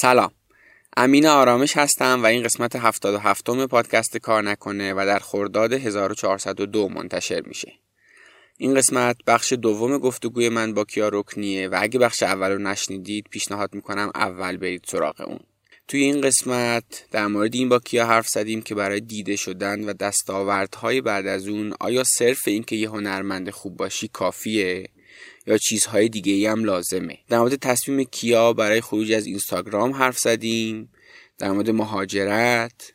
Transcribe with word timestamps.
سلام. 0.00 0.30
امین 0.96 1.26
آرامش 1.26 1.76
هستم 1.76 2.22
و 2.22 2.26
این 2.26 2.42
قسمت 2.42 2.76
77 2.76 3.50
م 3.50 3.66
پادکست 3.66 4.16
کار 4.16 4.42
نکنه 4.42 4.92
و 4.92 5.04
در 5.06 5.18
خرداد 5.18 5.72
1402 5.72 6.88
منتشر 6.88 7.42
میشه. 7.46 7.72
این 8.58 8.74
قسمت 8.74 9.16
بخش 9.26 9.52
دوم 9.52 9.98
گفتگوی 9.98 10.48
من 10.48 10.74
با 10.74 10.84
کیا 10.84 11.08
رکنیه 11.08 11.68
و 11.68 11.78
اگه 11.80 11.98
بخش 11.98 12.22
اول 12.22 12.50
رو 12.50 12.58
نشنیدید 12.58 13.26
پیشنهاد 13.30 13.74
می‌کنم 13.74 14.10
اول 14.14 14.56
برید 14.56 14.84
سراغ 14.88 15.20
اون. 15.20 15.40
توی 15.88 16.00
این 16.00 16.20
قسمت 16.20 17.06
در 17.10 17.26
مورد 17.26 17.54
این 17.54 17.68
با 17.68 17.78
کیا 17.78 18.06
حرف 18.06 18.28
زدیم 18.28 18.62
که 18.62 18.74
برای 18.74 19.00
دیده 19.00 19.36
شدن 19.36 19.84
و 19.84 19.92
دستاوردهای 19.92 21.00
بعد 21.00 21.26
از 21.26 21.48
اون 21.48 21.74
آیا 21.80 22.04
صرف 22.04 22.48
اینکه 22.48 22.76
یه 22.76 22.88
هنرمند 22.88 23.50
خوب 23.50 23.76
باشی 23.76 24.08
کافیه؟ 24.08 24.88
یا 25.46 25.58
چیزهای 25.58 26.08
دیگه 26.08 26.32
ای 26.32 26.46
هم 26.46 26.64
لازمه. 26.64 27.18
در 27.28 27.38
مورد 27.38 27.54
تصمیم 27.54 28.04
کیا 28.04 28.52
برای 28.52 28.80
خروج 28.80 29.12
از 29.12 29.26
اینستاگرام 29.26 29.92
حرف 29.92 30.18
زدیم 30.18 30.92
در 31.38 31.50
مورد 31.50 31.70
مهاجرت 31.70 32.92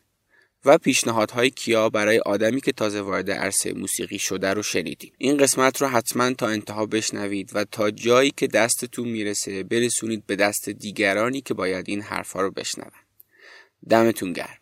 و 0.65 0.77
پیشنهادهای 0.77 1.49
کیا 1.49 1.89
برای 1.89 2.19
آدمی 2.19 2.61
که 2.61 2.71
تازه 2.71 3.01
وارد 3.01 3.31
عرصه 3.31 3.73
موسیقی 3.73 4.19
شده 4.19 4.53
رو 4.53 4.63
شنیدیم. 4.63 5.13
این 5.17 5.37
قسمت 5.37 5.81
رو 5.81 5.87
حتما 5.87 6.33
تا 6.33 6.47
انتها 6.47 6.85
بشنوید 6.85 7.51
و 7.53 7.63
تا 7.63 7.91
جایی 7.91 8.33
که 8.37 8.47
دستتون 8.47 9.07
می‌رسه 9.07 9.63
برسونید 9.63 10.25
به 10.25 10.35
دست 10.35 10.69
دیگرانی 10.69 11.41
که 11.41 11.53
باید 11.53 11.89
این 11.89 12.01
حرفها 12.01 12.41
رو 12.41 12.51
بشنون. 12.51 12.91
دمتون 13.89 14.33
گرم. 14.33 14.57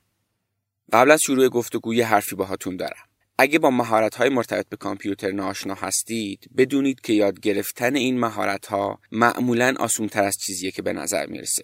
قبل 0.94 1.12
از 1.12 1.20
شروع 1.26 1.50
گفتگوی 1.50 2.02
حرفی 2.02 2.36
باهاتون 2.36 2.78
دارم. 2.78 3.09
اگه 3.42 3.60
با 3.60 3.70
مهارت 3.70 4.16
های 4.16 4.30
مرتبط 4.30 4.70
به 4.70 4.78
کامپیوتر 4.78 5.32
ناشنا 5.32 5.74
هستید 5.74 6.50
بدونید 6.58 7.02
که 7.02 7.14
یاد 7.14 7.40
گرفتن 7.40 7.96
این 7.96 8.20
مهارت 8.20 8.66
ها 8.66 9.00
معمولا 9.12 9.76
آسون 9.80 10.08
تر 10.08 10.24
از 10.24 10.38
چیزیه 10.38 10.72
که 10.72 10.82
به 10.82 10.94
نظر 10.94 11.26
می‌رسه. 11.26 11.64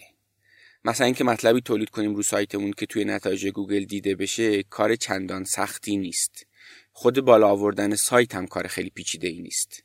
مثلا 0.85 1.05
اینکه 1.05 1.23
مطلبی 1.23 1.61
تولید 1.61 1.89
کنیم 1.89 2.15
رو 2.15 2.23
سایتمون 2.23 2.71
که 2.71 2.85
توی 2.85 3.05
نتایج 3.05 3.47
گوگل 3.47 3.85
دیده 3.85 4.15
بشه 4.15 4.63
کار 4.63 4.95
چندان 4.95 5.43
سختی 5.43 5.97
نیست. 5.97 6.45
خود 6.91 7.21
بالا 7.21 7.47
آوردن 7.47 7.95
سایت 7.95 8.35
هم 8.35 8.47
کار 8.47 8.67
خیلی 8.67 8.89
پیچیده 8.89 9.27
ای 9.27 9.41
نیست. 9.41 9.83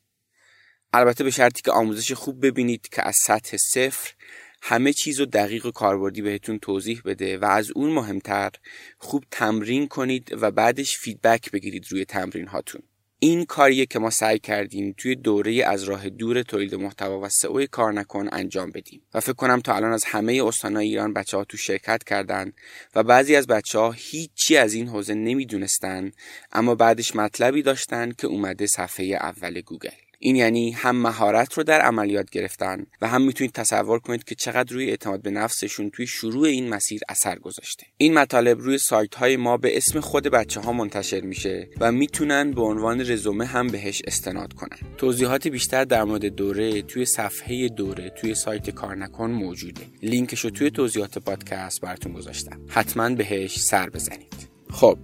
البته 0.92 1.24
به 1.24 1.30
شرطی 1.30 1.62
که 1.62 1.70
آموزش 1.70 2.12
خوب 2.12 2.46
ببینید 2.46 2.88
که 2.88 3.08
از 3.08 3.16
سطح 3.26 3.56
صفر 3.56 4.14
همه 4.62 4.92
چیز 4.92 5.20
رو 5.20 5.26
دقیق 5.26 5.66
و 5.66 5.70
کاربردی 5.70 6.22
بهتون 6.22 6.58
توضیح 6.58 7.02
بده 7.04 7.38
و 7.38 7.44
از 7.44 7.70
اون 7.70 7.90
مهمتر 7.90 8.50
خوب 8.98 9.24
تمرین 9.30 9.88
کنید 9.88 10.28
و 10.40 10.50
بعدش 10.50 10.98
feedback 10.98 11.50
بگیرید 11.50 11.86
روی 11.90 12.04
تمرین 12.04 12.46
هاتون. 12.46 12.82
این 13.22 13.44
کاریه 13.44 13.86
که 13.86 13.98
ما 13.98 14.10
سعی 14.10 14.38
کردیم 14.38 14.94
توی 14.96 15.14
دوره 15.16 15.64
از 15.64 15.84
راه 15.84 16.08
دور 16.08 16.42
تولید 16.42 16.74
محتوا 16.74 17.20
و 17.20 17.28
سئو 17.28 17.66
کار 17.66 17.92
نکن 17.92 18.28
انجام 18.32 18.70
بدیم. 18.70 19.02
و 19.14 19.20
فکر 19.20 19.32
کنم 19.32 19.60
تا 19.60 19.74
الان 19.74 19.92
از 19.92 20.04
همه 20.04 20.42
استانهای 20.44 20.88
ایران 20.88 21.12
بچه 21.12 21.36
ها 21.36 21.44
تو 21.44 21.56
شرکت 21.56 22.04
کردن 22.04 22.52
و 22.94 23.02
بعضی 23.02 23.36
از 23.36 23.46
بچه 23.46 23.78
ها 23.78 23.90
هیچی 23.90 24.56
از 24.56 24.74
این 24.74 24.88
حوزه 24.88 25.14
نمی‌دونستن 25.14 26.12
اما 26.52 26.74
بعدش 26.74 27.16
مطلبی 27.16 27.62
داشتن 27.62 28.12
که 28.12 28.26
اومده 28.26 28.66
صفحه 28.66 29.06
اول 29.06 29.60
گوگل. 29.60 30.09
این 30.22 30.36
یعنی 30.36 30.70
هم 30.70 30.96
مهارت 30.96 31.52
رو 31.52 31.62
در 31.62 31.80
عملیات 31.80 32.30
گرفتن 32.30 32.86
و 33.00 33.08
هم 33.08 33.22
می‌تونید 33.22 33.52
تصور 33.52 33.98
کنید 33.98 34.24
که 34.24 34.34
چقدر 34.34 34.74
روی 34.74 34.90
اعتماد 34.90 35.22
به 35.22 35.30
نفسشون 35.30 35.90
توی 35.90 36.06
شروع 36.06 36.46
این 36.46 36.68
مسیر 36.68 37.00
اثر 37.08 37.38
گذاشته. 37.38 37.86
این 37.96 38.14
مطالب 38.14 38.60
روی 38.60 38.78
سایت 38.78 39.14
های 39.14 39.36
ما 39.36 39.56
به 39.56 39.76
اسم 39.76 40.00
خود 40.00 40.28
بچه 40.28 40.60
ها 40.60 40.72
منتشر 40.72 41.20
میشه 41.20 41.68
و 41.80 41.92
می‌تونن 41.92 42.50
به 42.50 42.62
عنوان 42.62 43.00
رزومه 43.00 43.44
هم 43.44 43.66
بهش 43.66 44.02
استناد 44.06 44.52
کنن. 44.52 44.78
توضیحات 44.98 45.48
بیشتر 45.48 45.84
در 45.84 46.04
مورد 46.04 46.24
دوره 46.24 46.82
توی 46.82 47.06
صفحه 47.06 47.68
دوره 47.68 48.10
توی 48.10 48.34
سایت 48.34 48.70
کار 48.70 48.96
نکن 48.96 49.30
موجوده. 49.30 49.82
لینکش 50.02 50.40
رو 50.40 50.50
توی 50.50 50.70
توضیحات 50.70 51.18
پادکست 51.18 51.80
براتون 51.80 52.12
گذاشتم. 52.12 52.60
حتما 52.68 53.08
بهش 53.08 53.58
سر 53.60 53.90
بزنید. 53.90 54.48
خب 54.70 54.98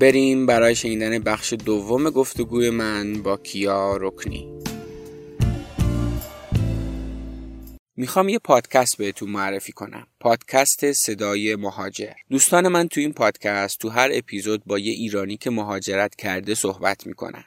بریم 0.00 0.46
برای 0.46 0.74
شنیدن 0.74 1.18
بخش 1.18 1.52
دوم 1.52 2.10
گفتگوی 2.10 2.70
من 2.70 3.22
با 3.22 3.36
کیا 3.36 3.96
رکنی. 3.96 4.62
می‌خوام 7.96 8.28
یه 8.28 8.38
پادکست 8.38 8.96
بهتون 8.98 9.30
معرفی 9.30 9.72
کنم. 9.72 10.06
پادکست 10.20 10.92
صدای 10.92 11.56
مهاجر. 11.56 12.12
دوستان 12.30 12.68
من 12.68 12.88
تو 12.88 13.00
این 13.00 13.12
پادکست 13.12 13.78
تو 13.78 13.88
هر 13.88 14.10
اپیزود 14.12 14.64
با 14.64 14.78
یه 14.78 14.92
ایرانی 14.92 15.36
که 15.36 15.50
مهاجرت 15.50 16.14
کرده 16.14 16.54
صحبت 16.54 17.06
می‌کنن. 17.06 17.44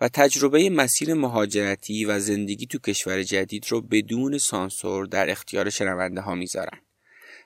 و 0.00 0.08
تجربه 0.08 0.70
مسیر 0.70 1.14
مهاجرتی 1.14 2.04
و 2.04 2.18
زندگی 2.18 2.66
تو 2.66 2.78
کشور 2.78 3.22
جدید 3.22 3.66
رو 3.68 3.80
بدون 3.80 4.38
سانسور 4.38 5.06
در 5.06 5.30
اختیار 5.30 5.70
شنونده 5.70 6.20
ها 6.20 6.34
می‌ذارن. 6.34 6.78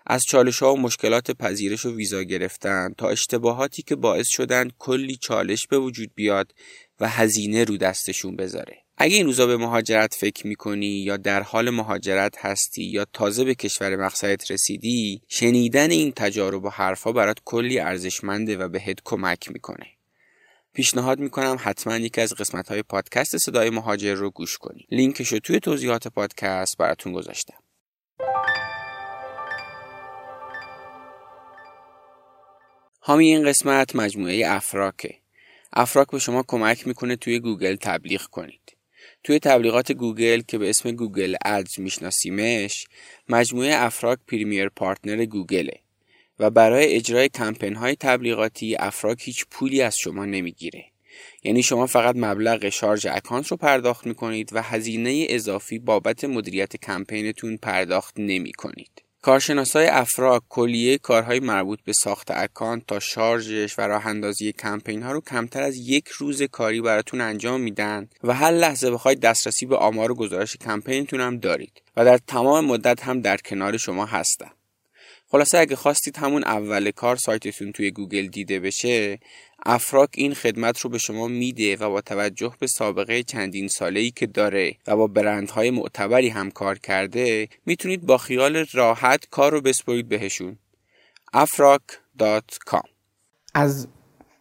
از 0.06 0.22
چالش 0.28 0.62
ها 0.62 0.75
و 0.75 0.81
مشکلات 0.81 1.31
پذیرش 1.31 1.87
و 1.87 1.97
ویزا 1.97 2.22
گرفتن 2.22 2.94
تا 2.98 3.09
اشتباهاتی 3.09 3.82
که 3.82 3.97
باعث 3.97 4.26
شدن 4.28 4.70
کلی 4.78 5.16
چالش 5.16 5.66
به 5.66 5.78
وجود 5.78 6.10
بیاد 6.15 6.54
و 7.00 7.09
هزینه 7.09 7.65
رو 7.65 7.76
دستشون 7.76 8.37
بذاره. 8.37 8.76
اگه 8.97 9.16
این 9.16 9.26
روزا 9.26 9.47
به 9.47 9.56
مهاجرت 9.56 10.14
فکر 10.14 10.47
می‌کنی 10.47 10.87
یا 10.87 11.16
در 11.16 11.43
حال 11.43 11.70
مهاجرت 11.70 12.38
هستی 12.38 12.84
یا 12.84 13.06
تازه 13.12 13.44
به 13.44 13.54
کشور 13.54 13.97
مقصدت 13.97 14.50
رسیدی 14.50 15.22
شنیدن 15.28 15.91
این 15.91 16.12
تجارب 16.12 16.64
و 16.64 16.69
حرفها 16.69 17.12
برات 17.12 17.38
کلی 17.44 17.78
ارزشمنده 17.78 18.56
و 18.56 18.69
بهت 18.69 18.98
کمک 19.04 19.48
می‌کنه. 19.53 19.87
پیشنهاد 20.72 21.19
می‌کنم 21.19 21.56
حتما 21.60 21.97
یکی 21.97 22.20
از 22.20 22.34
قسمت 22.34 22.69
های 22.69 22.82
پادکست 22.82 23.37
صدای 23.37 23.70
مهاجر 23.70 24.14
رو 24.14 24.31
گوش 24.31 24.59
کنی. 24.59 24.87
لینکش 24.91 25.28
رو 25.28 25.38
توی 25.38 25.60
توضیحات 25.60 26.09
پادکست 26.09 26.76
براتون 26.76 27.12
گذاشتم. 27.12 27.63
حامی 33.06 33.26
این 33.26 33.44
قسمت 33.44 33.97
مجموعه 33.97 34.42
افراکه. 34.47 35.15
افراک 35.72 36.10
به 36.10 36.19
شما 36.19 36.44
کمک 36.48 36.87
می‌کنه 36.87 37.16
توی 37.16 37.38
گوگل 37.38 37.76
تبلیغ 37.76 38.22
کنید. 38.22 38.76
توی 39.25 39.38
تبلیغات 39.38 39.92
گوگل 39.92 40.41
که 40.48 40.59
به 40.59 40.70
اسم 40.70 40.92
Google 40.93 41.37
Ads 41.44 41.81
میشناسیمش 41.81 42.87
مجموعه 43.28 43.75
افراک 43.75 44.19
premier 44.28 44.69
partner 44.69 45.25
گوگله 45.25 45.81
و 46.38 46.50
برای 46.50 46.94
اجرای 46.94 47.28
کمپین 47.28 47.75
های 47.75 47.97
تبلیغاتی 47.97 48.76
افراک 48.76 49.19
هیچ 49.22 49.47
پولی 49.50 49.82
از 49.82 49.97
شما 49.98 50.25
نمی‌گیره. 50.25 50.84
یعنی 51.43 51.62
شما 51.62 51.87
فقط 51.87 52.14
مبلغ 52.19 52.69
شارژ 52.69 53.06
اکانت 53.06 53.47
رو 53.47 53.56
پرداخت 53.56 54.06
می‌کنید 54.06 54.50
و 54.53 54.62
هزینه 54.62 55.26
اضافی 55.28 55.78
بابت 55.78 56.25
مدیریت 56.25 56.76
کمپینتون 56.76 57.56
پرداخت 57.56 58.14
نمی 58.19 58.53
کنید. 58.53 59.03
کارشناسای 59.25 59.87
افراک 59.87 60.43
کلیه 60.49 60.99
کارهای 60.99 61.41
مربوط 61.41 61.79
به 61.85 61.93
ساخت 61.93 62.31
اکانت 62.31 62.87
تا 62.87 63.01
شارژش 63.01 63.79
و 63.79 63.83
راه 63.83 64.07
اندازی 64.07 64.53
کمپین 64.53 65.03
ها 65.03 65.12
رو 65.12 65.21
کمتر 65.21 65.62
از 65.62 65.77
یک 65.77 66.09
روز 66.09 66.43
کاری 66.43 66.81
براتون 66.81 67.21
انجام 67.21 67.61
میدن 67.61 68.09
و 68.25 68.35
هر 68.35 68.51
لحظه 68.51 68.91
بخواید 68.91 69.21
دسترسی 69.21 69.67
به 69.67 69.77
آمار 69.77 70.12
و 70.12 70.15
گزارش 70.15 70.57
کمپینتون 70.57 71.21
هم 71.21 71.39
دارید 71.39 71.83
و 71.97 72.05
در 72.05 72.19
تمام 72.19 72.65
مدت 72.65 73.03
هم 73.03 73.21
در 73.21 73.37
کنار 73.37 73.77
شما 73.77 74.07
هستن. 74.07 74.51
خلاصه 75.34 75.59
اگه 75.59 75.77
خواستید 75.77 76.17
همون 76.17 76.45
اول 76.45 76.91
کار 76.91 77.17
سایتتون 77.17 77.72
توی 77.72 77.91
گوگل 77.91 78.27
دیده 78.27 78.61
بشه 78.61 79.19
افراک 79.67 80.09
این 80.15 80.34
خدمت 80.34 80.81
رو 80.81 80.91
به 80.91 80.99
شما 80.99 81.28
میده 81.28 81.77
و 81.77 81.91
با 81.91 82.00
توجه 82.00 82.55
به 82.59 82.67
سابقه 82.67 83.22
چندین 83.22 83.69
ساله 83.69 84.00
ای 84.00 84.11
که 84.11 84.27
داره 84.27 84.77
و 84.87 84.97
با 84.97 85.06
برندهای 85.06 85.71
معتبری 85.71 86.28
هم 86.28 86.50
کار 86.50 86.78
کرده 86.78 87.49
می‌تونید 87.67 88.06
با 88.06 88.19
خیال 88.19 88.67
راحت 88.73 89.27
کار 89.31 89.53
رو 89.53 89.61
بسپرید 89.61 90.09
بهشون. 90.09 90.59
afrak.com 91.37 92.89
از 93.55 93.89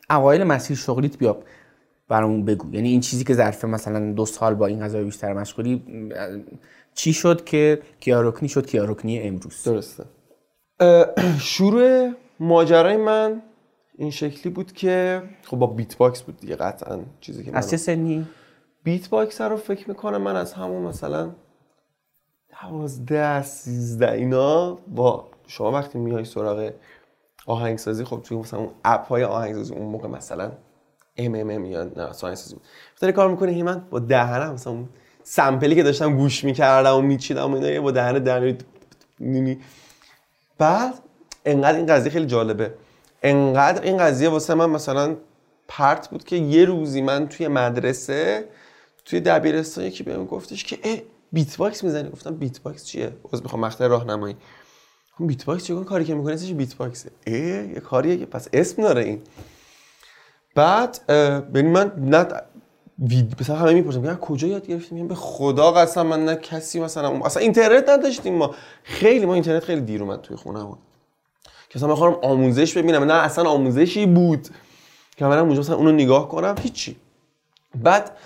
اوایل 0.09 0.43
مسیر 0.43 0.77
شغلیت 0.77 1.17
بیا 1.17 1.43
برامون 2.09 2.45
بگو. 2.45 2.73
یعنی 2.73 2.89
این 2.89 3.01
چیزی 3.01 3.23
که 3.23 3.33
ظرف 3.33 3.65
مثلا 3.65 4.11
دو 4.11 4.25
سال 4.25 4.55
با 4.55 4.67
این 4.67 4.79
قضایی 4.79 5.05
بیشتر 5.05 5.33
مشغولی 5.33 5.83
چی 6.95 7.13
شد 7.13 7.45
که 7.45 7.81
کیا 7.99 8.18
رکنی 8.18 8.49
شد؟ 8.49 8.65
کیا 8.65 8.85
رکنی 8.85 9.19
امروز. 9.19 9.63
درسته. 9.63 10.03
شروع 11.39 12.11
ماجرای 12.39 12.97
من 12.97 13.41
این 13.97 14.11
شکلی 14.11 14.53
بود 14.53 14.71
که 14.71 15.23
خب 15.43 15.57
با 15.57 15.67
بیت 15.67 15.97
باکس 15.97 16.21
بود 16.21 16.37
دیگه 16.37 16.55
قطعا 16.55 16.99
چیزی 17.21 17.43
که 17.43 17.57
از 17.57 17.69
چه 17.69 17.77
سنی؟ 17.77 18.27
بیت 18.83 19.09
باکس 19.09 19.41
رو 19.41 19.57
فکر 19.57 19.89
می‌کنم 19.89 20.21
من 20.21 20.35
از 20.35 20.53
همون 20.53 20.81
مثلا 20.81 21.31
دوازده 22.61 23.41
سیزده 23.41 24.11
اینا 24.11 24.73
با 24.73 25.27
شما 25.47 25.71
وقتی 25.71 25.99
میای 25.99 26.25
سراغ 26.25 26.71
آهنگسازی 27.45 28.03
خب 28.03 28.21
توی 28.23 28.37
مثلا 28.37 28.59
اون 28.59 28.69
اپ 28.85 29.07
های 29.07 29.23
آهنگسازی 29.23 29.73
اون 29.73 29.87
موقع 29.87 30.07
مثلا 30.07 30.51
ام 31.17 31.35
ام 31.35 31.49
ام 31.49 31.65
یا 31.65 31.83
نه 31.83 32.09
داره 32.99 33.13
کار 33.13 33.29
می‌کنه 33.29 33.63
من 33.63 33.83
با 33.89 33.99
دهنم 33.99 34.53
مثلا 34.53 34.73
اون 34.73 34.89
sample 35.23 35.68
ی 35.68 35.75
که 35.75 35.83
داشتم 35.83 36.17
گوش 36.17 36.43
می‌کردم 36.43 36.95
و 36.95 37.01
میچیدم 37.01 37.53
و 37.53 37.55
اینا 37.55 37.81
با 37.81 37.91
دهن 37.91 38.19
در 38.19 38.55
بعد 40.57 40.93
انقدر 41.45 41.77
این 41.77 41.85
قضیه 41.85 42.11
خیلی 42.11 42.25
جالبه. 42.25 42.73
انقدر 43.23 43.81
این 43.81 43.97
قضیه 43.97 44.29
واسه 44.29 44.53
من 44.53 44.69
مثلا 44.69 45.15
پرت 45.67 46.09
بود 46.09 46.23
که 46.23 46.35
یه 46.35 46.65
روزی 46.65 47.01
من 47.01 47.27
توی 47.27 47.47
مدرسه 47.47 48.49
توی 49.05 49.19
دبیرستان 49.19 49.83
یکی 49.83 50.03
بهم 50.03 50.25
گفتش 50.25 50.63
که 50.63 50.79
اه 50.83 50.97
بیت 51.31 51.57
باکس 51.57 51.83
می‌زنی؟ 51.83 52.09
گفتم 52.09 52.35
بیت 52.35 52.61
باکس 52.61 52.85
چیه؟ 52.85 53.07
باز 53.31 53.43
می‌خوام 53.43 53.65
مقطع 53.65 53.87
راهنمایی. 53.87 54.35
بیت 55.19 55.45
باکس 55.45 55.63
چیکار 55.63 55.83
کاری 55.83 56.05
که 56.05 56.15
می‌کنه 56.15 56.37
چه 56.37 56.53
بیت 56.53 56.75
باکسه 56.75 57.11
ای 57.27 57.33
یه 57.73 57.79
کاریه 57.79 58.17
که 58.17 58.25
پس 58.25 58.47
اسم 58.53 58.81
داره 58.81 59.03
این. 59.03 59.21
بعد 60.55 61.07
ببین 61.53 61.71
من 61.71 61.91
نه 61.97 62.27
وید 62.99 63.35
مثلا 63.41 63.55
همه 63.55 63.73
می‌پرسن 63.73 63.99
میگن 63.99 64.15
کجا 64.15 64.47
یاد 64.47 64.67
گرفتیم؟ 64.67 64.97
میگم 64.97 65.07
به 65.07 65.15
خدا 65.15 65.71
قسم 65.71 66.05
من 66.05 66.25
نه 66.25 66.35
کسی 66.35 66.79
مثلا 66.79 67.19
اصلا 67.25 67.41
اینترنت 67.43 67.89
نداشتیم 67.89 68.35
ما. 68.35 68.55
خیلی 68.83 69.25
ما 69.25 69.33
اینترنت 69.33 69.63
خیلی 69.63 69.81
دیر 69.81 70.03
اومد 70.03 70.21
توی 70.21 70.37
خونه 70.37 70.63
بود 70.63 70.77
که 71.69 71.79
مثلا 71.79 71.89
بخوام 71.89 72.19
آموزش 72.21 72.77
ببینم. 72.77 73.03
نه 73.03 73.13
اصلا 73.13 73.49
آموزشی 73.49 74.05
بود. 74.05 74.47
که 75.17 75.25
من 75.25 75.39
اونجا 75.39 75.59
مثلا 75.59 75.75
اونو 75.75 75.91
نگاه 75.91 76.29
کنم. 76.29 76.55
هیچی. 76.61 76.95
بعد 77.75 78.17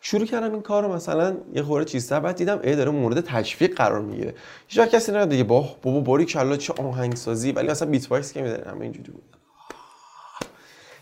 شروع 0.00 0.26
کردم 0.26 0.52
این 0.52 0.62
کار 0.62 0.82
رو 0.82 0.94
مثلا 0.94 1.36
یه 1.54 1.62
خورده 1.62 1.84
چیزتر 1.84 2.20
بعد 2.20 2.36
دیدم 2.36 2.60
ای 2.64 2.76
داره 2.76 2.90
مورد 2.90 3.20
تشویق 3.20 3.74
قرار 3.76 4.00
می‌گیره. 4.00 4.34
هیچ 4.68 4.78
وقت 4.78 4.90
کسی 4.90 5.12
نمیاد 5.12 5.28
دیگه 5.28 5.44
با 5.44 5.68
بابا 5.82 6.00
باری 6.00 6.24
کلا 6.24 6.56
چه 6.56 6.72
آهنگسازی. 6.72 7.52
ولی 7.52 7.68
مثلا 7.68 7.90
بیت 7.90 8.08
باکس 8.08 8.32
که 8.32 8.42
میداره 8.42 8.70
همه 8.70 8.80
اینجوری 8.80 9.12
بود. 9.12 9.22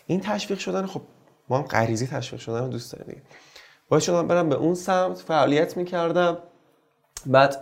این 0.06 0.20
تشویق 0.20 0.58
شدن 0.58 0.86
خب 0.86 1.00
ما 1.48 1.58
هم 1.58 1.62
غریزی 1.64 2.06
تشویق 2.06 2.40
شدن 2.40 2.60
رو 2.60 2.68
دوست 2.68 2.92
داریم 2.92 3.06
دیگه. 3.08 3.22
باعث 3.88 4.04
شدم 4.04 4.26
برم 4.26 4.48
به 4.48 4.54
اون 4.54 4.74
سمت 4.74 5.18
فعالیت 5.18 5.76
می‌کردم. 5.76 6.38
بعد 7.26 7.56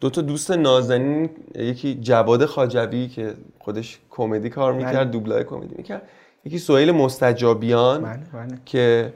دو 0.00 0.10
تا 0.10 0.22
دوست 0.22 0.50
نازنین 0.50 1.30
یکی 1.54 1.94
جواد 1.94 2.44
خاجوی 2.46 3.08
که 3.08 3.34
خودش 3.58 3.98
کمدی 4.10 4.50
کار 4.50 4.72
می‌کرد 4.72 5.10
دوبلای 5.10 5.44
کمدی 5.44 5.74
می‌کرد. 5.78 6.02
یکی 6.44 6.58
سهیل 6.58 6.92
مستجابیان 6.92 8.02
بله 8.02 8.22
بله. 8.32 8.58
که 8.64 9.12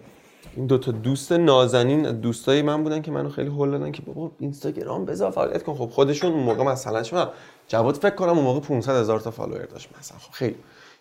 این 0.56 0.66
دو 0.66 0.78
تا 0.78 0.92
دوست 0.92 1.32
نازنین 1.32 2.02
دوستای 2.02 2.62
من 2.62 2.82
بودن 2.82 3.02
که 3.02 3.10
منو 3.10 3.28
خیلی 3.28 3.48
هول 3.48 3.70
دادن 3.70 3.92
که 3.92 4.02
بابا 4.02 4.30
اینستاگرام 4.38 5.04
بذار 5.04 5.30
فعالیت 5.30 5.62
کن. 5.62 5.74
خب 5.74 5.86
خودشون 5.86 6.32
اون 6.32 6.42
موقع 6.42 6.64
مثلا 6.64 7.02
چه 7.02 7.26
جواد 7.68 7.94
فکر 7.94 8.14
کنم 8.14 8.28
اون 8.28 8.44
موقع 8.44 8.60
500 8.60 8.96
هزار 8.96 9.20
تا 9.20 9.30
فالوور 9.30 9.64
داشت 9.64 9.88
مثلا. 9.98 10.18
خب 10.18 10.32
خیلی. 10.32 10.56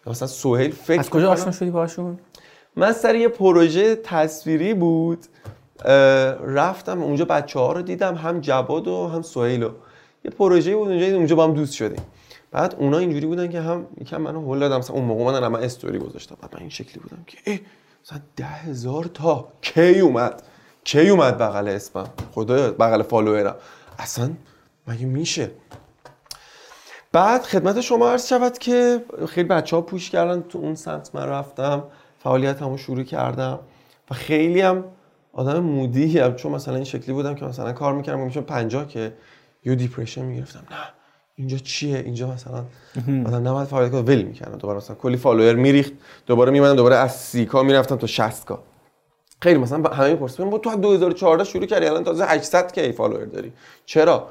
مثلا 0.07 0.28
سهیل 0.28 0.72
فکر 0.72 1.00
از 1.00 1.10
کجا 1.10 1.31
آشنا 1.31 1.51
شدی 1.51 1.69
باشون 1.69 2.19
من 2.77 2.94
سر 2.94 3.15
یه 3.15 3.27
پروژه 3.27 3.95
تصویری 3.95 4.74
بود 4.74 5.25
رفتم 6.45 7.03
اونجا 7.03 7.25
بچه 7.25 7.59
ها 7.59 7.71
رو 7.71 7.81
دیدم 7.81 8.15
هم 8.15 8.39
جواد 8.39 8.88
و 8.88 9.07
هم 9.07 9.21
سهیل 9.21 9.63
رو 9.63 9.71
یه 10.25 10.31
پروژه 10.31 10.75
بود 10.75 10.88
اونجا 10.88 11.15
اونجا 11.15 11.35
با 11.35 11.44
هم 11.44 11.53
دوست 11.53 11.74
شدیم. 11.74 12.01
بعد 12.51 12.75
اونا 12.79 12.97
اینجوری 12.97 13.25
بودن 13.25 13.50
که 13.50 13.62
هم 13.62 13.88
یکم 14.01 14.21
منو 14.21 14.41
هول 14.41 14.59
دادم. 14.59 14.77
مثلا 14.77 14.95
اون 14.95 15.06
موقع 15.06 15.39
من 15.39 15.47
من 15.47 15.63
استوری 15.63 16.00
گذاشتم. 16.00 16.38
بعد 16.41 16.53
من 16.53 16.59
این 16.59 16.69
شکلی 16.69 17.03
بودم 17.03 17.24
که 17.27 17.59
مثلا 18.06 18.19
ده 18.35 18.45
هزار 18.45 19.03
تا 19.03 19.47
کی 19.62 20.00
اومد؟ 20.00 20.44
کی 20.83 21.09
اومد 21.09 21.38
بغل 21.38 21.68
اسمم؟ 21.68 22.07
خدایا 22.35 22.71
بغل 22.71 23.01
فالوورم. 23.01 23.56
اصلا 24.00 24.29
مگه 24.88 25.06
میشه؟ 25.06 25.51
بعد 27.12 27.44
خدمت 27.44 27.81
شما 27.81 28.09
عرض 28.09 28.27
شود 28.27 28.57
که 28.57 29.03
خیلی 29.27 29.47
بچه 29.47 29.75
ها 29.75 29.81
push 29.81 30.09
کردن 30.09 30.41
تو 30.41 30.57
اون 30.57 30.75
سمت 30.75 31.09
من 31.13 31.25
رفتم. 31.25 31.83
فعالیت 32.27 32.62
همو 32.62 32.77
شروع 32.77 33.03
کردم 33.03 33.59
و 34.12 34.13
خیلی 34.13 34.62
هم 34.62 34.83
آدم 35.33 35.59
moody 35.59 36.19
هم 36.19 36.35
چون 36.35 36.51
مثلا 36.51 36.75
این 36.75 36.83
شکلی 36.83 37.13
بودم 37.13 37.35
که 37.35 37.45
مثلا 37.45 37.74
کار 37.74 37.94
می‌کردم 37.94 38.19
میشم 38.19 38.41
پنجاه 38.41 38.88
K 38.88 39.13
یهو 39.65 39.75
depression 39.75 40.25
می‌گرفتم. 40.25 40.59
نه 40.71 40.77
اینجا 41.35 41.57
چیه؟ 41.57 41.97
اینجا 41.97 42.27
مثلا 42.27 42.65
آدم 43.25 43.47
نباید 43.47 43.68
فعالیت 43.68 43.91
کنه. 43.91 44.01
ول 44.01 44.21
می‌کردم 44.21 44.57
دوباره 44.57 44.77
مثلا 44.77 44.95
کلی 44.95 45.18
فالوور 45.18 45.56
میریخت. 45.56 45.94
دوباره 46.25 46.51
میومدم 46.51 46.75
دوباره 46.75 46.95
از 46.95 47.15
30 47.15 47.45
K 47.45 47.63
می‌رفتم 47.63 47.95
تا 47.95 48.07
60 48.07 48.45
K. 48.45 48.63
خیلی 49.41 49.59
مثلا 49.59 49.89
همه 49.89 50.09
می‌پرسن 50.09 50.50
با 50.50 50.57
تو 50.57 50.69
از 50.69 50.81
2014 50.81 51.44
شروع 51.44 51.65
کردی 51.65 51.85
الان 51.85 52.03
تازه 52.03 52.25
800 52.25 52.71
کی 52.71 52.91
فالوور 52.91 53.25
داری؟ 53.25 53.53
چرا؟ 53.85 54.27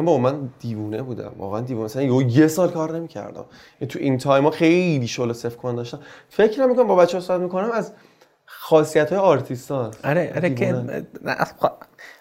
میگم 0.00 0.06
بابا 0.06 0.18
من 0.30 0.48
دیوونه 0.60 1.02
بودم. 1.02 1.32
واقعا 1.38 1.60
دیوونه. 1.60 1.84
مثلا 1.84 2.02
یه, 2.02 2.38
یه 2.38 2.48
سال 2.48 2.70
کار 2.70 2.96
نمی‌کردم. 2.96 3.44
تو 3.88 3.98
این 3.98 4.18
تایما 4.18 4.50
خیلی 4.50 5.06
شغل 5.06 5.32
صفر 5.32 5.56
کن 5.56 5.74
داشتم. 5.74 6.00
فکر 6.28 6.60
نمی‌کنم 6.60 6.86
با 6.86 6.96
بچه‌ها 6.96 7.24
صحبت 7.24 7.40
می‌کنم 7.40 7.70
از 7.70 7.92
خاصیت 8.46 9.12
های 9.12 9.18
آره 10.04 10.32
آره 10.36 10.54
که 10.54 10.84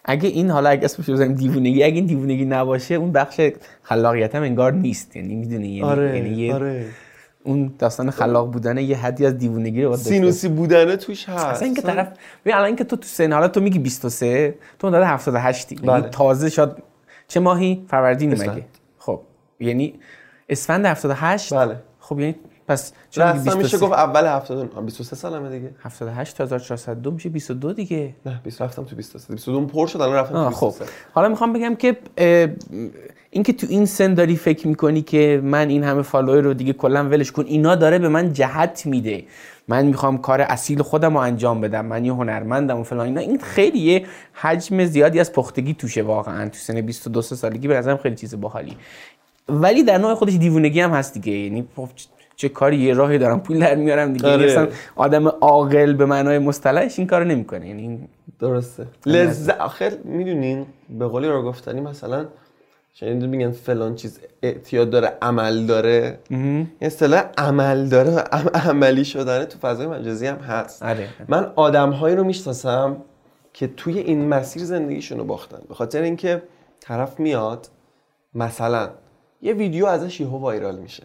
اگه 0.05 0.29
این 0.29 0.49
حالا 0.49 0.69
اگه 0.69 0.85
اسمش 0.85 1.09
بزنیم 1.09 1.35
دیوونگی 1.35 1.83
اگه 1.83 1.95
این 1.95 2.05
دیوونگی 2.05 2.45
نباشه 2.45 2.95
اون 2.95 3.11
بخش 3.11 3.41
خلاقیت 3.83 4.35
هم 4.35 4.43
انگار 4.43 4.73
نیست. 4.73 5.15
یعنی 5.15 5.35
می‌دونی 5.35 5.67
یعنی, 5.67 5.81
آره 5.81 6.17
یعنی 6.17 6.29
یه- 6.29 6.53
آره. 6.53 6.85
اون 7.43 7.73
داستان 7.79 8.11
خلاق 8.11 8.51
بودن 8.51 8.77
یه 8.77 8.97
حدی 8.97 9.25
از 9.25 9.37
دیوونگی 9.37 9.83
رو 9.83 9.97
سینوسی 9.97 10.47
بودنه 10.49 10.95
توش 10.95 11.29
هست. 11.29 11.45
اصلا 11.45 11.65
اینکه 11.65 11.81
طرف 11.81 12.07
ببین 12.41 12.53
الان 12.55 12.65
اینکه 12.67 12.83
تو 12.83 12.95
تو 12.95 13.03
سن 13.03 13.33
حالا 13.33 13.47
تو 13.47 13.61
میگی 13.61 13.79
23 13.79 14.55
تو 14.79 14.87
اون 14.87 14.91
داده 14.93 15.05
78 15.07 15.71
یعنی 15.71 15.87
بله. 15.87 16.09
تازه 16.09 16.49
شاد 16.49 16.83
چه 17.29 17.39
ماهی؟ 17.39 17.85
فروردین. 17.87 18.33
مگه؟ 18.33 18.65
خب 18.97 19.21
یعنی 19.59 19.93
اسفند 20.49 20.85
78 20.85 21.53
بله. 21.53 21.75
خب 21.99 22.19
یعنی 22.19 22.35
پس 22.67 22.93
چرا 23.09 23.31
رسما 23.31 23.43
میشه 23.43 23.55
23 23.57 23.77
گفت 23.77 23.93
اول 23.93 24.27
70 24.27 24.85
23 24.85 25.15
سالمه 25.15 25.49
دیگه. 25.49 25.71
78 25.83 26.37
تا 26.37 26.43
1402 26.43 27.11
میشه 27.11 27.29
22 27.29 27.73
دیگه. 27.73 28.15
نه 28.25 28.41
20 28.43 28.61
رفتم 28.61 28.83
تو 28.83 28.95
23 28.95 29.33
22 29.33 29.65
پر 29.65 29.87
شد 29.87 30.01
الان 30.01 30.15
رفتم 30.15 30.49
خب. 30.49 30.67
23 30.67 30.85
حالا 31.13 31.29
می‌خوام 31.29 31.53
بگم 31.53 31.75
که 31.75 31.97
اینکه 33.29 33.53
تو 33.53 33.67
این 33.69 33.85
سن 33.85 34.13
داری 34.13 34.35
فکر 34.35 34.67
می‌کنی 34.67 35.01
که 35.01 35.41
من 35.43 35.69
این 35.69 35.83
همه 35.83 36.01
فالوور 36.01 36.41
رو 36.41 36.53
دیگه 36.53 36.73
کلا 36.73 37.09
ولش 37.09 37.31
کن 37.31 37.45
اینا 37.45 37.75
داره 37.75 37.99
به 37.99 38.09
من 38.09 38.33
جهت 38.33 38.85
میده. 38.85 39.23
من 39.69 39.85
می‌خوام 39.85 40.17
کار 40.17 40.41
اصیل 40.41 40.81
خودم 40.81 41.13
رو 41.13 41.17
انجام 41.19 41.61
بدم 41.61 41.85
من 41.85 42.05
یه 42.05 42.13
هنرمندم 42.13 42.79
و 42.79 42.83
فلان 42.83 43.05
اینا. 43.05 43.21
این 43.21 43.39
خیلی 43.39 43.79
یه 43.79 44.05
حجم 44.33 44.85
زیادی 44.85 45.19
از 45.19 45.33
پختگی 45.33 45.73
توشه 45.73 46.01
واقعا 46.01 46.49
تو 46.49 46.55
سن 46.57 46.81
22 46.81 47.21
سه 47.21 47.35
سالگی. 47.35 47.67
به 47.67 47.77
نظرم 47.77 47.97
خیلی 47.97 48.15
چیز 48.15 48.41
باحالی 48.41 48.77
ولی 49.49 49.83
در 49.83 49.97
نوع 49.97 50.13
خودش 50.15 50.33
دیوونگی 50.33 50.79
هم 50.81 50.91
هست 50.91 51.13
دیگه. 51.13 51.31
یعنی 51.33 51.67
خب 51.75 51.89
چه- 52.35 52.49
کاری 52.49 52.77
یه 52.77 52.93
راهی 52.93 53.17
دارم 53.17 53.39
پول 53.39 53.59
در 53.59 53.75
میارم 53.75 54.13
دیگه. 54.13 54.29
آره. 54.33 54.45
اصلا 54.51 54.67
آدم 54.95 55.27
عاقل 55.27 55.93
به 55.93 56.05
معنای 56.05 56.39
مصطلحش 56.39 56.99
این 56.99 57.07
کارو 57.07 57.25
نمی‌کنه. 57.25 57.67
یعنی 57.67 57.99
درسته. 58.39 58.87
لذت 59.05 59.59
آخر 59.59 59.91
می‌دونین 60.03 60.65
به 60.89 61.07
قولی 61.07 61.27
رو 61.27 61.43
گفتنی 61.43 61.81
مثلا 61.81 62.25
شنیدین 62.93 63.29
میگن 63.29 63.51
فلان 63.51 63.95
چیز 63.95 64.19
اعتیاد 64.43 64.89
داره 64.89 65.17
عمل 65.21 65.65
داره. 65.65 66.19
این 66.29 66.67
اصطلاح 66.81 67.23
عمل 67.37 67.85
داره 67.89 68.11
و 68.11 68.19
عم- 68.19 68.49
عملی 68.53 69.05
شدنه 69.05 69.45
تو 69.45 69.59
فضای 69.59 69.87
مجازی 69.87 70.27
هم 70.27 70.37
هست. 70.37 70.83
آره. 70.83 71.07
من 71.27 71.51
آدمهایی 71.55 72.15
رو 72.15 72.23
می‌شناسم 72.23 72.97
که 73.53 73.67
توی 73.67 73.99
این 73.99 74.27
مسیر 74.27 74.63
زندگیشون 74.63 75.17
رو 75.17 75.23
باختن. 75.23 75.59
به 75.69 75.73
خاطر 75.75 76.01
اینکه 76.01 76.41
طرف 76.79 77.19
میاد 77.19 77.67
مثلا 78.35 78.89
یه 79.41 79.53
ویدیو 79.53 79.85
ازش 79.85 80.19
یهو 80.21 80.37
وایرال 80.37 80.75
میشه. 80.75 81.03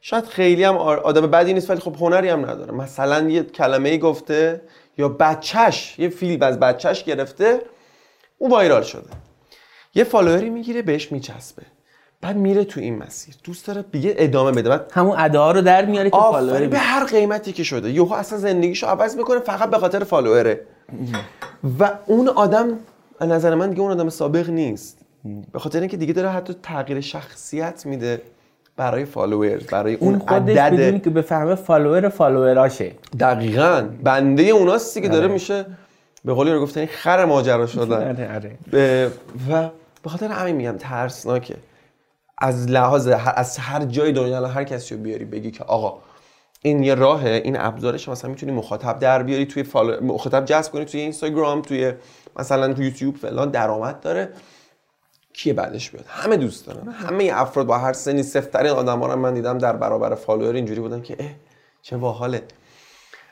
شاید 0.00 0.24
خیلی 0.24 0.64
هم 0.64 0.76
آدم 0.76 1.26
بدی 1.26 1.52
نیست 1.54 1.70
ولی 1.70 1.80
خب 1.80 1.96
هنری 1.96 2.28
هم 2.28 2.50
نداره. 2.50 2.72
مثلا 2.72 3.28
یه 3.28 3.42
کلمه 3.42 3.88
ای 3.88 3.98
گفته 3.98 4.60
یا 4.98 5.08
بچهش 5.08 5.98
یه 5.98 6.08
فیلم 6.08 6.42
از 6.42 6.60
بچهش 6.60 7.04
گرفته 7.04 7.60
اون 8.38 8.50
viral 8.50 8.82
شده. 8.82 9.10
یه 9.94 10.04
فالووری 10.04 10.50
می‌گیره 10.50 10.82
بهش 10.82 11.12
میچسبه. 11.12 11.62
بعد 12.20 12.36
میره 12.36 12.64
تو 12.64 12.80
این 12.80 12.98
مسیر. 12.98 13.34
دوست 13.44 13.66
داره 13.66 13.84
دیگه 13.92 14.14
ادامه 14.18 14.52
بده. 14.52 14.68
بعد 14.68 14.90
همون 14.94 15.16
ادا 15.18 15.52
رو 15.52 15.60
در 15.60 15.84
میاره 15.84 16.10
که 16.10 16.16
فالوور 16.16 16.66
به 16.66 16.78
هر 16.78 17.04
قیمتی 17.04 17.52
که 17.52 17.64
شده. 17.64 17.90
یهو 17.90 18.12
اصلا 18.12 18.38
زندگیشو 18.38 18.86
عوض 18.86 19.16
می‌کنه 19.16 19.38
فقط 19.38 19.70
به 19.70 19.78
خاطر 19.78 20.04
فالووره. 20.04 20.60
و 21.80 21.90
اون 22.06 22.28
آدم 22.28 22.68
از 23.20 23.28
نظر 23.28 23.54
من 23.54 23.70
دیگه 23.70 23.80
اون 23.80 23.90
آدم 23.90 24.08
سابق 24.08 24.50
نیست. 24.50 24.98
به 25.52 25.58
خاطر 25.58 25.80
اینکه 25.80 25.96
دیگه 25.96 26.12
داره 26.12 26.28
حتی 26.28 26.54
تغییر 26.62 27.00
شخصیت 27.00 27.86
میده 27.86 28.22
برای 28.76 29.04
فالوور 29.04 29.60
برای 29.70 29.94
اون, 29.94 30.14
اون 30.14 30.18
خودش 30.18 30.56
عدد. 30.56 30.72
بدونی 30.72 31.00
که 31.00 31.10
بفهمه 31.10 31.54
فالوور 31.54 32.08
فالووراشه. 32.08 32.92
دقیقا. 33.20 33.88
بنده 34.02 34.42
اوناست 34.42 35.02
که 35.02 35.08
داره 35.08 35.24
آره. 35.24 35.32
میشه 35.32 35.66
به 36.24 36.32
قولی 36.32 36.52
رو 36.52 36.62
گفتن 36.62 36.86
خر 36.86 37.24
ماجرا 37.24 37.66
شدن. 37.66 38.08
آره 38.08 38.34
آره. 38.34 39.10
و 39.50 39.68
به 40.04 40.10
خاطر 40.10 40.28
همین 40.28 40.56
میگم 40.56 40.76
ترسناکه. 40.78 41.56
از 42.38 42.70
لحاظ 42.70 43.08
از 43.36 43.58
هر 43.58 43.84
جای 43.84 44.12
دنیا 44.12 44.36
الان 44.36 44.50
هر 44.50 44.64
کسی 44.64 44.94
رو 44.94 45.00
بیاری 45.00 45.24
بگی 45.24 45.50
که 45.50 45.64
آقا 45.64 45.98
این 46.62 46.82
یه 46.82 46.94
راهه 46.94 47.40
این 47.44 47.60
ابزارش 47.60 48.08
مثلا 48.08 48.30
می‌تونی 48.30 48.52
مخاطب 48.52 48.98
در 48.98 49.22
بیاری 49.22 49.46
توی 49.46 49.62
فالو... 49.62 50.04
مخاطب 50.04 50.44
جذب 50.44 50.72
کنی 50.72 50.84
توی 50.84 51.00
اینستاگرام 51.00 51.62
توی 51.62 51.92
مثلا 52.38 52.74
توی 52.74 52.84
یوتیوب 52.84 53.16
فلان 53.16 53.50
درآمد 53.50 54.00
داره. 54.00 54.28
کیه 55.32 55.52
بعدش 55.52 55.90
بیاد؟ 55.90 56.04
همه 56.08 56.36
دوست 56.36 56.66
دارن. 56.66 56.88
همه 56.88 57.30
افراد 57.34 57.66
با 57.66 57.78
هر 57.78 57.92
سنی 57.92 58.22
سفت‌ترین 58.22 58.70
آدم 58.70 59.00
ها 59.00 59.06
رو 59.06 59.16
من 59.16 59.34
دیدم 59.34 59.58
در 59.58 59.76
برابر 59.76 60.14
فالوور 60.14 60.54
اینجوری 60.54 60.80
بودن 60.80 61.02
که 61.02 61.16
اه 61.18 61.30
چه 61.82 61.96
باحاله. 61.96 62.42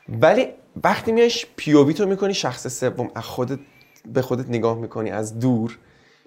ولی 0.09 0.47
وقتی 0.83 1.11
میایش 1.11 1.45
POV 1.55 1.93
تو 1.93 2.05
می‌کنی 2.05 2.33
شخص 2.33 2.79
سوم 2.79 3.11
از 3.15 3.23
خودت 3.23 3.59
به 4.05 4.21
خودت 4.21 4.49
نگاه 4.49 4.77
می‌کنی 4.77 5.11
از 5.11 5.39
دور 5.39 5.77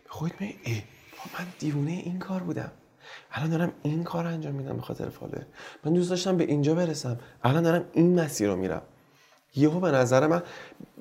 خودت 0.09 0.33
اه 0.43 0.75
با 1.13 1.39
من 1.39 1.47
دیوونه 1.59 1.91
این 1.91 2.19
کار 2.19 2.41
بودم. 2.41 2.71
الان 3.33 3.51
دارم 3.51 3.73
این 3.83 4.05
کار 4.05 4.27
انجام 4.27 4.55
میدم 4.55 4.77
به 4.77 4.83
خاطر 4.83 5.09
فالوور 5.09 5.43
من 5.85 5.93
دوست 5.93 6.11
داشتم 6.11 6.37
به 6.37 6.45
اینجا 6.45 6.75
برسم. 6.75 7.19
الان 7.45 7.63
دارم 7.63 7.85
این 7.93 8.21
مسیر 8.21 8.49
رو 8.49 8.57
میرم. 8.57 8.83
یهو 9.55 9.81
به 9.81 9.91
نظر 9.91 10.27
من 10.27 10.43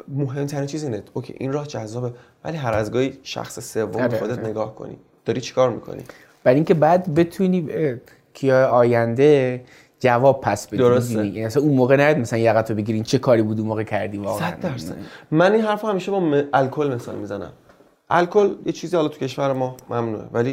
مهمترین 0.08 0.66
چیز 0.66 0.84
اینه. 0.84 1.04
okay 1.14 1.36
این 1.38 1.54
راه 1.54 1.68
جذابه 1.68 2.14
ولی 2.44 2.58
هر 2.58 2.74
از 2.74 2.92
گاهی 2.92 3.20
شخص 3.24 3.74
سوم 3.74 3.92
به 3.92 4.04
آره، 4.04 4.18
خودت 4.18 4.40
آره. 4.40 4.48
نگاه 4.48 4.76
کنی. 4.76 4.98
داری 5.26 5.42
چیکار 5.42 5.70
می‌کنی؟ 5.70 6.04
برای 6.44 6.56
اینکه 6.56 6.74
بعد 6.74 7.14
بتونی 7.14 7.70
کیا 8.34 8.68
آینده 8.68 9.64
جواب 10.00 10.42
پس 10.42 10.68
بدی 10.68 10.78
درسته. 10.78 11.14
یعنی 11.14 11.46
مثلا 11.46 11.64
اون 11.64 11.74
موقع 11.76 11.96
نهید 11.96 12.18
مثلا 12.18 12.40
یقتو 12.40 12.76
بگیرین 12.76 13.04
چه 13.04 13.20
کاری 13.20 13.42
بود 13.42 13.60
اون 13.60 13.68
موقع 13.68 13.84
کردی 13.84 14.18
واقعا؟ 14.18 14.52
صد 14.52 14.60
درصد. 14.60 14.96
من 15.32 15.52
این 15.54 15.62
حرف 15.62 15.86
همیشه 15.86 16.12
با 16.12 16.44
الکل 16.54 16.94
مثال 16.94 17.16
می‌زنم. 17.16 17.52
الکل 18.10 18.56
یه 18.66 18.72
چیزی 18.72 18.96
حالا 18.96 19.08
تو 19.08 19.20
کشور 19.20 19.54
ما 19.54 19.78
ممنوعه 19.90 20.28
ولی 20.32 20.50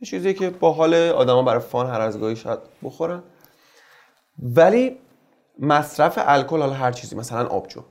یه 0.00 0.06
چیزی 0.06 0.34
که 0.34 0.50
با 0.50 0.72
حال 0.72 0.94
آدما 0.94 1.42
برای 1.42 1.60
فان 1.60 1.86
هر 1.86 2.00
از 2.00 2.20
گاهی 2.20 2.36
شاید 2.36 2.58
بخورن. 2.82 3.22
ولی 4.38 4.98
مصرف 5.58 6.18
الکل 6.22 6.60
حالا 6.60 6.72
هر 6.72 6.92
چیزی 6.92 7.16
مثلا 7.16 7.46
آبجو. 7.46 7.82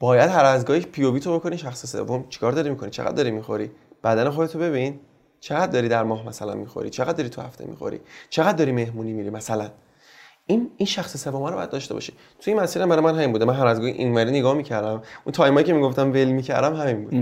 باید 0.00 0.30
هر 0.30 0.44
از 0.44 0.64
گاهی 0.64 0.80
پی 0.80 1.04
او 1.04 1.18
تو 1.18 1.38
بکنی 1.38 1.58
شخص 1.58 1.86
سوم 1.86 2.28
چیکار 2.28 2.52
داری 2.52 2.70
می‌کنی؟ 2.70 2.90
چقدر 2.90 3.12
داری 3.12 3.30
می‌خوری؟ 3.30 3.70
بدن 4.04 4.30
خودتو 4.30 4.58
ببین. 4.58 5.00
چقدر 5.40 5.72
داری 5.72 5.88
در 5.88 6.02
ماه 6.02 6.26
مثلا 6.26 6.54
می‌خوری؟ 6.54 6.90
چقدر 6.90 7.12
داری 7.12 7.28
تو 7.28 7.42
هفته 7.42 7.66
می‌خوری؟ 7.66 8.00
چقدر 8.30 8.52
داری 8.52 8.72
مهمونی 8.72 9.12
میری 9.12 9.30
مثلا؟ 9.30 9.70
این 10.46 10.70
این 10.76 10.86
شخص 10.86 11.16
سوم 11.16 11.44
رو 11.44 11.54
باید 11.54 11.70
داشته 11.70 11.94
باشی. 11.94 12.12
تو 12.12 12.50
این 12.50 12.60
مسیر 12.60 12.86
برای 12.86 13.04
من 13.04 13.14
همین 13.14 13.32
بوده. 13.32 13.44
من 13.44 13.54
هر 13.54 13.66
از 13.66 13.80
گاهی 13.80 13.92
اینوری 13.92 14.30
نگاه 14.30 14.54
می‌کردم. 14.54 15.02
اون 15.24 15.32
تایمایی 15.32 15.66
که 15.66 15.72
می‌گفتم 15.72 16.12
ول 16.12 16.24
می‌کردم 16.24 16.74
همین 16.74 17.04
بود 17.04 17.14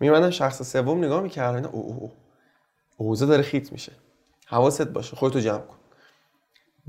میومدم 0.00 0.30
شخص 0.30 0.72
سوم 0.72 1.04
نگاه 1.04 1.22
می‌کردم. 1.22 1.54
اینا 1.54 1.68
او 1.68 1.86
او 1.86 2.10
او 2.96 3.06
اوضاع 3.06 3.28
داره 3.28 3.42
خیت 3.42 3.72
میشه. 3.72 3.92
حواست 4.46 4.82
باشه. 4.82 5.16
خودتو 5.16 5.40
جمع 5.40 5.58
کن. 5.58 5.76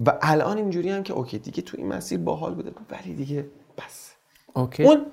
و 0.06 0.18
الان 0.22 0.58
اینجوری 0.58 0.90
هم 0.90 1.04
که 1.04 1.14
okay 1.14 1.40
دیگه 1.40 1.62
تو 1.62 1.78
این 1.78 1.88
مسیر 1.88 2.20
باحال 2.20 2.56
بوده. 2.56 2.72
ولی 2.90 3.14
دیگه 3.14 3.46
بس. 3.78 4.12
اوکی. 4.54 4.84
اون 4.84 5.06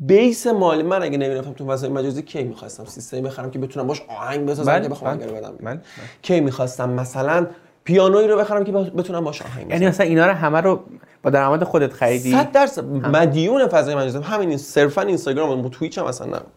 بیس 0.00 0.46
مالی 0.46 0.82
من 0.82 1.02
اگه 1.02 1.18
نمی‌رفتم 1.18 1.52
تو 1.52 1.66
فضای 1.66 1.90
مجازی 1.90 2.22
کی 2.22 2.42
می‌خواستم؟ 2.42 2.84
سیستمی 2.84 3.20
بخرم 3.20 3.50
که 3.50 3.58
بتونم 3.58 3.86
باش 3.86 4.02
آهنگ 4.08 4.46
بسازم 4.46 4.72
بله، 4.72 4.82
که 4.82 4.88
بخوام 4.88 5.16
بله، 5.16 5.32
بدم 5.32 5.56
بله. 5.56 5.80
کی 6.22 6.40
می‌خواستم؟ 6.40 6.90
مثلا 6.90 7.46
پیانویی 7.88 8.28
رو 8.28 8.36
بخرم 8.38 8.64
که 8.64 8.72
بتونم 8.72 9.24
باش 9.24 9.42
آهنگ 9.42 9.64
بزنم. 9.64 9.70
یعنی 9.70 9.86
مثلا 9.86 10.06
اینا 10.06 10.26
رو 10.26 10.32
همه 10.32 10.60
رو 10.60 10.80
با 11.22 11.30
درآمد 11.30 11.64
خودت 11.64 11.92
خریدی؟ 11.92 12.32
صد 12.32 12.52
درصد. 12.52 12.84
مدیون 12.84 13.66
فضای 13.66 13.94
مجازی 13.94 14.18
همین 14.18 14.56
صرفا 14.56 15.02
اینستاگرام 15.02 15.64
و 15.64 15.68
توییچ 15.68 15.98
هم 15.98 16.04
اصلا 16.04 16.26
نبود 16.26 16.52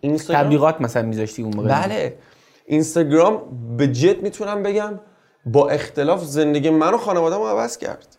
اینستاگرام 0.00 0.44
تبلیغات 0.44 0.80
مثلا 0.80 1.02
میذاشتی 1.02 1.42
اون 1.42 1.56
موقع؟ 1.56 1.68
بله. 1.68 2.18
اینستاگرام 2.66 3.42
به 3.76 3.86
جد 3.86 4.22
می‌تونم 4.22 4.62
بگم 4.62 5.00
با 5.46 5.68
اختلاف 5.68 6.24
زندگی 6.24 6.70
من 6.70 6.94
و 6.94 6.98
خانواده‌مو 6.98 7.46
عوض 7.46 7.78
کرد. 7.78 8.16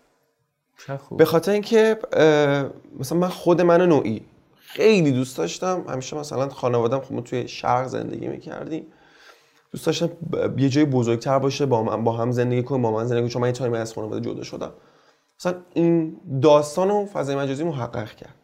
به 1.18 1.26
خاطر 1.26 1.52
اینکه 1.52 1.98
مثلا 3.00 3.18
من 3.18 3.28
خود 3.28 3.62
من 3.62 3.82
نوعی 3.82 4.22
خیلی 4.56 5.12
دوست 5.12 5.38
داشتم. 5.38 5.86
همیشه 5.90 6.18
مثلا 6.18 6.50
خانوادم 6.50 7.00
خب 7.00 7.14
ما 7.14 7.22
توی 7.22 7.48
شرق 7.48 7.88
زندگی 7.88 8.28
می‌کردیم. 8.28 8.86
دوست 9.72 9.86
داشتم 9.86 10.10
یه 10.58 10.70
جای 10.70 10.86
بزرگتر 10.86 11.40
باشه 11.40 11.66
با 11.66 11.84
من 11.84 12.04
با 12.04 12.12
هم 12.12 12.32
زندگی 12.32 12.64
کنیم 12.64 12.82
با 12.82 12.92
من 12.92 13.06
زندگی 13.06 13.22
کنیم. 13.22 13.30
چون 13.30 13.42
من 13.42 13.48
یه 13.48 13.54
تایمی 13.54 13.78
از 13.78 13.94
خانواده 13.94 14.30
جدا 14.30 14.44
شدم. 14.44 14.72
مثلا 15.40 15.56
این 15.74 16.18
داستان 16.42 16.92
و 16.92 17.06
فضای 17.06 17.36
مجازی 17.36 17.64
محقق 17.64 18.16
کرد. 18.16 18.36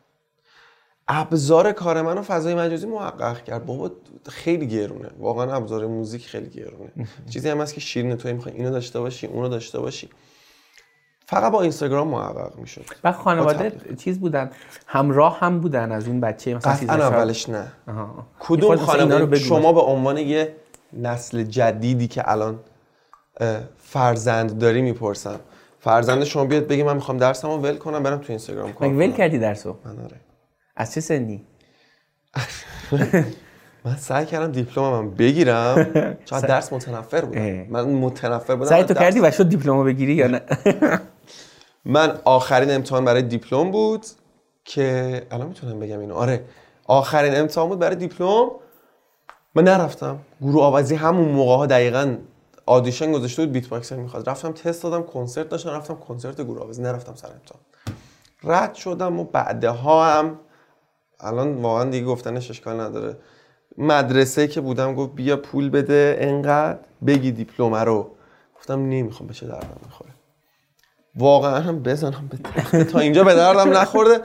ابزار 1.08 1.72
کار 1.72 2.02
منو 2.02 2.22
فضای 2.22 2.56
مجازی 2.56 2.88
محقق 2.88 3.44
کرد. 3.44 3.66
بابا 3.66 3.92
خیلی 4.30 4.68
گرونه. 4.68 5.10
واقعا 5.20 5.56
ابزار 5.56 5.88
موزیک 5.88 6.28
خیلی 6.28 6.50
گرونه. 6.50 6.92
چیزی 7.34 7.50
هم 7.50 7.62
هست 7.62 7.74
که 7.74 7.82
شیرین 7.82 8.16
تو 8.16 8.34
می‌خوای 8.34 8.56
اینو 8.56 8.72
داشته 8.72 9.00
باشی 9.00 9.28
اونو 9.28 9.50
داشته 9.50 9.80
باشی. 9.80 10.10
فقط 11.26 11.52
با 11.52 11.62
اینستاگرام 11.62 12.08
محقق 12.08 12.58
می‌شد. 12.58 12.86
و 13.04 13.12
خانواده 13.12 13.96
چیز 13.98 14.20
بودن. 14.20 14.52
همراه 14.88 15.40
هم 15.40 15.60
بودن 15.60 15.92
از 15.92 16.08
اون 16.08 16.20
بچه 16.20 16.56
مثلا 16.56 16.76
13 16.76 16.94
قطعا 16.94 17.08
اولش 17.08 17.50
نه. 17.50 17.72
کدوم 18.40 18.76
خانواده. 18.76 19.40
شما 19.40 19.74
به 19.74 19.82
عنوان 19.82 20.18
یه 20.18 20.56
نسل 20.96 21.44
جدیدی 21.44 22.08
که 22.08 22.32
الان 22.32 22.60
فرزند 23.78 24.58
داری 24.58 24.82
می‌پرسم. 24.82 25.40
فرزند 25.80 26.24
شما 26.24 26.46
بیاد 26.46 26.68
بگه 26.68 26.84
من 26.84 26.96
می‌خوام 26.96 27.18
درسمو 27.18 27.58
ول 27.58 27.78
کنم 27.78 28.04
برم 28.04 28.18
تو 28.18 28.26
اینستاگرام 28.30 28.74
کار 28.74 28.90
ول 28.94 29.12
کردی 29.12 29.40
درسو؟ 29.40 29.76
من 29.86 30.00
آره. 30.00 30.20
از 30.76 30.94
چه 30.94 31.02
سنی؟ 31.02 31.46
من 33.86 33.96
سعی 33.96 34.26
کردم 34.26 34.52
دیپلمم 34.52 35.12
بگیرم. 35.12 35.88
چون 36.26 36.40
درس 36.40 36.74
متنفر. 36.74 37.22
بودم. 37.26 37.42
من 37.70 37.86
متنفر 37.90 38.56
بودم 38.56 38.70
سعی 38.70 38.84
تو. 38.84 38.94
کردی 38.94 39.20
و 39.20 39.32
شد 39.32 39.50
دیپلمو 39.50 39.84
بگیری 39.84 40.14
یا 40.14 40.28
نه؟ 40.28 40.42
من 41.86 42.18
آخرین 42.26 42.72
امتحان 42.72 43.06
برای 43.06 43.22
دیپلم 43.22 43.72
بود 43.72 44.06
که 44.66 45.22
الان 45.32 45.48
می‌تونم 45.48 45.80
بگم 45.80 46.00
اینو. 46.00 46.14
آره. 46.16 46.44
آخرین 46.86 47.36
امتحان 47.36 47.70
بود 47.70 47.80
برای 47.80 47.96
دیپلم. 47.96 48.50
من 49.56 49.64
نرفتم. 49.64 50.20
گروه 50.42 50.64
آوازی 50.64 50.96
همون 50.96 51.30
موقع 51.30 51.56
ها 51.56 51.66
دقیقا 51.66 52.18
آدیشن 52.66 53.12
گذاشته 53.12 53.46
بود 53.46 53.52
بیت 53.52 53.70
باکسر 53.70 53.96
می‌خواد 53.96 54.30
رفتم 54.30 54.52
تست 54.52 54.84
دادم 54.84 55.04
کنسرت 55.04 55.50
داشتم 55.50 55.70
رفتم 55.70 55.96
کنسرت 55.96 56.42
گروه 56.42 56.62
آوازی. 56.62 56.82
نرفتم 56.82 57.16
سر 57.16 57.28
امتحان. 57.28 57.62
رد 58.44 58.76
شدم 58.76 59.20
و 59.20 59.24
بعدها 59.24 60.06
هم 60.06 60.40
الان 61.20 61.62
واقعا 61.62 61.90
دیگه 61.90 62.06
گفتنش 62.06 62.50
اشکال 62.50 62.80
نداره. 62.80 63.18
مدرسه 63.78 64.48
که 64.48 64.62
بودم 64.62 64.96
گفت 64.96 65.14
بیا 65.14 65.38
پول 65.38 65.70
بده 65.70 66.18
انقدر 66.20 66.80
بگی 67.08 67.32
دیپلم 67.32 67.76
رو. 67.76 68.12
گفتم 68.58 68.80
نمی‌خوام 68.90 69.28
به 69.28 69.34
چه 69.34 69.48
دردم 69.48 69.80
می‌خوره. 69.86 70.12
واقعا 71.16 71.60
هم 71.60 71.84
بزنم 71.84 72.30
به 72.32 72.38
تخته 72.38 72.84
تا 72.84 73.00
اینجا 73.00 73.24
به 73.24 73.36
دردم 73.36 73.78
نخورده. 73.78 74.20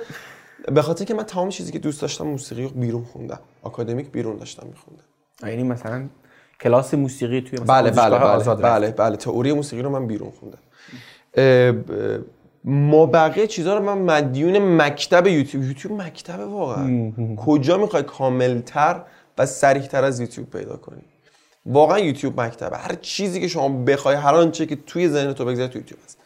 به 0.73 0.83
خاطر 0.83 1.05
که 1.05 1.15
من 1.15 1.25
تمام 1.25 1.49
چیزی 1.49 1.73
که 1.73 1.79
دوست 1.79 2.03
داشتم 2.03 2.27
موسیقی 2.27 2.63
رو 2.63 2.69
بیرون 2.69 3.05
خوندم. 3.05 3.41
آکادمیک 3.63 4.11
بیرون 4.11 4.37
داشتم 4.37 4.67
میخوندم. 4.67 5.05
یعنی 5.49 5.63
مثلا 5.63 6.07
کلاس 6.61 6.95
موسیقی 6.95 7.41
توی 7.41 7.59
مثلا 7.59 7.83
بله 7.83 7.91
بله 7.91 8.19
بله 8.19 8.19
آزاد 8.19 8.63
بله 8.63 8.87
رفتی. 8.87 9.03
بله. 9.03 9.17
تئوری 9.17 9.53
موسیقی 9.53 9.83
رو 9.83 9.91
من 9.91 10.07
بیرون 10.07 10.33
خوندم. 10.41 10.59
ما 12.65 13.07
بقیه 13.07 13.47
چیزها 13.47 13.79
رو 13.79 13.85
من 13.85 13.99
مدیون 13.99 14.77
مکتب 14.77 15.27
یوتیوب 15.27 15.65
یوتیوب 15.65 16.03
مکتب 16.03 16.41
واقعا. 16.41 17.13
کجا 17.37 17.77
می‌خوای 17.77 18.03
کاملتر 18.03 19.03
و 19.39 19.47
سریعتر 19.47 20.05
از 20.05 20.21
یوتیوب 20.21 20.51
پیدا 20.51 20.77
کنی؟ 20.77 21.03
واقعا 21.67 21.99
یوتیوب 21.99 22.41
مکتبه. 22.41 22.77
هر 22.77 22.95
چیزی 23.01 23.41
که 23.41 23.49
شما 23.49 23.69
بخوای 23.69 24.17
هر 24.17 24.35
آنچه 24.35 24.67
که 24.67 24.77
توی 24.77 25.09
ذهن 25.09 25.33
تو 25.33 25.45
بگذاره 25.45 25.69
تو 25.69 25.79
یوتیوب 25.79 26.01
هست. 26.05 26.19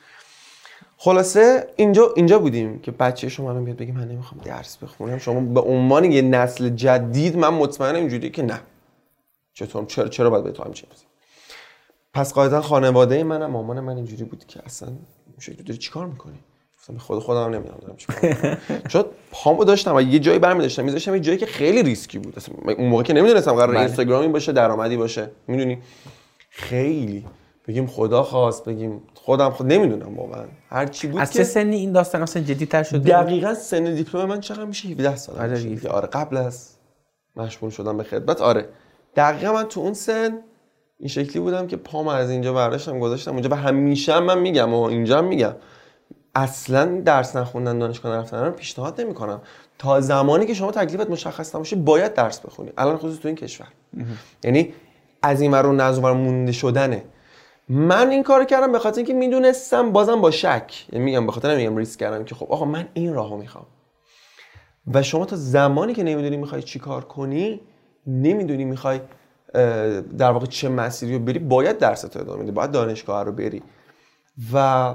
خلاصه 0.96 1.66
اینجا 1.76 2.12
اینجا 2.16 2.38
بودیم 2.38 2.78
که 2.78 2.90
بچه 2.90 3.28
شما 3.28 3.50
الان 3.50 3.64
بیاد 3.64 3.76
بگه 3.76 3.92
من 3.92 4.08
نمی‌خوام 4.08 4.40
درس 4.44 4.76
بخونم. 4.76 5.18
شما 5.18 5.40
به 5.40 5.60
عنوان 5.60 6.04
یه 6.04 6.22
نسل 6.22 6.68
جدید 6.68 7.36
من 7.36 7.48
مطمئنم 7.48 7.96
اینجوریه 7.96 8.30
که 8.30 8.42
نه. 8.42 8.60
چطور 9.54 9.84
چرا 9.84 10.08
چرا 10.08 10.30
باید 10.30 10.44
به 10.44 10.52
تو 10.52 10.64
همچین 10.64 10.88
پس 12.14 12.32
قاعدتا 12.32 12.62
خانواده 12.62 13.24
منم 13.24 13.50
مامان 13.50 13.80
من 13.80 13.96
اینجوری 13.96 14.24
بود 14.24 14.44
که 14.46 14.60
اصلا 14.64 14.88
شکلی 15.38 15.62
داری 15.62 15.78
چیکار 15.78 16.06
می‌کنی؟ 16.06 16.38
گفتم 16.78 16.98
خود 16.98 17.18
خودم 17.18 17.54
نمی‌دونم 17.54 17.78
دارم 17.82 17.96
چیکار 17.96 18.16
می‌کنم. 18.22 18.58
چون 18.92 19.04
پامو 19.30 19.64
داشتم 19.64 19.94
و 19.96 20.00
یه 20.00 20.18
جایی 20.18 20.38
برمی 20.38 20.62
داشتم 20.62 20.84
میذاشتم 20.84 21.14
یه 21.14 21.20
جایی 21.20 21.38
که 21.38 21.46
خیلی 21.46 21.82
ریسکی 21.82 22.18
بود. 22.18 22.36
اصلا 22.36 22.54
اون 22.78 22.88
موقع 22.88 23.02
که 23.02 23.12
نمی‌دونستم 23.12 23.52
قرار 23.52 23.68
بله. 23.68 23.78
اینستاگرامی 23.80 24.28
باشه 24.28 24.52
درآمدی 24.52 24.96
باشه 24.96 25.30
می‌دونی؟ 25.46 25.78
خیلی. 26.50 27.26
بگیم 27.68 27.86
خدا 27.86 28.22
خواست 28.22 28.64
بگیم 28.64 29.02
خودم 29.14 29.50
خود 29.50 29.72
نمی‌دونم 29.72 30.18
واقعا. 30.18 30.44
هر 30.68 30.86
چی 30.86 31.06
بود 31.06 31.20
از 31.20 31.32
چه 31.32 31.44
سنی 31.44 31.76
این 31.76 31.92
داستان 31.92 32.22
اصلا 32.22 32.42
جدی‌تر 32.42 32.82
شده؟ 32.82 32.98
دقیقا 32.98 33.54
سن 33.54 33.94
دیپلم 33.94 34.24
من 34.24 34.40
چقدر 34.40 34.64
میشه؟ 34.64 34.88
17 34.88 35.16
سال. 35.16 35.36
آره، 35.36 35.50
میشه 35.50 35.62
17. 35.62 35.74
دیگه. 35.74 35.88
آره 35.88 36.06
قبل 36.06 36.36
از 36.36 36.70
مشغول 37.36 37.70
شدم 37.70 37.96
به 37.96 38.02
خدمت. 38.04 38.40
آره. 38.40 38.68
دقیقا 39.16 39.52
من 39.52 39.64
تو 39.64 39.80
اون 39.80 39.94
سن 39.94 40.38
این 40.98 41.08
شکلی 41.08 41.40
بودم 41.40 41.66
که 41.66 41.76
پام 41.76 42.08
از 42.08 42.30
اینجا 42.30 42.52
برداشتم 42.52 42.98
گذاشتم 42.98 43.30
اونجا. 43.30 43.50
و 43.50 43.54
همیشه 43.54 44.12
هم 44.12 44.24
من 44.24 44.38
میگم 44.38 44.74
و 44.74 44.82
اینجا 44.82 45.18
هم 45.18 45.24
میگم. 45.24 45.54
اصلا 46.34 47.00
درس 47.00 47.36
نخوندن 47.36 47.78
دانشگاه 47.78 48.16
نرفتن 48.16 48.44
رو 48.44 48.50
پیشنهاد 48.50 49.00
نمی‌کنم. 49.00 49.42
تا 49.78 50.00
زمانی 50.00 50.46
که 50.46 50.54
شما 50.54 50.70
تکلیفت 50.72 51.10
مشخص 51.10 51.54
نباشه 51.54 51.76
باید 51.76 52.14
درس 52.14 52.40
بخونی. 52.40 52.72
الان 52.78 52.96
خصوص 52.96 53.18
تو 53.18 53.28
این 53.28 53.36
کشور. 53.36 53.66
یعنی 54.44 54.74
از 55.22 55.40
این 55.40 55.52
ور 55.52 55.82
از 55.82 55.98
اون 55.98 56.10
مونده 56.10 56.52
شدنه. 56.52 57.04
من 57.68 58.10
این 58.10 58.22
کار 58.22 58.44
کردم 58.44 58.72
به 58.72 58.78
خاطر 58.78 58.96
اینکه 58.96 59.12
می‌دونستم 59.12 59.92
بازم 59.92 60.20
با 60.20 60.30
شک. 60.30 60.86
یعنی 60.92 61.04
میگم 61.04 61.26
به 61.26 61.32
خاطر 61.32 61.54
نمیگم 61.54 61.76
ریسک 61.76 62.00
کردم 62.00 62.24
که 62.24 62.34
خب 62.34 62.52
آقا 62.52 62.64
من 62.64 62.88
این 62.94 63.14
راهو 63.14 63.36
می‌خوام. 63.36 63.66
و 64.94 65.02
شما 65.02 65.24
تا 65.24 65.36
زمانی 65.36 65.94
که 65.94 66.02
نمی‌دونی 66.02 66.36
می‌خوای 66.36 66.62
چی 66.62 66.78
کار 66.78 67.04
کنی 67.04 67.60
نمی‌دونی 68.06 68.64
می‌خوای 68.64 69.00
در 70.18 70.30
واقع 70.30 70.46
چه 70.46 70.68
مسیری 70.68 71.12
رو 71.12 71.18
بری 71.18 71.38
باید 71.38 71.78
درس 71.78 72.00
تو 72.00 72.20
ادامه 72.20 72.42
بدی 72.42 72.50
باید 72.50 72.70
دانشگاه 72.70 73.24
رو 73.24 73.32
بری. 73.32 73.62
و 74.52 74.94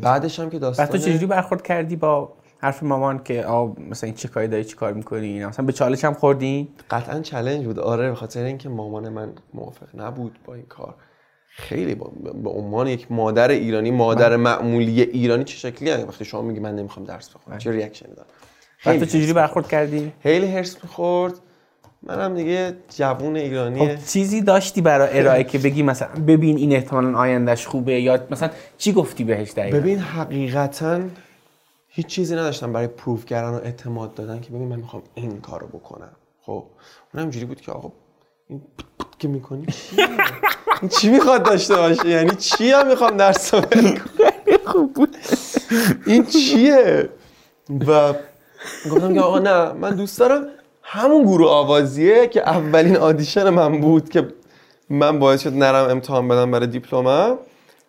بعدش 0.00 0.40
هم 0.40 0.50
که 0.50 0.58
داستان 0.58 0.86
تو 0.86 0.98
چجوری 0.98 1.26
برخورد 1.26 1.62
کردی 1.62 1.96
با 1.96 2.32
حرف 2.58 2.82
مامان 2.82 3.22
که 3.24 3.44
آ 3.44 3.66
مثلا 3.66 4.06
این 4.06 4.14
چه 4.14 4.28
کاری 4.28 4.48
داری 4.48 4.64
چی 4.64 4.76
کار 4.76 4.92
می‌کنی 4.92 5.26
اینا؟ 5.26 5.48
مثلا 5.48 5.66
به 5.66 5.72
چالش 5.72 6.04
هم 6.04 6.14
خوردی؟ 6.14 6.68
قطعا 6.90 7.20
چلنج 7.20 7.66
بود. 7.66 7.78
آره 7.78 8.08
به 8.08 8.14
خاطر 8.14 8.44
اینکه 8.44 8.68
مامان 8.68 9.08
من 9.08 9.32
موافق 9.54 9.86
نبود 9.94 10.38
با 10.44 10.54
این 10.54 10.66
کار. 10.66 10.94
خیلی 11.56 11.94
با- 11.94 12.12
به 12.42 12.50
عنوان 12.50 12.86
یک 12.86 13.12
مادر 13.12 13.48
ایرانی 13.48 13.90
مادر 13.90 14.36
معمولی 14.36 15.02
ایرانی 15.02 15.44
چه 15.44 15.56
شکلی؟ 15.56 15.90
وقتی 15.92 16.24
شما 16.24 16.42
میگی 16.42 16.60
من 16.60 16.74
نمی‌خوام 16.74 17.06
درس 17.06 17.30
بخونم 17.30 17.58
چه 17.58 17.70
ریاکشنی 17.70 18.14
دارم؟ 18.14 18.28
بعد 18.84 18.98
تو 18.98 19.06
چجوری 19.06 19.32
برخورد 19.32 19.68
کردی؟ 19.68 20.12
خیلی 20.22 20.46
هرس 20.46 20.76
می‌خورد. 20.82 21.34
منم 22.02 22.34
دیگه 22.34 22.76
جوون 22.96 23.36
ایرانی. 23.36 23.96
خب 23.96 24.04
چیزی 24.04 24.40
داشتی 24.40 24.80
برای 24.80 25.18
ارائه 25.18 25.44
که 25.44 25.58
بگی 25.58 25.82
مثلا 25.82 26.08
ببین 26.26 26.56
این 26.56 26.72
احتمالا 26.72 27.18
آیندهش 27.18 27.66
خوبه 27.66 28.00
یا 28.00 28.18
مثلا 28.30 28.50
چی 28.78 28.92
گفتی 28.92 29.24
بهش 29.24 29.50
دقیقا؟ 29.50 29.78
ببین 29.78 29.98
حقیقتا 29.98 31.00
هیچ 31.88 32.06
چیزی 32.06 32.34
نداشتم 32.34 32.72
برای 32.72 32.86
پروف 32.86 33.26
کردن 33.26 33.50
و 33.50 33.60
اعتماد 33.64 34.14
دادن 34.14 34.40
که 34.40 34.50
ببین 34.50 34.68
من 34.68 34.76
می‌خوام 34.76 35.02
این 35.14 35.40
کارو 35.40 35.66
بکنم. 35.66 36.12
خب 36.40 36.64
اونم 37.14 37.24
اینجوری 37.24 37.44
بود 37.44 37.60
که 37.60 37.72
آقا 37.72 37.92
این 38.48 38.62
که 39.18 39.28
می‌کنی 39.28 39.66
چیه؟ 39.66 40.08
این 40.80 40.88
چی 40.88 41.10
می‌خواد 41.10 41.42
داشته 41.42 41.76
باشه؟ 41.76 42.08
یعنی 42.08 42.30
چی 42.30 42.70
هم 42.70 42.88
می‌خوام 42.88 43.16
درس 43.16 43.54
خوب 44.64 44.92
بود. 44.92 45.16
این 46.06 46.26
چیه؟ 46.26 47.08
و 47.88 48.14
گفتم 48.90 49.14
که 49.14 49.20
آقا 49.20 49.38
نه 49.38 49.72
من 49.72 49.94
دوست 49.96 50.18
دارم 50.18 50.46
همون 50.94 51.22
گروه 51.22 51.50
آوازیه 51.50 52.26
که 52.26 52.40
اولین 52.40 52.96
آدیشن 52.96 53.50
من 53.50 53.80
بود 53.80 54.08
که 54.08 54.28
من 54.90 55.18
باعث 55.18 55.42
شد 55.42 55.54
نرم 55.54 55.90
امتحان 55.90 56.28
بدم 56.28 56.50
برای 56.50 56.66
دیپلمم 56.66 57.38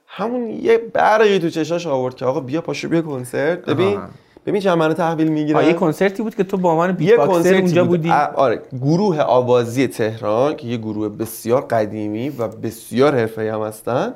همون 0.08 0.50
یه 0.50 0.78
برقی 0.78 1.40
تو 1.40 1.50
چشاش 1.50 1.88
آورد 1.88 2.16
که 2.16 2.26
آقا 2.26 2.40
بیا 2.40 2.62
پاشو 2.62 2.90
بیا 2.90 3.02
کنسرت. 3.02 3.66
ببین. 3.66 4.00
ببین 4.46 4.62
چند 4.62 4.78
منو 4.78 4.94
تحویل 4.94 5.28
می‌گیرن 5.28 5.66
یه 5.66 5.74
کنسرتی 5.74 6.24
بود 6.24 6.36
که 6.36 6.44
تو 6.44 6.58
با 6.58 6.72
عنوان 6.72 6.92
بیت 6.92 7.16
باکسر 7.16 7.56
اونجا 7.56 7.84
بود. 7.84 7.90
بودی. 8.00 8.12
آره 8.36 8.62
گروه 8.82 9.22
آوازی 9.22 9.88
تهران 9.88 10.56
که 10.56 10.68
یه 10.68 10.78
گروه 10.78 11.10
بسیار 11.10 11.62
قدیمی 11.62 12.30
و 12.30 12.48
بسیار 12.48 13.16
حرفه‌ای 13.16 13.48
هم 13.50 13.62
هستن. 13.62 14.14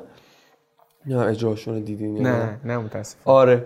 یا 1.06 1.22
اجراشون 1.22 1.80
دیدین 1.80 2.26
نه 2.26 2.58
نه؟ 2.64 2.78
متاسف 2.78 3.16
آره. 3.24 3.64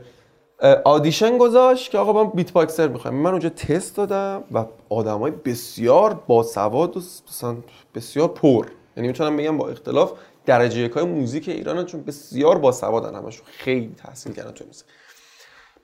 آدیشن 0.85 1.38
گذاشت 1.38 1.90
که 1.90 1.99
آقا 1.99 2.25
من 2.25 2.31
بیت 2.31 2.52
باکسر 2.52 2.88
می‌خوایم 2.88 3.16
من 3.16 3.31
اونجا 3.31 3.49
تست 3.49 3.97
دادم 3.97 4.45
و 4.52 4.64
آدمای 4.88 5.31
بسیار 5.31 6.14
باسواد 6.26 6.97
و 6.97 7.00
بسیار 7.95 8.28
پر. 8.28 8.66
یعنی 8.97 9.09
می‌تونم 9.09 9.37
بگم 9.37 9.59
با 9.59 9.69
اختلاف 9.69 10.12
درجه 10.47 10.81
یکای 10.81 11.04
موزیک 11.04 11.49
ایران 11.49 11.87
چون 11.87 12.02
بسیار 12.02 12.59
باسوادن 12.59 13.14
همشون. 13.14 13.47
خیلی 13.47 13.95
تحصیل 13.97 14.33
کردن 14.33 14.50
تو 14.50 14.64
موزیک. 14.64 14.87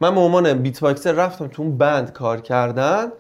من 0.01 0.15
به 0.15 0.21
عنوان 0.21 0.53
بیت 0.53 0.81
باکسر 0.81 1.13
رفتم 1.13 1.47
تو 1.47 1.63
اون 1.63 1.79
بند 1.79 2.13
کار 2.13 2.41
کردن. 2.41 3.13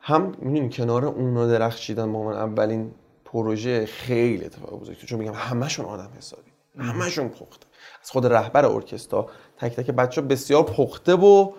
هم 0.00 0.32
می‌دونی 0.38 0.68
کنار 0.70 1.04
اون 1.04 1.34
رو 1.36 1.48
درخشیدن 1.48 2.12
به 2.12 2.18
عنوان 2.18 2.34
اولین 2.36 2.90
پروژه 3.24 3.86
خیلی 3.86 4.44
اتفاق 4.44 4.80
بزرگ 4.80 4.96
چون 4.96 5.18
میگم 5.18 5.34
همشون 5.34 5.86
آدم 5.86 6.08
حسابی. 6.18 6.50
همشون 6.78 7.28
پخته. 7.28 7.66
از 8.02 8.10
خود 8.10 8.26
رهبر 8.26 8.66
ارکسترا 8.66 9.26
تک 9.60 9.76
تک 9.76 9.90
بچه 9.90 10.20
بسیار 10.20 10.62
پخته 10.62 11.14
و 11.14 11.52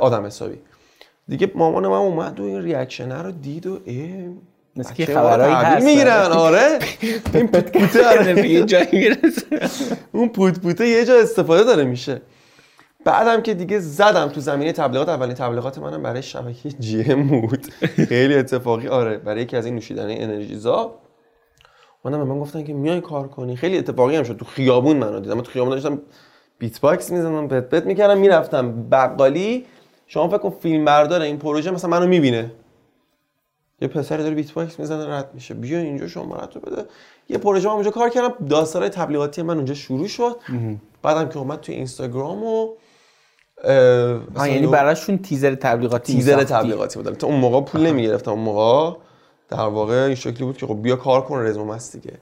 آدم 0.00 0.26
حسابی. 0.26 0.58
دیگه 1.28 1.50
مامان 1.54 1.86
من 1.86 1.96
اومد 1.96 2.40
و 2.40 2.44
این 2.44 2.62
ریاکشنه 2.62 3.22
رو 3.22 3.30
دید 3.30 3.66
و 3.66 3.80
اه 3.86 4.08
مثل 4.76 4.94
که 4.94 5.06
خبرایی 5.06 5.54
هست 5.54 5.86
می‌گیرن 5.86 6.32
آره. 6.32 6.78
این 7.34 7.48
پوت 7.48 7.72
پوته 7.72 8.06
آره. 8.06 8.50
یه 8.50 8.64
جایی 8.64 8.88
می‌رسه. 8.92 9.46
اون 10.12 10.28
پوت 10.28 10.60
پوته 10.60 10.88
یه 10.88 11.04
جا 11.04 11.14
استفاده 11.20 11.64
داره 11.64 11.84
میشه. 11.84 12.22
بعدم 13.04 13.42
که 13.42 13.54
دیگه 13.54 13.78
زدم 13.78 14.28
تو 14.28 14.40
زمینه 14.40 14.72
تبلیغات 14.72 15.08
اولین 15.08 15.34
تبلیغات 15.34 15.78
منم 15.78 16.02
برای 16.02 16.22
شبکه 16.22 16.70
جی 16.70 17.12
ام 17.12 17.28
بود. 17.28 17.66
خیلی 18.08 18.34
اتفاقی 18.34 18.88
آره 18.88 19.18
برای 19.18 19.42
یکی 19.42 19.56
از 19.56 19.66
این 19.66 19.74
نوشیدنی 19.74 20.18
انرژیزا 20.18 20.94
اومدن 22.02 22.18
به 22.18 22.24
من 22.24 22.40
گفتن 22.40 22.64
که 22.64 22.72
میای 22.72 23.00
کار 23.00 23.28
کنی. 23.28 23.56
خیلی 23.56 23.78
اتفاقی 23.78 24.16
هم 24.16 24.22
شد. 24.22 24.36
تو 24.36 24.44
خیابون 24.44 24.96
منو 24.96 25.20
دیدن. 25.20 25.34
من 25.34 25.42
تو 25.42 25.50
خیابون 25.50 25.72
داشتم 25.72 26.00
beatbox 26.62 27.10
می‌زنم 27.10 27.48
پت 27.48 27.68
پت 27.68 27.86
می‌کردم 27.86 28.18
می‌رفتم 28.18 28.88
بقالی. 28.90 29.64
شما 30.06 30.28
فکر 30.28 30.38
کن 30.38 30.50
فیلم 30.50 30.84
بردار 30.84 31.20
این 31.20 31.38
پروژه 31.38 31.70
مثلا 31.70 31.90
منو 31.90 32.06
می‌بینه. 32.06 32.50
یه 33.80 33.88
پسری 33.88 34.22
داره 34.22 34.34
beatbox 34.34 34.80
می‌زنه 34.80 35.18
رد 35.18 35.30
میشه. 35.34 35.54
بیا 35.54 35.78
اینجا 35.78 36.08
شمارت 36.08 36.54
رو 36.54 36.60
بده. 36.60 36.84
یه 37.28 37.38
پروژه 37.38 37.68
من 37.68 37.74
اونجا 37.74 37.90
کار 37.90 38.08
کردم. 38.08 38.46
داستانای 38.48 38.88
تبلیغاتی 38.88 39.42
من 39.42 39.56
اونجا 39.56 39.74
شروع 39.74 40.06
شد. 40.06 40.36
بعدم 41.02 41.28
که 41.28 41.38
اومد 41.38 41.60
توی 41.60 41.74
اینستاگرام 41.74 42.44
و 42.44 42.68
مثلا 44.34 44.48
یعنی 44.48 44.66
براشون 44.66 45.18
تیزر 45.18 45.54
تبلیغاتی 45.54 46.12
تیزر. 46.12 46.44
تبلیغاتی 46.44 46.98
بودم. 46.98 47.14
تا 47.14 47.26
اون 47.26 47.36
موقع 47.36 47.60
پول 47.60 47.80
نمی‌گرفتم. 47.80 48.30
اون 48.30 48.40
موقع 48.40 48.98
در 49.48 49.58
واقع 49.58 49.94
این 49.94 50.14
شکلی 50.14 50.44
بود 50.44 50.56
که 50.56 50.66
خب 50.66 50.82
بیا 50.82 50.96
کار 50.96 51.22
کن 51.22 51.38
رزومه 51.38 51.74
است 51.74 51.96
دیگه. 51.96 52.14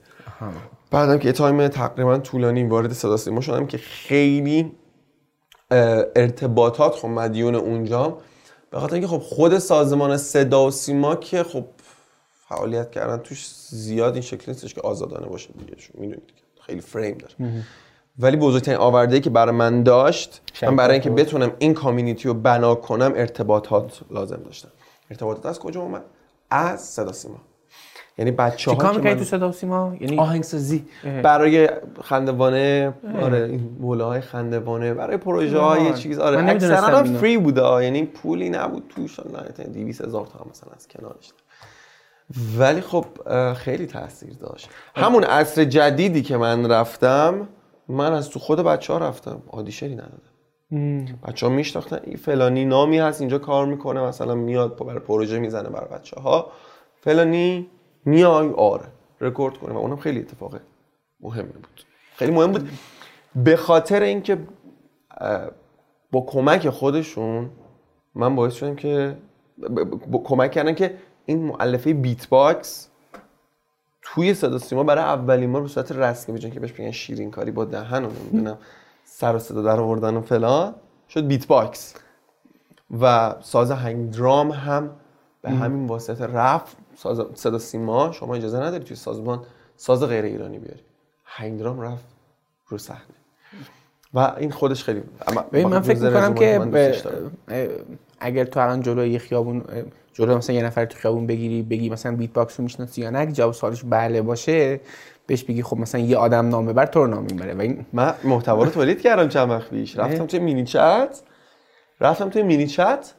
بعدم 0.90 1.18
که 1.18 1.32
تایم 1.32 1.68
تقریبا 1.68 2.18
طولانی 2.18 2.64
وارد 2.64 2.92
صدا 2.92 3.16
سیما 3.16 3.40
شدم 3.40 3.66
که 3.66 3.78
خیلی 3.78 4.72
ارتباطات 6.16 6.94
خب 6.94 7.08
مدیون 7.08 7.54
اونجا 7.54 8.18
به 8.70 8.80
خاطر 8.80 8.94
اینکه 8.94 9.08
خب 9.08 9.18
خود 9.18 9.58
سازمان 9.58 10.16
صدا 10.16 10.66
و 10.66 10.70
سیما 10.70 11.16
که 11.16 11.42
خب 11.42 11.64
فعالیت 12.48 12.90
کردن 12.90 13.16
توش 13.16 13.48
زیاد 13.68 14.12
این 14.12 14.22
شکلی 14.22 14.44
نیستش 14.48 14.74
که 14.74 14.80
آزادانه 14.80 15.26
باشه 15.26 15.50
دیگه 15.58 15.76
می‌دونید 15.94 16.32
خیلی 16.60 16.80
فریم 16.80 17.18
داره. 17.18 17.64
ولی 18.18 18.36
بزرگترین 18.36 18.78
آورده 18.78 19.20
که 19.20 19.30
برای 19.30 19.54
من 19.54 19.82
داشت 19.82 20.40
من 20.62 20.76
برای 20.76 20.92
اینکه 20.92 21.10
بتونم 21.10 21.52
این 21.58 21.74
کامیونیتی 21.74 22.28
رو 22.28 22.34
بنا 22.34 22.74
کنم 22.74 23.12
ارتباطات 23.16 24.00
لازم 24.10 24.36
داشتم. 24.36 24.68
ارتباطات 25.10 25.46
از 25.46 25.58
کجا 25.58 25.80
اومد؟ 25.80 26.02
از 26.50 26.80
صدا 26.80 27.12
سیما. 27.12 27.36
یعنی 28.18 28.30
بچه 28.30 28.70
چی 28.70 28.76
کار 28.76 28.92
ها 28.92 29.00
من 29.00 29.14
تو 29.14 29.24
صدا 29.24 29.52
سیما؟ 29.52 29.96
یعنی 30.00 30.18
آهنگسازی. 30.18 30.84
برای 31.22 31.68
خندوانه 32.02 32.94
آره 33.22 33.38
این 33.38 33.76
مولاهای 33.80 34.20
خندوانه 34.20 34.94
برای 34.94 35.16
پروژه 35.16 35.58
های. 35.58 35.94
چیز 35.94 36.18
آره 36.18 36.50
اکثرا. 36.50 37.04
فری 37.04 37.38
بوده. 37.38 37.84
یعنی 37.84 38.02
پولی 38.02 38.50
نبود 38.50 38.82
توش 38.88 39.20
نه 39.20 39.64
200 39.64 40.04
هزار 40.04 40.26
تا 40.26 40.46
مثلا 40.50 40.70
از 40.76 40.88
کنارش. 40.88 41.32
ولی 42.58 42.80
خب 42.80 43.04
اه، 43.26 43.54
خیلی 43.54 43.86
تاثیر 43.86 44.34
داشت. 44.40 44.70
همون 44.96 45.24
عصر 45.24 45.64
جدیدی 45.64 46.22
که 46.22 46.36
من 46.36 46.70
رفتم 46.70 47.48
من 47.88 48.12
از 48.12 48.30
تو 48.30 48.38
خود 48.38 48.58
بچه 48.58 48.92
ها 48.92 48.98
رفتم. 48.98 49.42
آدیشنی 49.48 49.94
ندادم. 49.94 50.30
بچه 51.28 51.46
ها 51.46 51.52
میشناختن 51.52 52.00
این 52.04 52.16
فلانی 52.16 52.64
نامی 52.64 52.98
هست 52.98 53.20
اینجا 53.20 53.38
کار 53.38 53.66
می‌کنه 53.66 54.00
مثلا 54.00 54.34
میاد 54.34 54.78
برای 54.86 54.98
پروژه 54.98 55.38
می‌زنه 55.38 55.68
برای 55.68 55.88
بچه 55.98 56.20
ها 56.20 56.52
فلانی 57.00 57.66
میای؟ 58.04 58.48
آره. 58.48 58.84
رکورد 59.20 59.56
کنه 59.56 59.72
و 59.72 59.76
اونم 59.76 59.96
خیلی 59.96 60.20
اتفاق 60.20 60.60
مهمی 61.20 61.52
بود. 61.52 61.84
خیلی 62.16 62.32
مهم 62.32 62.52
بود. 62.52 62.68
به 63.34 63.56
خاطر 63.56 64.02
اینکه 64.02 64.38
با 66.12 66.20
کمک 66.20 66.68
خودشون 66.68 67.50
من 68.14 68.36
باعث 68.36 68.52
شدم 68.52 68.76
که 68.76 69.16
با 70.10 70.18
کمک 70.18 70.50
کردن 70.50 70.74
که 70.74 70.94
این 71.26 71.44
مؤلفه 71.44 71.94
beatbox 71.94 72.88
توی 74.02 74.34
صدا 74.34 74.58
سیما 74.58 74.82
برای 74.82 75.04
اولین 75.04 75.52
بار 75.52 75.62
به 75.62 75.68
صورت 75.68 75.92
رسمی 75.92 76.34
بجن 76.34 76.50
که 76.50 76.60
بهش 76.60 76.72
بگن 76.72 76.90
شیرین 76.90 77.30
کاری 77.30 77.50
با 77.50 77.64
دهن 77.64 78.04
و 78.04 78.10
نمی‌دونم 78.10 78.58
سر 79.04 79.36
و 79.36 79.38
صدا 79.38 79.62
در 79.62 79.80
آوردن 79.80 80.16
و 80.16 80.20
فلان 80.20 80.74
شد 81.08 81.26
beatbox 81.26 81.94
و 83.00 83.34
ساز 83.40 83.70
hang 83.70 84.10
drum 84.10 84.50
هم 84.50 84.90
به 85.42 85.50
همین 85.50 85.86
واسطه 85.86 86.26
رفت. 86.26 86.76
ساز 86.96 87.20
صدا 87.34 87.58
سیما 87.58 88.12
شما 88.12 88.34
اجازه 88.34 88.60
نداری 88.60 88.84
توی 88.84 88.96
سازمان 88.96 89.44
ساز 89.76 90.02
غیر 90.02 90.24
ایرانی 90.24 90.58
بیاری. 90.58 90.80
hang 91.24 91.60
drum 91.60 91.80
رفت 91.80 92.04
رو 92.68 92.78
صحنه. 92.78 93.00
و 94.14 94.18
این 94.38 94.50
خودش 94.50 94.84
خیلی 94.84 95.02
اما 95.28 95.42
ببین 95.42 95.68
من 95.68 95.80
فکر 95.80 95.98
می‌کنم 95.98 96.34
که. 96.34 96.60
اه، 97.48 97.68
اگر 98.20 98.44
تو 98.44 98.60
الان 98.60 98.82
جلوی 98.82 99.10
یه 99.10 99.18
خیابون 99.18 99.64
جلو 100.12 100.36
مثلا 100.36 100.56
یه 100.56 100.62
نفر 100.62 100.84
تو 100.84 100.98
خیابون 100.98 101.26
بگیری 101.26 101.62
بگی 101.62 101.90
مثلا 101.90 102.16
beatbox 102.16 102.60
رو 102.60 102.64
می‌شناسی 102.64 103.00
یا 103.00 103.10
نه 103.10 103.18
اگه 103.18 103.32
جواب 103.32 103.52
سوالش 103.52 103.84
بله 103.90 104.22
باشه 104.22 104.80
بهش 105.26 105.44
بگی 105.44 105.62
خب 105.62 105.76
مثلا 105.76 106.00
یه 106.00 106.16
آدم 106.16 106.48
نام 106.48 106.66
ببر 106.66 106.86
تو 106.86 107.00
رو 107.00 107.06
نام 107.06 107.22
می‌بره. 107.22 107.54
و 107.54 107.60
این 107.60 107.86
من 107.92 108.14
محتوا 108.24 108.62
رو 108.64 108.70
تولید 108.70 109.00
کردم 109.00 109.28
چند 109.28 109.50
وقت 109.50 109.70
پیش. 109.70 109.98
رفتم 109.98 110.26
توی 110.26 110.38
مینی 110.38 110.64
چت. 110.64 111.22
رفتم 112.00 112.28
توی 112.28 112.42
مینی 112.42 112.66
چت. 112.66 113.14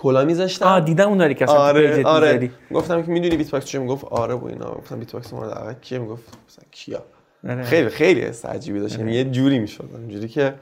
کلا 0.00 0.24
میذاشتم. 0.24 0.66
آه 0.66 0.80
دیدم 0.80 1.08
اون 1.08 1.18
داری 1.18 1.34
که 1.34 1.46
آره 1.46 2.04
آره. 2.04 2.50
گفتم 2.74 3.02
که 3.02 3.10
می‌دونی 3.10 3.36
beatbox 3.36 3.64
چیه؟ 3.64 3.80
می‌گفت 3.80 4.04
آره 4.04 4.34
و 4.34 4.44
اینا. 4.46 4.70
گفتم 4.70 4.98
beatbox 4.98 5.32
مورد 5.32 5.50
علاقه 5.50 5.76
کیه؟ 5.80 5.98
می‌گفت 5.98 6.22
مثلا 6.48 6.64
کیا؟ 6.70 7.02
آره. 7.48 7.62
خیلی 7.62 7.88
خیلی 7.88 8.20
حس 8.20 8.44
عجیبی 8.44 8.80
داشت 8.80 8.98
یعنی 8.98 9.14
یه 9.14 9.24
جوری 9.24 9.58
می‌شد. 9.58 9.88
اینجوری 9.98 10.28
که 10.28 10.54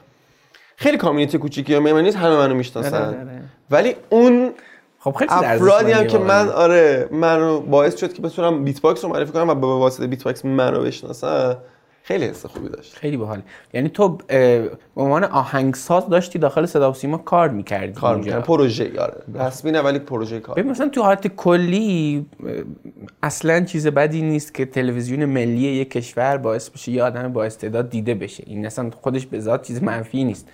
خیلی 0.77 0.97
community 0.97 1.39
کوچیکی 1.39 1.75
و 1.75 2.01
نیست 2.01 2.17
همه 2.17 2.37
منو 2.37 2.55
می‌شناسن. 2.55 3.03
آره، 3.03 3.21
آره. 3.21 3.43
ولی 3.71 3.95
اون 4.11 4.53
خب 4.99 5.13
خیلی 5.13 5.31
افرادی 5.33 5.93
هم 5.93 6.07
که. 6.07 6.19
من 6.19 6.49
آره 6.49 7.09
منو 7.13 7.61
باعث 7.61 8.01
شد 8.01 8.13
که 8.13 8.23
بتونم 8.23 8.65
beatbox 8.65 9.05
رو 9.05 9.11
معرفی 9.11 9.33
کنم 9.33 9.49
و 9.49 9.55
به 9.55 9.67
واسطه 9.67 10.07
beatbox 10.07 10.45
منو 10.45 10.81
بشناسن 10.81 11.57
خیلی 12.09 12.25
حس 12.25 12.47
خوبی 12.47 12.69
داشت. 12.69 12.97
خیلی 12.97 13.17
باحال 13.17 13.43
یعنی 13.73 13.89
تو 13.89 14.19
به 14.29 14.71
عنوان 14.97 15.25
آهنگساز 15.25 16.09
داشتی 16.09 16.39
داخل 16.39 16.67
صدا 16.67 16.91
و 16.91 16.95
سیما 16.95 17.19
کار 17.19 17.49
می‌کردی 17.49 17.93
کار 17.93 18.17
می‌کنم 18.17 18.43
پروژه 18.43 18.93
آره. 19.01 19.15
رسمی 19.35 19.71
نه 19.71 19.81
ولی 19.81 19.99
پروژه 19.99 20.41
کار. 20.41 20.57
ببین 20.57 20.71
مثلا 20.71 20.89
تو 20.89 21.03
حالت 21.03 21.27
کلی 21.27 22.27
اصلا 23.23 23.65
چیز 23.65 23.87
بدی 23.87 24.23
نیست 24.23 24.55
که 24.55 24.65
تلویزیون 24.67 25.25
ملی 25.25 25.61
یک 25.61 25.91
کشور 25.91 26.37
باعث 26.37 26.71
بشه 26.71 26.93
یه 26.93 27.03
آدم 27.03 27.33
با 27.33 27.45
استعداد 27.45 27.91
دیده 27.91 28.15
بشه. 28.15 28.45
این 28.47 28.67
اصلا 28.67 28.91
خودش 28.91 29.27
به 29.27 29.41
ذات 29.41 29.67
چیز 29.67 29.83
منفی 29.83 30.25
نیست. 30.25 30.49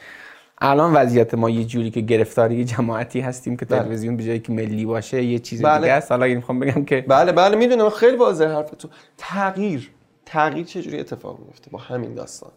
الان 0.59 0.93
وضعیت 0.93 1.35
ما 1.35 1.51
یه 1.51 1.64
جوری 1.64 1.90
که 1.90 2.01
گرفتاری 2.01 2.64
جماعتی 2.64 3.21
هستیم 3.21 3.57
که 3.57 3.64
بله. 3.64 3.79
تلویزیون 3.79 4.17
به 4.17 4.25
جایی 4.25 4.38
که 4.38 4.53
ملی 4.53 4.85
باشه 4.85 5.25
یه 5.25 5.38
چیز 5.38 5.62
بله. 5.62 5.81
دیگه 5.81 5.93
است. 5.93 6.12
حالا 6.12 6.27
می‌خوام 6.27 6.61
بگم 6.61 6.85
که 6.85 7.05
بله 7.09 7.33
بله 7.33 7.57
می‌دونم. 7.57 7.90
خیلی 7.90 8.17
واضح 8.17 8.47
حرف 8.47 8.71
تو 8.71 8.88
تغییر. 9.19 9.90
تغییر 10.26 10.66
چجوری 10.66 11.00
اتفاق 11.00 11.38
میفته 11.38 11.70
با 11.70 11.78
همین 11.78 12.14
داستان؟ 12.14 12.52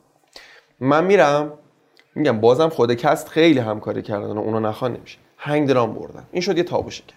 من 0.80 1.04
میرم 1.04 1.54
میگم 2.16 2.40
بازم 2.40 2.70
خود 2.70 2.94
کست 2.94 3.28
خیلی 3.28 3.60
همکاری 3.60 4.02
کردن 4.02 4.38
و 4.38 4.40
اونو 4.40 4.60
نخوان 4.60 4.94
نمیشه 4.94 5.18
هنگ 5.38 5.68
درام 5.68 5.94
بردن. 5.94 6.28
این 6.32 6.42
شد 6.42 6.58
یه 6.58 6.64
تابو 6.64 6.90
شکن 6.90 7.16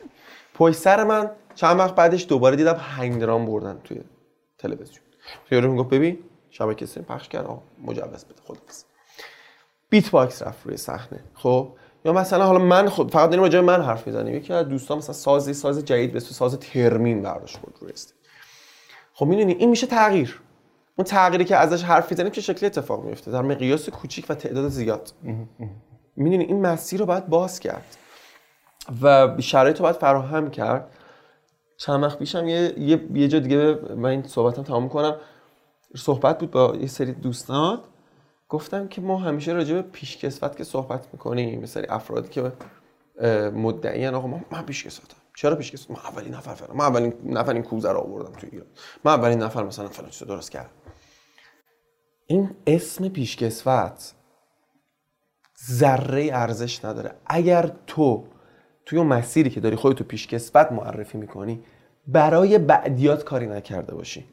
پشت 0.54 0.76
سر 0.78 1.04
من 1.04 1.30
چند 1.54 1.78
وقت 1.78 1.94
بعدش 1.94 2.26
دوباره 2.28 2.56
دیدم 2.56 2.76
hang 2.80 3.20
drum 3.20 3.46
بردن 3.46 3.80
توی 3.84 4.00
تلویزیون. 4.58 5.00
یارو 5.50 5.72
می‌گفت 5.72 5.90
ببین 5.90 6.18
شبکه 6.50 6.86
سه 6.86 7.02
پخش 7.02 7.28
کرد. 7.28 7.46
مجوز 7.84 8.24
بده 8.24 8.42
خدافظ. 8.46 8.84
beatbox 9.90 10.42
رفت 10.42 10.66
روی 10.66 10.76
صحنه. 10.76 11.20
خب؟ 11.34 11.68
یا 12.04 12.12
مثلا 12.12 12.46
حالا 12.46 12.58
من 12.58 12.88
خود 12.88 13.10
فقط 13.10 13.30
داریم 13.30 13.42
راجع 13.42 13.60
من 13.60 13.82
حرف 13.82 14.06
می‌زنیم. 14.06 14.34
یکی 14.34 14.52
از 14.52 14.68
دوستان 14.68 14.98
مثلا 14.98 15.14
سازی 15.14 15.54
ساز 15.54 15.84
جدید 15.84 16.12
به 16.12 16.20
ساز 16.20 16.58
theremin 16.58 17.22
برداشت 17.22 17.58
بود 17.58 17.74
روی 17.80 17.92
stage 17.92 18.19
خب 19.20 19.26
می‌دونی 19.26 19.52
این 19.52 19.70
میشه 19.70 19.86
تغییر. 19.86 20.40
اون 20.96 21.04
تغییری 21.04 21.44
که 21.44 21.56
ازش 21.56 21.82
حرف 21.82 22.10
می‌زنیم 22.10 22.30
چه 22.30 22.40
شکلی 22.40 22.66
اتفاق 22.66 23.04
میفته 23.04 23.30
در 23.30 23.42
مقیاس 23.42 23.88
کوچیک 23.88 24.26
و 24.28 24.34
تعداد 24.34 24.68
زیاد. 24.68 25.12
می‌دونی 26.16 26.44
این 26.44 26.66
مسیر 26.66 27.00
رو 27.00 27.06
باید 27.06 27.26
باز 27.26 27.60
کرد. 27.60 27.96
و 29.02 29.34
شرایط 29.40 29.76
رو 29.76 29.82
باید 29.82 29.96
فراهم 29.96 30.50
کرد. 30.50 30.90
چند 31.76 32.02
وقت 32.02 32.18
پیشم 32.18 32.48
یه, 32.48 32.78
یه, 32.78 33.00
یه 33.14 33.28
جا 33.28 33.38
دیگه 33.38 33.78
من 33.96 34.10
این 34.10 34.22
صحبتم 34.22 34.62
تمام 34.62 34.88
کنم. 34.88 35.16
صحبت 35.96 36.38
بود 36.38 36.50
با 36.50 36.76
یه 36.80 36.86
سری 36.86 37.12
دوستان 37.12 37.80
گفتم 38.48 38.88
که 38.88 39.00
ما 39.00 39.16
همیشه 39.16 39.52
راجع 39.52 39.74
به 39.74 39.82
پیشکسوت 39.82 40.56
که 40.56 40.64
صحبت 40.64 41.08
می‌کنیم 41.12 41.66
سری 41.66 41.86
افرادی 41.86 42.28
که 42.28 42.52
مدعیان 43.54 44.14
آقا 44.14 44.26
من, 44.26 44.44
من 44.50 44.62
پیشکسوتم. 44.62 45.19
چرا 45.40 45.56
پیشکسوت 45.56 45.90
من 45.90 45.96
اولین 46.04 46.34
نفر 46.34 46.54
فلان 46.54 46.76
من 46.76 46.84
اولین 46.84 47.14
نفر 47.24 47.52
این 47.52 47.62
کوزه 47.62 47.92
رو 47.92 47.98
آوردم 47.98 48.32
تو 48.32 48.46
ایران. 48.52 48.66
من 49.04 49.12
اولین 49.12 49.42
نفر 49.42 49.62
مثلا 49.62 49.88
فلان 49.88 50.10
چیز 50.10 50.28
درست 50.28 50.50
کردم. 50.50 50.70
این 52.26 52.56
اسم 52.66 53.08
پیشکسوت 53.08 54.14
ذره 55.70 56.30
ارزش 56.32 56.84
نداره. 56.84 57.14
اگر 57.26 57.72
تو 57.86 58.26
توی 58.86 58.98
اون 58.98 59.06
مسیری 59.06 59.50
که 59.50 59.60
داری 59.60 59.76
خودتو 59.76 60.04
پیشکسوت 60.04 60.72
معرفی 60.72 61.18
می‌کنی 61.18 61.64
برای 62.06 62.58
بعدیات 62.58 63.24
کاری 63.24 63.46
نکرده 63.46 63.94
باشی. 63.94 64.24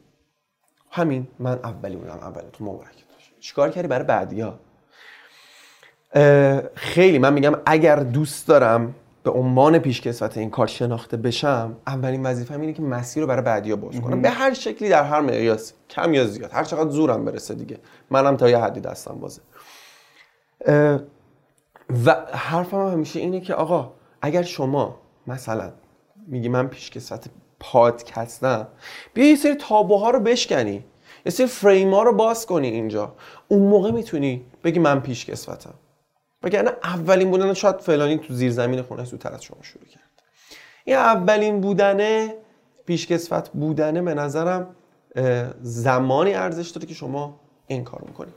همین 0.91 1.27
من 1.39 1.59
اولی 1.63 1.95
بودم 1.95 2.19
اولی 2.19 2.47
تو 2.53 2.63
مبارکت 2.63 3.13
باشه. 3.13 3.31
چیکار 3.39 3.69
کردی 3.69 3.87
برای 3.87 4.05
بعدیا؟ 4.05 4.59
خیلی 6.75 7.19
من 7.19 7.33
میگم 7.33 7.61
اگر 7.65 7.95
دوست 7.95 8.47
دارم 8.47 8.95
به 9.27 9.33
عنوان 9.33 9.79
پیشکسوت 9.79 10.37
این 10.37 10.49
کار 10.49 10.67
شناخته 10.67 11.17
بشم 11.17 11.77
اولین 11.87 12.25
وظیفه‌م 12.25 12.61
اینه 12.61 12.73
که 12.73 12.81
مسیر 12.81 13.23
رو 13.23 13.27
برای 13.29 13.41
بعدیا 13.41 13.75
باز 13.75 14.01
کنم. 14.01 14.21
به 14.21 14.29
هر 14.29 14.53
شکلی 14.53 14.89
در 14.89 15.03
هر 15.03 15.21
مقیاسی 15.21 15.73
کم 15.89 16.13
یا 16.13 16.25
زیاد 16.25 16.51
هر 16.53 16.63
چقدر 16.63 16.89
زورم 16.89 17.25
برسه 17.25 17.53
دیگه. 17.53 17.79
منم 18.09 18.37
تا 18.37 18.49
یه 18.49 18.57
حدی 18.57 18.79
دستم 18.79 19.15
بازه. 19.19 19.41
و 22.05 22.15
حرفم 22.33 22.77
هم 22.77 22.91
همیشه 22.91 23.19
اینه 23.19 23.39
که 23.39 23.53
آقا 23.53 23.93
اگر 24.21 24.41
شما 24.41 24.95
مثلا 25.27 25.71
میگی 26.27 26.49
من 26.49 26.67
پیشکسوت 26.67 27.25
پادکستم 27.59 28.67
بیا 29.13 29.29
یه 29.29 29.35
سری 29.35 29.55
تابوها 29.55 30.09
رو 30.09 30.19
بشکنی. 30.19 30.83
یه 31.25 31.31
سری 31.31 31.47
فریم 31.47 31.93
ها 31.93 32.03
رو 32.03 32.13
باز 32.13 32.45
کنی 32.45 32.67
اینجا. 32.67 33.15
اون 33.47 33.61
موقع 33.61 33.91
می‌تونی 33.91 34.45
بگی 34.63 34.79
من 34.79 34.99
پیشکسوتم. 34.99 35.73
وگرنه 36.43 36.71
اولین 36.83 37.31
بودن 37.31 37.53
شاید 37.53 37.77
فلانی 37.79 38.17
تو 38.17 38.33
زیر 38.33 38.51
زمین 38.51 38.81
خونه 38.81 39.03
زودتر 39.03 39.33
از 39.33 39.43
شما 39.43 39.57
شروع 39.61 39.85
کرد. 39.85 40.03
این 40.85 40.95
اولین 40.95 41.61
بودنه 41.61 42.35
پیشکسوت 42.85 43.49
بودنه 43.49 44.01
به 44.01 44.13
نظرم 44.13 44.75
زمانی 45.61 46.33
ارزش 46.33 46.69
داره 46.69 46.87
که 46.87 46.93
شما 46.93 47.39
این 47.67 47.83
کار 47.83 48.03
می‌کنی. 48.07 48.31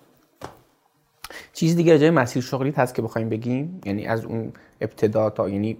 چیز 1.52 1.76
دیگه 1.76 1.98
به 1.98 2.10
مسیر 2.10 2.42
شغلیت 2.42 2.78
هست 2.78 2.94
که 2.94 3.02
بخوایم 3.02 3.28
بگیم؟ 3.28 3.80
یعنی 3.84 4.06
از 4.06 4.24
اون 4.24 4.52
ابتدا 4.80 5.30
تا 5.30 5.48
یعنی 5.48 5.76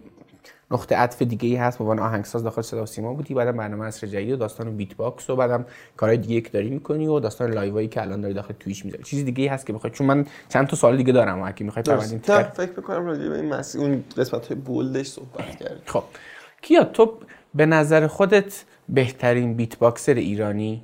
نقطه 0.70 0.96
عطف 0.96 1.22
دیگه 1.22 1.48
ای 1.48 1.56
هست. 1.56 1.78
به 1.78 1.85
عنوان 1.85 1.98
آهنگساز 1.98 2.44
داخل 2.44 2.62
صدا 2.62 2.83
و 2.83 2.87
سیما 2.87 3.14
بودی. 3.14 3.35
بعدم 3.35 3.56
برنامه 3.56 3.85
عصر 3.85 4.06
جدید 4.06 4.33
و 4.33 4.37
داستان 4.37 4.76
beatbox 4.76 5.31
و 5.30 5.37
بعدم 5.37 5.66
کارهای 5.96 6.18
دیگه 6.18 6.40
که 6.40 6.50
داری 6.50 6.70
می‌کنی 6.70 7.06
و 7.06 7.20
داستان 7.20 7.50
live 7.50 7.76
ایی 7.76 7.88
که 7.88 8.02
الان 8.02 8.20
داری 8.20 8.35
داخل 8.35 8.54
Twitch 8.61 8.85
می‌ذاری. 8.85 9.02
چیز 9.02 9.24
دیگه 9.24 9.42
ای 9.42 9.48
هست 9.48 9.66
که 9.66 9.72
بخوای 9.72 9.92
چون 9.92 10.06
من 10.06 10.26
چند 10.48 10.66
تا 10.66 10.76
سوال 10.76 10.96
دیگه 10.96 11.12
دارم. 11.12 11.42
و 11.42 11.46
اگه 11.46 11.64
می‌خوای 11.64 11.83
پروندیم 11.83 12.22
نه 12.28 12.42
فکر 12.42 12.72
می‌کنم 12.76 13.06
راجع 13.06 13.28
به 13.28 13.37
این 13.37 13.54
مسیر 13.54 13.80
اون 13.80 14.04
قسمت 14.16 14.46
های 14.46 14.56
bold 14.57 14.90
ش 14.90 15.07
صحبت 15.06 15.56
کردیم. 15.56 15.83
خب. 15.87 16.04
کیا 16.62 16.85
تو 16.85 17.18
به 17.54 17.66
نظر 17.66 18.06
خودت 18.06 18.64
بهترین 18.88 19.54
بیت 19.54 19.78
باکسر 19.78 20.14
ایرانی؟ 20.14 20.83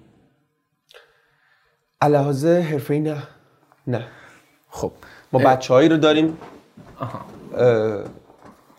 علاوه 2.00 2.60
حرفه‌ای 2.60 3.00
نه. 3.00 3.22
نه. 3.86 4.06
خب. 4.70 4.92
ما 5.32 5.38
بچههایی 5.38 5.88
رو 5.88 5.96
داریم. 5.96 6.38
آها. 7.00 7.20
اه، 7.54 8.04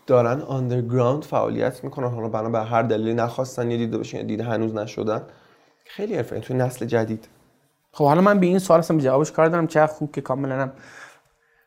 دارن 0.08 0.40
آندرگراوند 0.40 1.24
فعالیت 1.24 1.84
می‌کنن. 1.84 2.08
حالا 2.08 2.28
بنا 2.28 2.48
به 2.48 2.58
هر 2.58 2.82
دلیلی 2.82 3.14
نخواستن 3.14 3.70
یه 3.70 3.76
دیده 3.76 3.96
باشن 3.96 4.16
یا 4.16 4.22
دیده 4.22 4.44
هنوز 4.44 4.74
نشدن. 4.74 5.22
خیلی 5.84 6.14
حرفه. 6.14 6.40
توی 6.40 6.56
نسل 6.56 6.86
جدید. 6.86 7.28
خب 7.92 8.04
حالا 8.04 8.20
من 8.20 8.40
به 8.40 8.46
این 8.46 8.58
سوال 8.58 8.78
اصلا 8.78 8.98
جوابش 8.98 9.32
کار 9.32 9.48
دارم. 9.48 9.66
چه 9.66 9.86
خوب 9.86 10.12
که 10.12 10.20
کاملا 10.20 10.62
هم 10.62 10.72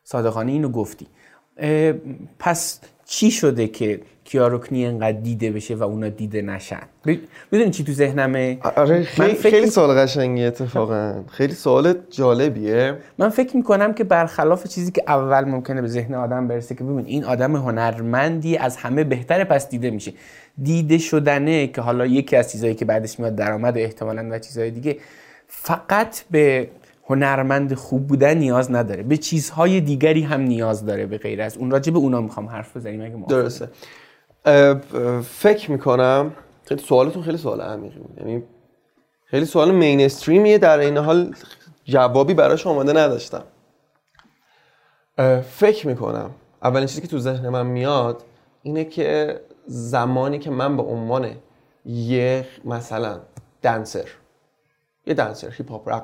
صادقانه 0.04 0.52
اینو 0.52 0.68
گفتی. 0.68 1.06
پس 2.38 2.80
چی 3.04 3.30
شده 3.30 3.68
که 3.68 4.00
کیاروکنی 4.32 4.86
انقدر 4.86 5.18
دیده 5.18 5.50
بشه 5.50 5.74
و 5.74 5.82
اونا 5.82 6.08
دیده 6.08 6.42
نشن. 6.42 6.82
می‌دونی 7.52 7.70
چی 7.70 7.84
تو 7.84 7.92
ذهنمه؟ 7.92 8.58
آره 8.76 9.02
خیلی, 9.02 9.34
فکر 9.34 9.50
خیلی 9.50 9.66
سوال 9.66 9.96
قشنگی 9.96 10.44
اتفاقا. 10.44 11.24
خیلی 11.30 11.52
سوال 11.52 11.94
جالبیه. 12.10 12.94
من 13.18 13.28
فکر 13.28 13.56
می‌کنم 13.56 13.94
که 13.94 14.04
برخلاف 14.04 14.66
چیزی 14.66 14.92
که 14.92 15.02
اول 15.06 15.44
ممکنه 15.44 15.82
به 15.82 15.88
ذهن 15.88 16.14
آدم 16.14 16.48
برسه 16.48 16.74
که 16.74 16.84
ببین 16.84 17.06
این 17.06 17.24
آدم 17.24 17.56
هنرمندی 17.56 18.56
از 18.56 18.76
همه 18.76 19.04
بهتره 19.04 19.44
پس 19.44 19.68
دیده 19.68 19.90
میشه. 19.90 20.12
دیده 20.62 20.98
شدنه 20.98 21.66
که 21.66 21.80
حالا 21.80 22.06
یکی 22.06 22.36
از 22.36 22.52
چیزهایی 22.52 22.74
که 22.74 22.84
بعدش 22.84 23.20
میاد 23.20 23.36
درآمد 23.36 23.76
و 23.76 23.80
احتمالاً 23.80 24.28
و 24.30 24.38
چیزهای 24.38 24.70
دیگه 24.70 24.96
فقط 25.48 26.24
به 26.30 26.68
هنرمند 27.08 27.74
خوب 27.74 28.06
بودن 28.06 28.38
نیاز 28.38 28.70
نداره. 28.70 29.02
به 29.02 29.16
چیزهای 29.16 29.80
دیگری 29.80 30.22
هم 30.22 30.40
نیاز 30.40 30.86
داره 30.86 31.06
به 31.06 31.18
غیر 31.18 31.42
از 31.42 31.56
اون. 31.56 31.70
راجع 31.70 31.92
به 31.92 31.98
اونا 31.98 32.20
می‌خوام 32.20 32.46
حرف 32.46 32.76
بزنیم 32.76 33.00
اگه. 33.00 33.14
درسته. 33.28 33.68
فکر 35.24 35.70
می‌کنم 35.70 36.32
خیلی 36.64 36.82
سوالتون 36.82 37.22
خیلی 37.22 37.36
سوال 37.36 37.60
عمیقی 37.60 37.98
بود. 37.98 38.18
یعنی 38.18 38.42
خیلی 39.24 39.46
سوال 39.46 39.70
mainstream 39.70 40.43
یه 40.43 40.58
در 40.58 40.78
این 40.78 40.98
حال 40.98 41.34
جوابی 41.84 42.34
براش 42.34 42.66
آماده 42.66 42.92
نداشتم. 42.92 43.44
فکر 45.42 45.86
می‌کنم 45.86 46.30
اولین 46.62 46.86
چیزی 46.86 47.00
که 47.00 47.08
تو 47.08 47.18
ذهن 47.18 47.48
من 47.48 47.66
میاد 47.66 48.22
اینه 48.62 48.84
که 48.84 49.40
زمانی 49.66 50.38
که 50.38 50.50
من 50.50 50.76
به 50.76 50.82
عنوان 50.82 51.30
یه 51.86 52.46
مثلا 52.64 53.20
dancer 53.62 54.08
یه 55.06 55.14
dancer 55.14 55.50
hip 55.50 55.70
hop 55.70 56.02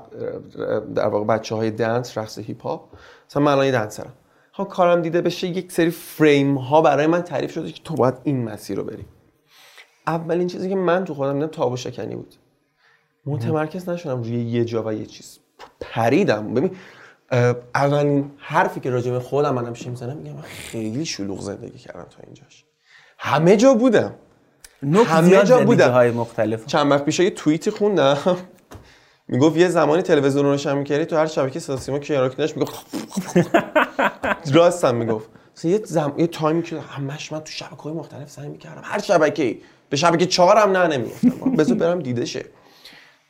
در 0.94 1.06
واقع 1.06 1.24
بچه 1.24 1.54
های 1.54 1.70
dance 1.70 2.18
رقص 2.18 2.38
hip 2.38 2.62
hop 2.62 2.80
مثلا 3.28 3.42
من 3.42 3.52
الان 3.52 3.66
یه 3.66 3.72
dancer 3.72 4.07
م 4.07 4.12
ها 4.58 4.64
کارم 4.64 5.02
دیده 5.02 5.20
بشه 5.20 5.46
یک 5.46 5.72
سری 5.72 5.90
فریم 5.90 6.58
ها 6.58 6.82
برای 6.82 7.06
من 7.06 7.22
تعریف 7.22 7.52
شده 7.52 7.72
که 7.72 7.82
تو 7.82 7.94
باید 7.94 8.14
این 8.24 8.44
مسیر 8.44 8.76
رو 8.76 8.84
بری. 8.84 9.04
اولین 10.06 10.46
چیزی 10.46 10.68
که 10.68 10.74
من 10.74 11.04
تو 11.04 11.14
خودم 11.14 11.34
دیدم 11.34 11.46
تابو 11.46 11.76
شکنی 11.76 12.16
بود. 12.16 12.34
متمرکز 13.26 13.88
نشدم 13.88 14.22
روی 14.22 14.40
یه 14.40 14.64
جا 14.64 14.82
و 14.86 14.92
یه 14.92 15.06
چیز. 15.06 15.38
پریدم. 15.80 16.54
ببین 16.54 16.70
اولین 17.74 18.30
حرفی 18.38 18.80
که 18.80 18.90
راجع 18.90 19.10
به 19.10 19.20
خودم 19.20 19.54
من 19.54 19.66
همیشه 19.66 19.90
می‌زنم 19.90 20.16
میگم 20.16 20.36
من 20.36 20.42
خیلی 20.42 21.04
شلوغ 21.04 21.40
زندگی 21.40 21.78
کردم 21.78 22.06
تا 22.10 22.18
اینجاش. 22.26 22.64
همه 23.18 23.56
جا 23.56 23.74
بودم. 23.74 24.14
همه 24.82 25.44
جا 25.44 25.64
بودم. 25.64 25.86
جاهای 25.86 26.10
مختلف. 26.10 26.66
چند 26.66 26.90
وقت 26.90 27.04
پیش 27.04 27.20
یه 27.20 27.30
توییتی 27.30 27.70
خوندم. 27.70 28.36
می‌گفت 29.28 29.56
یه 29.56 29.68
زمانی 29.68 30.02
تلویزیون 30.02 30.44
رو 30.44 30.50
روشن 30.50 30.78
می‌کردی 30.78 31.04
تو 31.04 31.16
هر 31.16 31.26
شبکه 31.26 31.60
صدا 31.60 31.76
سیما 31.76 31.98
کیاراکنش 31.98 32.56
می‌گفت 32.56 32.86
راستم 34.54 34.94
می‌گفت. 34.94 35.28
یه 35.64 35.80
زم... 35.84 36.14
یه 36.16 36.26
تایمی 36.26 36.62
که 36.62 36.80
همش 36.80 37.32
من 37.32 37.40
تو 37.40 37.52
شبکه 37.52 37.76
های 37.76 37.92
مختلف 37.92 38.30
سعی 38.30 38.48
می‌کردم 38.48 38.80
هر 38.84 38.98
شبکه 38.98 39.58
به 39.88 39.96
شبکه 39.96 40.26
چهارم 40.26 40.76
نه 40.76 40.96
نمیفتم 40.96 41.56
بذار 41.58 41.76
برم 41.76 41.98
دیده 41.98 42.24
شه. 42.24 42.44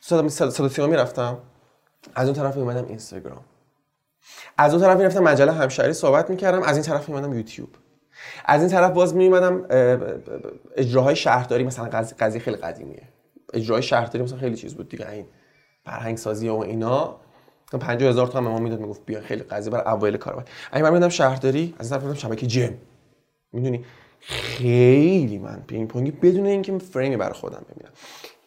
صدا 0.01 0.29
صدا 0.29 0.69
سیما 0.69 0.87
می‌رفتم. 0.87 1.37
از 2.15 2.27
اون 2.27 2.35
طرف 2.37 2.55
میومدم 2.55 2.85
اینستاگرام. 2.87 3.41
از 4.57 4.73
اون 4.73 4.83
طرف 4.83 4.97
می‌رفتم 4.97 5.23
مجله 5.23 5.51
همشهری 5.51 5.93
صحبت 5.93 6.29
می‌کردم 6.29 6.61
از 6.61 6.75
این 6.75 6.85
طرف 6.85 7.09
میومدم 7.09 7.33
یوتیوب. 7.33 7.69
از 8.45 8.61
این 8.61 8.69
طرف 8.69 8.91
باز 8.91 9.15
میومدم 9.15 9.65
اجراهای 10.75 11.15
شهرداری 11.15 11.63
مثلا 11.63 11.85
قضیه 11.85 12.17
قضیه 12.17 12.41
خیلی 12.41 12.57
قدیمیه. 12.57 13.03
اجراهای 13.53 13.83
شهرداری 13.83 14.23
مثلا 14.23 14.37
خیلی 14.37 14.55
چیز 14.55 14.75
بود 14.75 14.89
دیگه 14.89 15.09
این 15.09 15.25
فرهنگ 15.85 16.17
سازی 16.17 16.49
و 16.49 16.55
اینا. 16.55 17.15
50 17.71 18.09
هزار 18.09 18.27
تومن 18.27 18.43
به 18.43 18.49
ما 18.49 18.59
می‌داد 18.59 18.79
می‌گفت 18.79 19.05
بیا 19.05 19.21
خیلی 19.21 19.43
قضیه 19.43 19.71
برای 19.71 19.93
اوایل 19.93 20.17
کار 20.17 20.35
بود 20.35 20.49
اگه 20.71 20.83
من 20.83 20.93
میدم 20.93 21.09
شهرداری 21.09 21.75
از 21.79 21.89
طرف 21.89 22.19
شبکه 22.19 22.47
جم. 22.47 22.73
می‌دونی؟ 23.53 23.85
خیلی 24.19 25.37
من 25.37 25.63
پینگ 25.67 25.87
پونگی 25.87 26.11
بدون 26.11 26.45
اینکه 26.45 26.77
فریمی 26.77 27.17
برای 27.17 27.33
خودم 27.33 27.65
ببینم. 27.71 27.91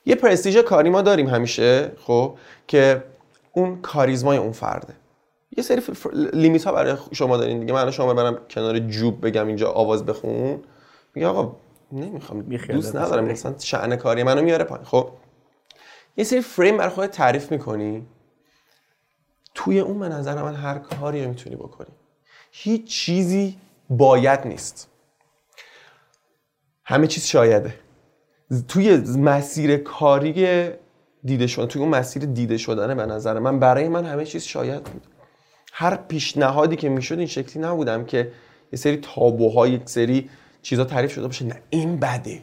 یه 0.06 0.14
پرستیژ 0.14 0.56
کاری 0.56 0.90
ما 0.90 1.02
داریم 1.02 1.26
همیشه 1.28 1.92
خب 2.00 2.34
که 2.66 3.04
اون 3.52 3.80
کاریزمای 3.80 4.38
اون 4.38 4.52
فرده. 4.52 4.94
یه 5.56 5.62
سری 5.62 5.82
لیمیت 6.32 6.64
ها 6.64 6.72
برای 6.72 6.96
شما 7.12 7.36
دارین 7.36 7.60
دیگه. 7.60 7.72
من 7.72 7.90
شما 7.90 8.14
برم 8.14 8.38
کنار 8.50 8.78
جوب 8.78 9.26
بگم 9.26 9.46
اینجا 9.46 9.70
آواز 9.70 10.06
بخون. 10.06 10.60
میگه 11.14 11.26
آقا 11.26 11.56
نمی‌خوام. 11.92 12.42
دوست 12.42 12.96
ندارم. 12.96 13.24
مثلا 13.24 13.54
شأن 13.58 13.96
کاری 13.96 14.22
منو 14.22 14.42
میاره 14.42 14.64
پایین. 14.64 14.84
خب. 14.84 15.08
یه 16.16 16.24
سری 16.24 16.40
فریم 16.40 16.76
برای 16.76 16.90
خودت 16.90 17.10
تعریف 17.10 17.52
می‌کنی؟ 17.52 18.06
توی 19.54 19.80
اون 19.80 19.98
به 19.98 20.08
نظر 20.08 20.42
من 20.42 20.54
هر 20.54 20.78
کاری 20.78 21.22
رو 21.22 21.28
می‌تونی 21.28 21.56
بکنی. 21.56 21.90
هیچ 22.50 22.84
چیزی 22.84 23.58
باید 23.90 24.46
نیست. 24.46 24.90
همه 26.84 27.06
چیز 27.06 27.26
شایده. 27.26 27.74
توی 28.68 28.96
مسیر 28.96 29.76
کاری 29.76 30.70
دیده 31.24 31.46
شدن 31.46 31.66
توی 31.66 31.82
اون 31.82 31.90
مسیر 31.90 32.24
دیده 32.24 32.56
شدنه 32.56 32.94
به 32.94 33.06
نظر 33.06 33.38
من 33.38 33.58
برای 33.58 33.88
من 33.88 34.04
همه 34.04 34.24
چیز 34.24 34.42
شاید 34.42 34.84
بود. 34.84 35.06
هر 35.72 35.96
پیشنهادی 35.96 36.76
که 36.76 36.88
می‌شد 36.88 37.18
این 37.18 37.26
شکلی 37.26 37.62
نبودم 37.62 38.04
که 38.04 38.32
یه 38.72 38.78
سری 38.78 38.96
تابوها 38.96 39.66
یک 39.66 39.82
سری 39.84 40.30
چیزا 40.62 40.84
تعریف 40.84 41.12
شده 41.12 41.26
باشه. 41.26 41.44
نه 41.44 41.62
این 41.70 42.00
بده. 42.00 42.42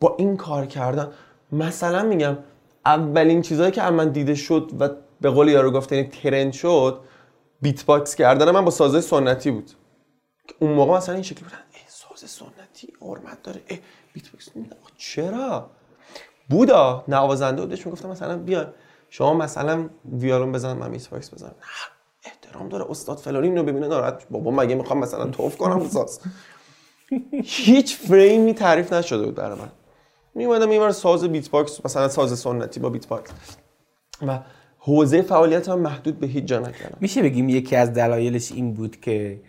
با 0.00 0.16
این 0.18 0.36
کار 0.36 0.66
کردن 0.66 1.12
مثلا 1.52 2.02
میگم 2.02 2.38
اولین 2.86 3.42
چیزهایی 3.42 3.72
که 3.72 3.82
من 3.82 4.08
دیده 4.08 4.34
شد 4.34 4.70
و 4.80 4.88
به 5.20 5.30
قول 5.30 5.48
یارو 5.48 5.70
گفت 5.70 5.92
یعنی 5.92 6.08
trend 6.08 6.52
شد 6.52 7.00
beatbox 7.62 8.14
کردن 8.14 8.50
من 8.50 8.64
با 8.64 8.70
سازه 8.70 9.00
سنتی 9.00 9.50
بود. 9.50 9.70
اون 10.58 10.72
موقع 10.72 10.96
مثلا 10.96 11.14
این 11.14 11.24
شکلی 11.24 11.44
بودن 11.44 11.58
ساز 11.86 12.30
سنتی 12.30 12.92
حرمت 13.00 13.42
داره 13.42 13.62
اه 13.68 13.78
beatbox. 14.12 14.48
چرا؟ 14.96 15.70
بودا 16.50 17.04
نوازنده 17.08 17.62
بودش 17.62 17.86
می‌گفتم 17.86 18.08
مثلا 18.08 18.36
بیا 18.36 18.74
شما 19.10 19.34
مثلا 19.34 19.88
ویالون 20.12 20.52
بزن 20.52 20.72
من 20.72 20.90
beatbox 20.90 21.34
بزنم. 21.34 21.54
احترام 22.24 22.68
داره 22.68 22.90
استاد 22.90 23.18
فلانی 23.18 23.48
اینو 23.48 23.62
ببینه 23.62 23.88
ناراحت 23.88 24.28
بابا 24.30 24.50
مگه 24.50 24.74
می‌خوام 24.74 24.98
مثلا 24.98 25.26
توف 25.26 25.56
کنم 25.56 25.88
ساز؟ 25.88 26.20
هیچ 27.44 27.96
فریمی 27.96 28.54
تعریف 28.54 28.92
نشده 28.92 29.26
بود 29.26 29.34
برای 29.34 29.58
من. 29.58 29.68
میومدم 30.34 30.70
این 30.70 30.92
ساز 30.92 31.24
beatbox 31.24 31.80
مثلا 31.84 32.08
ساز 32.08 32.38
سنتی 32.38 32.80
با 32.80 32.88
beatbox. 32.88 33.30
و 34.26 34.38
حوزه 34.78 35.22
فعالیت 35.22 35.68
هم 35.68 35.78
محدود 35.78 36.20
به 36.20 36.26
هیچ 36.26 36.44
جا 36.44 36.58
نکردم. 36.58 36.98
میشه 37.00 37.22
بگیم 37.22 37.48
یکی 37.48 37.76
از 37.76 37.92
دلایلش 37.92 38.52
این 38.52 38.74
بود 38.74 39.00
که 39.00 39.40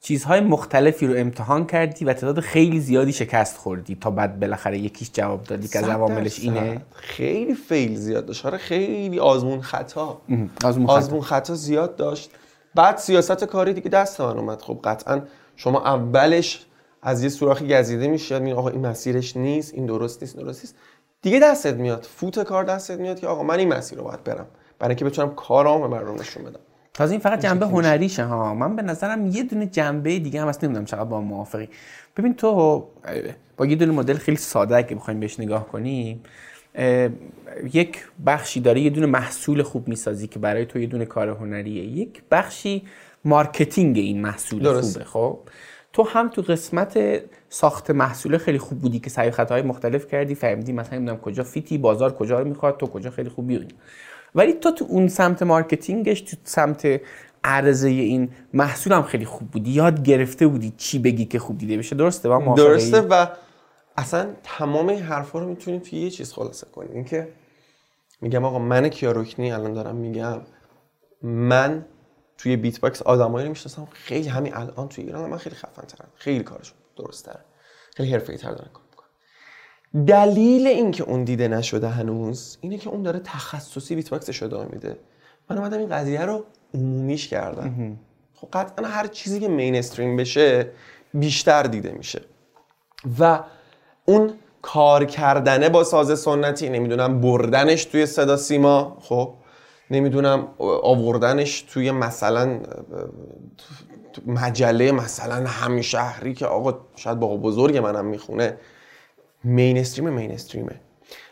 چیزهای 0.00 0.40
مختلفی 0.40 1.06
رو 1.06 1.14
امتحان 1.16 1.66
کردی 1.66 2.04
و 2.04 2.12
تعداد 2.12 2.40
خیلی 2.40 2.80
زیادی 2.80 3.12
شکست 3.12 3.56
خوردی 3.56 3.94
تا 3.94 4.10
بعد 4.10 4.40
بالاخره 4.40 4.78
یکیش 4.78 5.10
جواب 5.12 5.42
دادی 5.42 5.68
که 5.68 5.78
از 5.78 5.88
عواملش 5.88 6.40
اینه. 6.40 6.80
خیلی 6.94 7.54
fail 7.54 7.96
زیاد 7.96 8.26
داشت. 8.26 8.46
آره 8.46 8.58
خیلی 8.58 9.18
آزمون 9.18 9.60
خطا. 9.60 10.20
آزمون 10.64 10.86
خطا. 10.86 10.96
آزمون 10.96 11.20
خطا 11.20 11.54
زیاد 11.54 11.96
داشت. 11.96 12.30
بعد 12.74 12.96
سیاست 12.96 13.44
کاری 13.44 13.72
دیگه 13.72 13.88
دست 13.88 14.20
من 14.20 14.38
اومد. 14.38 14.62
خب 14.62 14.80
قطعا 14.84 15.22
شما 15.56 15.84
اولش 15.84 16.66
از 17.02 17.22
یه 17.22 17.28
سوراخی 17.28 17.68
گزیده 17.68 18.08
میشه 18.08 18.38
می 18.38 18.52
آقا 18.52 18.68
این 18.68 18.86
مسیرش 18.86 19.36
نیست 19.36 19.74
این 19.74 19.86
درست 19.86 20.22
نیست 20.22 20.36
درست 20.36 20.64
نیست. 20.64 20.74
دیگه 21.22 21.40
دستت 21.40 21.74
میاد 21.74 22.06
فوت 22.16 22.42
کار 22.42 22.64
دستت 22.64 23.00
میاد 23.00 23.20
که 23.20 23.26
آقا 23.26 23.42
من 23.42 23.58
این 23.58 23.68
مسیر 23.68 23.98
رو 23.98 24.04
باید 24.04 24.24
برم. 24.24 24.46
برای 24.78 24.90
اینکه 24.90 25.04
بتونم 25.04 25.34
کارامو 25.34 25.88
به 25.88 25.94
مردم 25.94 26.14
نشون 26.14 26.44
بدم. 26.44 26.60
تازه 26.94 27.10
این 27.12 27.20
فقط 27.20 27.40
جنبه 27.40 27.66
هنریشه 27.66 28.24
ها. 28.24 28.54
من 28.54 28.76
به 28.76 28.82
نظرم 28.82 29.26
یه 29.26 29.42
دونه 29.42 29.66
جنبه 29.66 30.18
دیگه 30.18 30.40
هم 30.40 30.48
هست 30.48 30.64
نمی‌دونم 30.64 30.84
چقدر 30.84 31.04
با 31.04 31.20
موافقی. 31.20 31.68
ببین 32.16 32.34
تو 32.34 32.84
با 33.56 33.66
یه 33.66 33.76
دونه 33.76 33.92
مدل 33.92 34.14
خیلی 34.14 34.36
ساده 34.36 34.76
اگه 34.76 34.96
بخوایم 34.96 35.20
بهش 35.20 35.40
نگاه 35.40 35.68
کنیم 35.68 36.22
یک 37.72 37.98
بخشی 38.26 38.60
داره 38.60 38.80
یه 38.80 38.90
دونه 38.90 39.06
محصول 39.06 39.62
خوب 39.62 39.88
می‌سازی 39.88 40.26
که 40.28 40.38
برای 40.38 40.66
تو 40.66 40.78
یه 40.78 40.86
دونه 40.86 41.04
کار 41.04 41.28
هنریه. 41.28 41.84
یک 41.84 42.22
بخشی 42.30 42.82
marketing 43.24 43.98
این 43.98 44.20
محصول 44.20 44.62
درست. 44.62 45.02
خوبه 45.02 45.04
خب؟ 45.04 45.38
تو 45.92 46.02
هم 46.02 46.28
تو 46.28 46.42
قسمت 46.42 47.20
ساخت 47.48 47.90
محصول 47.90 48.38
خیلی 48.38 48.58
خوب 48.58 48.78
بودی 48.78 48.98
که 49.00 49.10
سعی 49.10 49.30
خطاهای 49.30 49.62
مختلف 49.62 50.06
کردی 50.06 50.34
فهمیدی 50.34 50.72
مثلا 50.72 50.98
نمی‌دونم 50.98 51.20
کجا 51.20 51.44
fit 51.44 51.69
ی 51.69 51.78
بازار 51.78 52.12
کجا 52.12 52.40
رو 52.40 52.48
می‌خواد 52.48 52.76
تو 52.76 52.86
کجا 52.86 53.10
خیلی 53.10 53.28
خوب 53.28 53.46
بیونی 53.46 53.68
ولی 54.34 54.52
تو 54.52 54.70
تو 54.70 54.86
اون 54.88 55.08
سمت 55.08 55.42
marketing 55.42 56.06
ش 56.06 56.20
تو 56.20 56.36
سمت 56.44 57.00
عرضه 57.44 57.88
این 57.88 58.30
محصول 58.54 58.92
هم 58.92 59.02
خیلی 59.02 59.24
خوب 59.24 59.50
بودی. 59.50 59.70
یاد 59.70 60.02
گرفته 60.02 60.46
بودی 60.46 60.72
چی 60.76 60.98
بگی 60.98 61.24
که 61.24 61.38
خوب 61.38 61.58
دیده 61.58 61.76
بشه. 61.78 61.96
درسته؟ 61.96 62.28
و 62.28 62.54
درسته 62.54 63.00
و 63.00 63.26
اصلا 63.96 64.26
تمام 64.42 64.88
این 64.88 65.02
حرفا 65.02 65.38
رو 65.38 65.48
می‌تونیم 65.48 65.80
توی 65.80 65.98
یه 65.98 66.10
چیز 66.10 66.32
خلاصه 66.32 66.66
کنیم 66.72 66.90
اینکه 66.94 67.28
میگم 68.20 68.44
آقا 68.44 68.58
من 68.58 68.88
کیا 68.88 69.12
رکنی 69.12 69.52
الان 69.52 69.72
دارم 69.72 69.96
میگم. 69.96 70.40
من 71.22 71.84
توی 72.42 72.56
beatbox 72.56 73.02
آدمایی 73.02 73.44
رو 73.44 73.50
می‌شناسم. 73.50 73.88
خیلی 73.92 74.28
همین 74.28 74.54
الان 74.54 74.88
توی 74.88 75.04
ایران 75.04 75.30
من 75.30 75.36
خیلی 75.36 75.56
خفن 75.56 75.82
ترم 75.82 76.08
خیلی 76.14 76.44
کارشون 76.44 76.76
درست 76.96 77.26
تر 77.26 77.38
خیلی 77.96 78.12
حرفه‌ای 78.12 78.38
تر 78.38 78.50
دارن 78.50 78.70
کار 78.72 78.82
می‌کنن. 78.90 80.04
دلیل 80.04 80.66
اینکه 80.66 81.02
اون 81.02 81.24
دیده 81.24 81.48
نشده 81.48 81.88
هنوز 81.88 82.58
اینه 82.60 82.78
که 82.78 82.90
اون 82.90 83.02
داره 83.02 83.20
تخصصی 83.24 83.94
beatbox 83.94 84.10
ش 84.10 84.42
ادامه 84.42 84.68
میده. 84.72 84.96
من 85.50 85.58
اومدم 85.58 85.78
این 85.78 85.88
قضیه 85.88 86.20
رو 86.20 86.44
عمومیش 86.74 87.28
کردم. 87.28 87.98
خب 88.34 88.48
قطعا 88.52 88.86
هر 88.86 89.06
چیزی 89.06 89.40
که 89.40 89.48
mainstream 89.48 90.16
بشه 90.16 90.70
بیشتر 91.14 91.62
دیده 91.62 91.92
میشه. 91.92 92.20
و 93.20 93.40
اون 94.04 94.32
کار 94.62 95.04
کردنه 95.04 95.68
با 95.68 95.84
ساز 95.84 96.20
سنتی 96.20 96.68
نمی‌دونم 96.68 97.20
بردنش 97.20 97.84
توی 97.84 98.06
صدا 98.06 98.36
سیما 98.36 98.96
خب 99.00 99.34
نمی‌دونم 99.90 100.48
آوردنش 100.82 101.62
توی 101.62 101.90
مثلا 101.90 102.60
مجله 104.26 104.92
مثلا 104.92 105.46
همشهری 105.46 106.34
که 106.34 106.46
آقا 106.46 106.78
شاید 106.96 107.20
با 107.20 107.36
بزرگ 107.36 107.76
منم 107.76 108.04
می‌خونه. 108.04 108.56
مینستریم 109.44 110.10
مینستریمه 110.10 110.80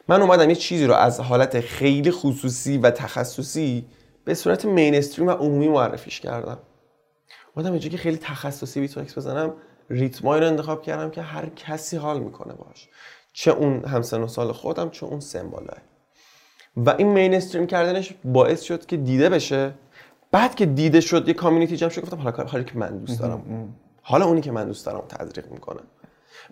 من 0.08 0.22
اومدم 0.22 0.50
یه 0.50 0.56
چیزی 0.56 0.86
رو 0.86 0.94
از 0.94 1.20
حالت 1.20 1.60
خیلی 1.60 2.10
خصوصی 2.10 2.78
و 2.78 2.90
تخصصی 2.90 3.86
به 4.24 4.34
صورت 4.34 4.64
مینستریم 4.64 5.28
و 5.28 5.30
عمومی 5.30 5.68
معرفیش 5.68 6.20
کردم. 6.20 6.58
اومدم 7.56 7.72
اینجا 7.72 7.88
که 7.88 7.96
خیلی 7.96 8.16
تخصصی 8.16 8.80
beatbox 8.80 9.18
بزنم 9.18 9.52
ریتمایی 9.90 10.40
رو 10.40 10.46
انتخاب 10.46 10.82
کردم 10.82 11.10
که 11.10 11.22
هر 11.22 11.46
کسی 11.46 11.96
حال 11.96 12.20
می‌کنه 12.20 12.54
باش 12.54 12.88
چه 13.32 13.50
اون 13.50 13.84
همسن 13.84 14.22
و 14.22 14.26
سال 14.26 14.52
خودم 14.52 14.90
چه 14.90 15.06
اون 15.06 15.20
سمبالای 15.20 15.80
و 16.86 16.94
این 16.98 17.06
mainstream 17.06 17.66
کردنش 17.66 18.14
باعث 18.24 18.62
شد 18.62 18.86
که 18.86 18.96
دیده 18.96 19.28
بشه. 19.28 19.72
بعد 20.30 20.54
که 20.54 20.66
دیده 20.66 21.00
شد 21.00 21.28
یه 21.28 21.34
community 21.34 21.76
جمع 21.76 21.90
شد 21.90 22.02
گفتم 22.02 22.16
حالا 22.16 22.30
کاری 22.30 22.64
که 22.64 22.78
من 22.78 22.98
دوست 22.98 23.20
دارم. 23.20 23.42
حالا 24.02 24.26
اونی 24.26 24.40
که 24.40 24.52
من 24.52 24.66
دوست 24.66 24.86
دارم 24.86 25.02
تزریق 25.08 25.50
می‌کنم 25.50 25.82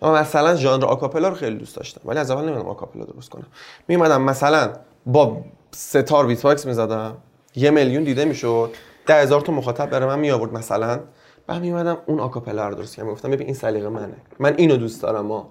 اما 0.02 0.14
مثلا 0.14 0.56
ژانر 0.56 0.84
a 0.85 0.89
cappella 0.89 1.28
رو 1.28 1.34
خیلی 1.34 1.56
دوست 1.56 1.76
داشتم 1.76 2.00
ولی 2.04 2.18
از 2.18 2.30
اول 2.30 2.44
نمی‌دونم 2.44 2.66
a 2.66 2.71
cappella 2.71 3.04
درست 3.04 3.30
کنم 3.30 3.46
میومدم 3.88 4.22
مثلا 4.22 4.72
با 5.06 5.44
ستار 5.70 6.26
beatbox 6.26 6.66
می‌زدم 6.66 7.16
یه 7.56 7.70
میلیون 7.70 8.04
دیده 8.04 8.24
می‌شد 8.24 8.70
ده 9.06 9.14
هزار 9.14 9.40
تا 9.40 9.52
مخاطب 9.52 9.90
برای 9.90 10.06
من 10.06 10.18
می 10.18 10.30
آورد 10.30 10.52
مثلا. 10.52 11.00
بعد 11.46 11.60
می 11.60 11.72
اون 11.72 12.20
آکاپلا 12.20 12.68
رو 12.68 12.74
درست 12.74 12.96
کردم. 12.96 13.10
گفتم 13.10 13.30
ببین 13.30 13.46
این 13.46 13.54
سلیقه 13.54 13.88
منه. 13.88 14.14
من 14.38 14.54
اینو 14.56 14.76
دوست 14.76 15.02
دارم 15.02 15.26
ما 15.26 15.50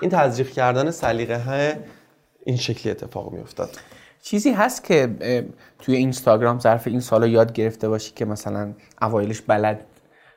این 0.00 0.10
تزریق 0.10 0.50
کردن 0.50 0.90
سلیقه 0.90 1.38
های 1.38 1.72
این 2.44 2.56
شکلی 2.56 2.90
اتفاق 2.90 3.32
می 3.32 3.40
افتاد 3.40 3.70
چیزی 4.22 4.50
هست 4.50 4.84
که 4.84 5.08
توی 5.78 5.96
اینستاگرام 5.96 6.58
ظرف 6.58 6.86
این 6.86 7.00
سالا 7.00 7.26
یاد 7.26 7.52
گرفته 7.52 7.88
باشی 7.88 8.12
که 8.14 8.24
مثلا 8.24 8.72
اوایلش 9.02 9.40
بلد 9.40 9.86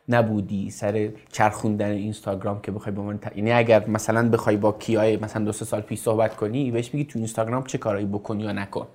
نبودی 0.10 0.69
سر 0.69 1.10
چرخوندن 1.32 1.91
اینستاگرام 1.91 2.62
که 2.62 2.72
بخوای 2.72 2.96
به 2.96 3.02
من 3.02 3.19
یعنی 3.36 3.52
اگر 3.52 3.89
مثلا 3.89 4.30
بخوای 4.30 4.58
با 4.58 4.72
کیای 4.72 5.17
مثلا 5.17 5.46
دو 5.46 5.52
سه 5.52 5.65
سال 5.65 5.82
پیش 5.82 6.00
صحبت 6.00 6.36
کنی 6.36 6.72
بهش 6.72 6.93
میگی 6.93 7.06
تو 7.06 7.19
اینستاگرام 7.19 7.63
چه 7.63 7.78
کارایی 7.78 8.06
بکنی 8.06 8.43
یا 8.43 8.52
نکن. 8.52 8.88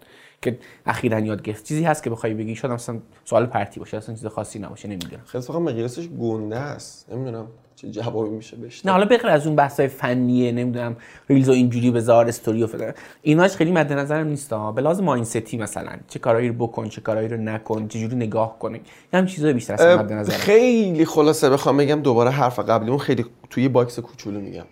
که 0.43 0.59
اخیرا 0.87 1.19
یاد 1.19 1.43
گرفت. 1.43 1.65
چیزی 1.65 1.85
هست 1.85 2.03
که 2.03 2.11
بخوای 2.11 2.35
بگی 2.35 2.57
شاید 2.57 2.75
مثلا 2.75 2.99
سوال 3.25 3.47
پرتی 3.47 3.81
باشه 3.81 3.97
اصلا 3.97 4.15
چیز 4.15 4.27
خاصی 4.27 4.59
نباشه 4.59 4.89
نمی‌دونم. 4.89 5.23
خیلی 5.27 5.45
مقیاسش 5.49 6.09
گنده 6.09 6.57
است. 6.57 7.13
نمی‌دونم. 7.13 7.47
چه 7.81 7.91
جوابی 7.91 8.31
میشه 8.31 8.57
بهش 8.57 8.87
نه 8.87 8.93
حالا 8.93 9.05
بغیر 9.05 9.27
از 9.27 9.47
اون 9.47 9.57
بحثای 9.57 9.89
فنیه 9.89 10.53
نمی‌دونم 10.53 10.97
reels 11.29 11.49
و 11.49 11.53
اینجوری 11.53 11.91
بذار 11.91 12.29
استوری 12.29 12.63
و 12.63 12.67
فلان. 12.67 12.93
ایناش 13.23 13.57
خیلی 13.57 13.73
مد 13.73 13.93
نظرم 13.93 14.27
نیست 14.27 14.53
ها 14.53 14.73
به 14.73 14.83
لحاظ 14.83 15.05
mindset 15.05 15.50
ی 15.50 15.57
مثلا 15.57 15.93
چه 16.09 16.19
کارایی 16.19 16.49
رو 16.49 16.55
بکن 16.55 16.89
چه 16.89 17.01
کارایی 17.01 17.29
رو 17.29 17.37
نکن 17.37 17.89
چه 17.89 18.01
جوری 18.01 18.17
نگاه 18.17 18.59
کنی. 18.59 18.81
هم 19.13 19.27
چیزای 19.27 19.53
بیشتر 19.53 19.75
از 19.75 19.99
مد 19.99 20.13
نظر 20.13 20.33
خیلی 20.33 21.05
خلاصه 21.05 21.51
بخوام 21.51 21.77
بگم 21.77 22.01
دوباره 22.03 22.31
حرف 22.31 22.59
قبلیمون 22.59 22.99
خیلی 22.99 23.25
توی 23.51 23.69
box 23.69 23.99
کوچولو 23.99 24.41
میگم. 24.41 24.67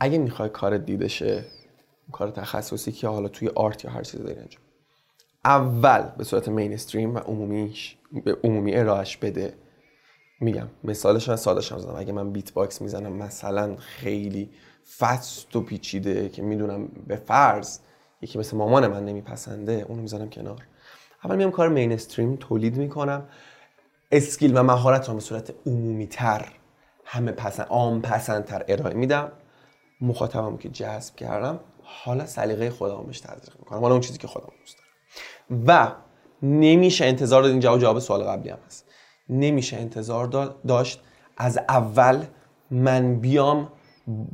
اگه 0.00 0.18
می‌خوای 0.18 0.48
کار 0.48 0.78
دیده 0.78 1.08
شه 1.08 1.44
کار 2.12 2.30
تخصصی 2.30 2.92
که 2.92 3.08
حالا 3.08 3.28
توی 3.28 3.48
art 3.48 3.84
یا 3.84 3.90
هر 3.90 4.02
چیزی 4.02 4.24
داری 4.24 4.40
انجام. 4.40 4.62
اول 5.44 6.02
به 6.18 6.24
صورت 6.24 6.48
mainstream 6.48 7.14
و 7.14 7.18
عمومیش 7.18 7.96
به 8.24 8.36
عمومی 8.44 8.74
ارائهش 8.74 9.16
بده. 9.16 9.54
میگم. 10.42 10.68
مثالش 10.84 11.28
من 11.28 11.36
سادش 11.36 11.72
هم 11.72 11.78
زدم. 11.78 11.96
اگه 11.96 12.12
من 12.12 12.32
beatbox 12.32 12.82
می‌زنم 12.82 13.12
مثلا 13.12 13.76
خیلی 13.76 14.50
fast 14.98 15.56
و 15.56 15.60
پیچیده 15.60 16.28
که 16.28 16.42
می‌دونم 16.42 16.88
به 17.06 17.16
فرض 17.16 17.78
یکی 18.22 18.38
مثل 18.38 18.56
مامان 18.56 18.86
من 18.86 19.04
نمیپسنده 19.04 19.86
اونو 19.88 20.02
می‌زنم 20.02 20.30
کنار. 20.30 20.62
اول 21.24 21.36
میام 21.36 21.50
کار 21.50 21.68
mainstream 21.68 22.36
تولید 22.36 22.76
می‌کنم. 22.76 23.28
skill 24.12 24.56
و 24.56 24.62
مهارت 24.62 25.08
رو 25.08 25.14
به 25.14 25.20
صورت 25.20 25.54
عمومی 25.66 26.06
تر 26.06 26.52
همه 27.04 27.32
پسند 27.32 27.66
عام 27.66 28.02
پسندتر 28.02 28.64
ارائه 28.68 28.94
میدم. 28.94 29.32
مخاطبم 30.00 30.56
که 30.56 30.68
جذب 30.68 31.16
کردم 31.16 31.60
حالا 31.82 32.26
سلیقه 32.26 32.70
خودم 32.70 33.02
بهش 33.06 33.20
تزریق 33.20 33.58
می‌کنم. 33.58 33.80
حالا 33.80 33.92
اون 33.92 34.00
چیزی 34.00 34.18
که 34.18 34.26
خودم 34.26 34.52
دوست 34.60 34.76
دارم. 34.78 35.64
و 35.66 35.92
نمیشه 36.46 37.04
انتظار 37.04 37.42
داد 37.42 37.50
این 37.50 37.60
جواب 37.60 37.80
جواب 37.80 37.98
سوال 37.98 38.22
قبلی 38.22 38.50
هم 38.50 38.58
هست. 38.66 38.84
نمیشه 39.32 39.76
انتظار 39.76 40.52
داشت. 40.68 41.00
از 41.36 41.58
اول 41.68 42.24
من 42.70 43.14
بیام 43.14 43.68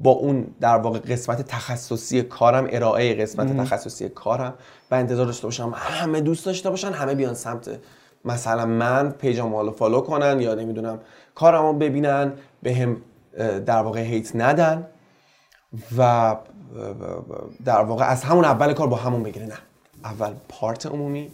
با 0.02 0.10
اون 0.10 0.46
در 0.60 0.76
واقع 0.76 0.98
قسمت 0.98 1.42
تخصصی 1.42 2.22
کارم 2.22 2.68
ارائه 2.70 3.14
قسمت 3.14 3.56
تخصصی 3.56 4.08
کارم 4.08 4.54
و 4.90 4.94
انتظار 4.94 5.26
داشته 5.26 5.46
باشم 5.46 5.72
همه 5.76 6.20
دوست 6.20 6.46
داشته 6.46 6.70
باشن 6.70 6.92
همه 6.92 7.14
بیان 7.14 7.34
سمت 7.34 7.70
مثلا 8.24 8.66
من 8.66 9.10
پیجم 9.10 9.54
رو 9.54 9.70
فالو 9.70 10.00
کنن 10.00 10.40
یا 10.40 10.54
نمی‌دونم 10.54 11.00
کارم 11.34 11.62
رو 11.62 11.72
ببینن 11.72 12.32
به 12.62 12.74
هم 12.74 12.96
در 13.60 13.82
واقع 13.82 14.00
هیت 14.00 14.36
ندن 14.36 14.86
و 15.98 16.36
در 17.64 17.80
واقع 17.82 18.04
از 18.04 18.24
همون 18.24 18.44
اول 18.44 18.72
کار 18.72 18.86
با 18.86 18.96
همون 18.96 19.22
بگیره 19.22 19.46
نه 19.46 19.58
اول 20.04 20.32
پارت 20.48 20.86
عمومی 20.86 21.30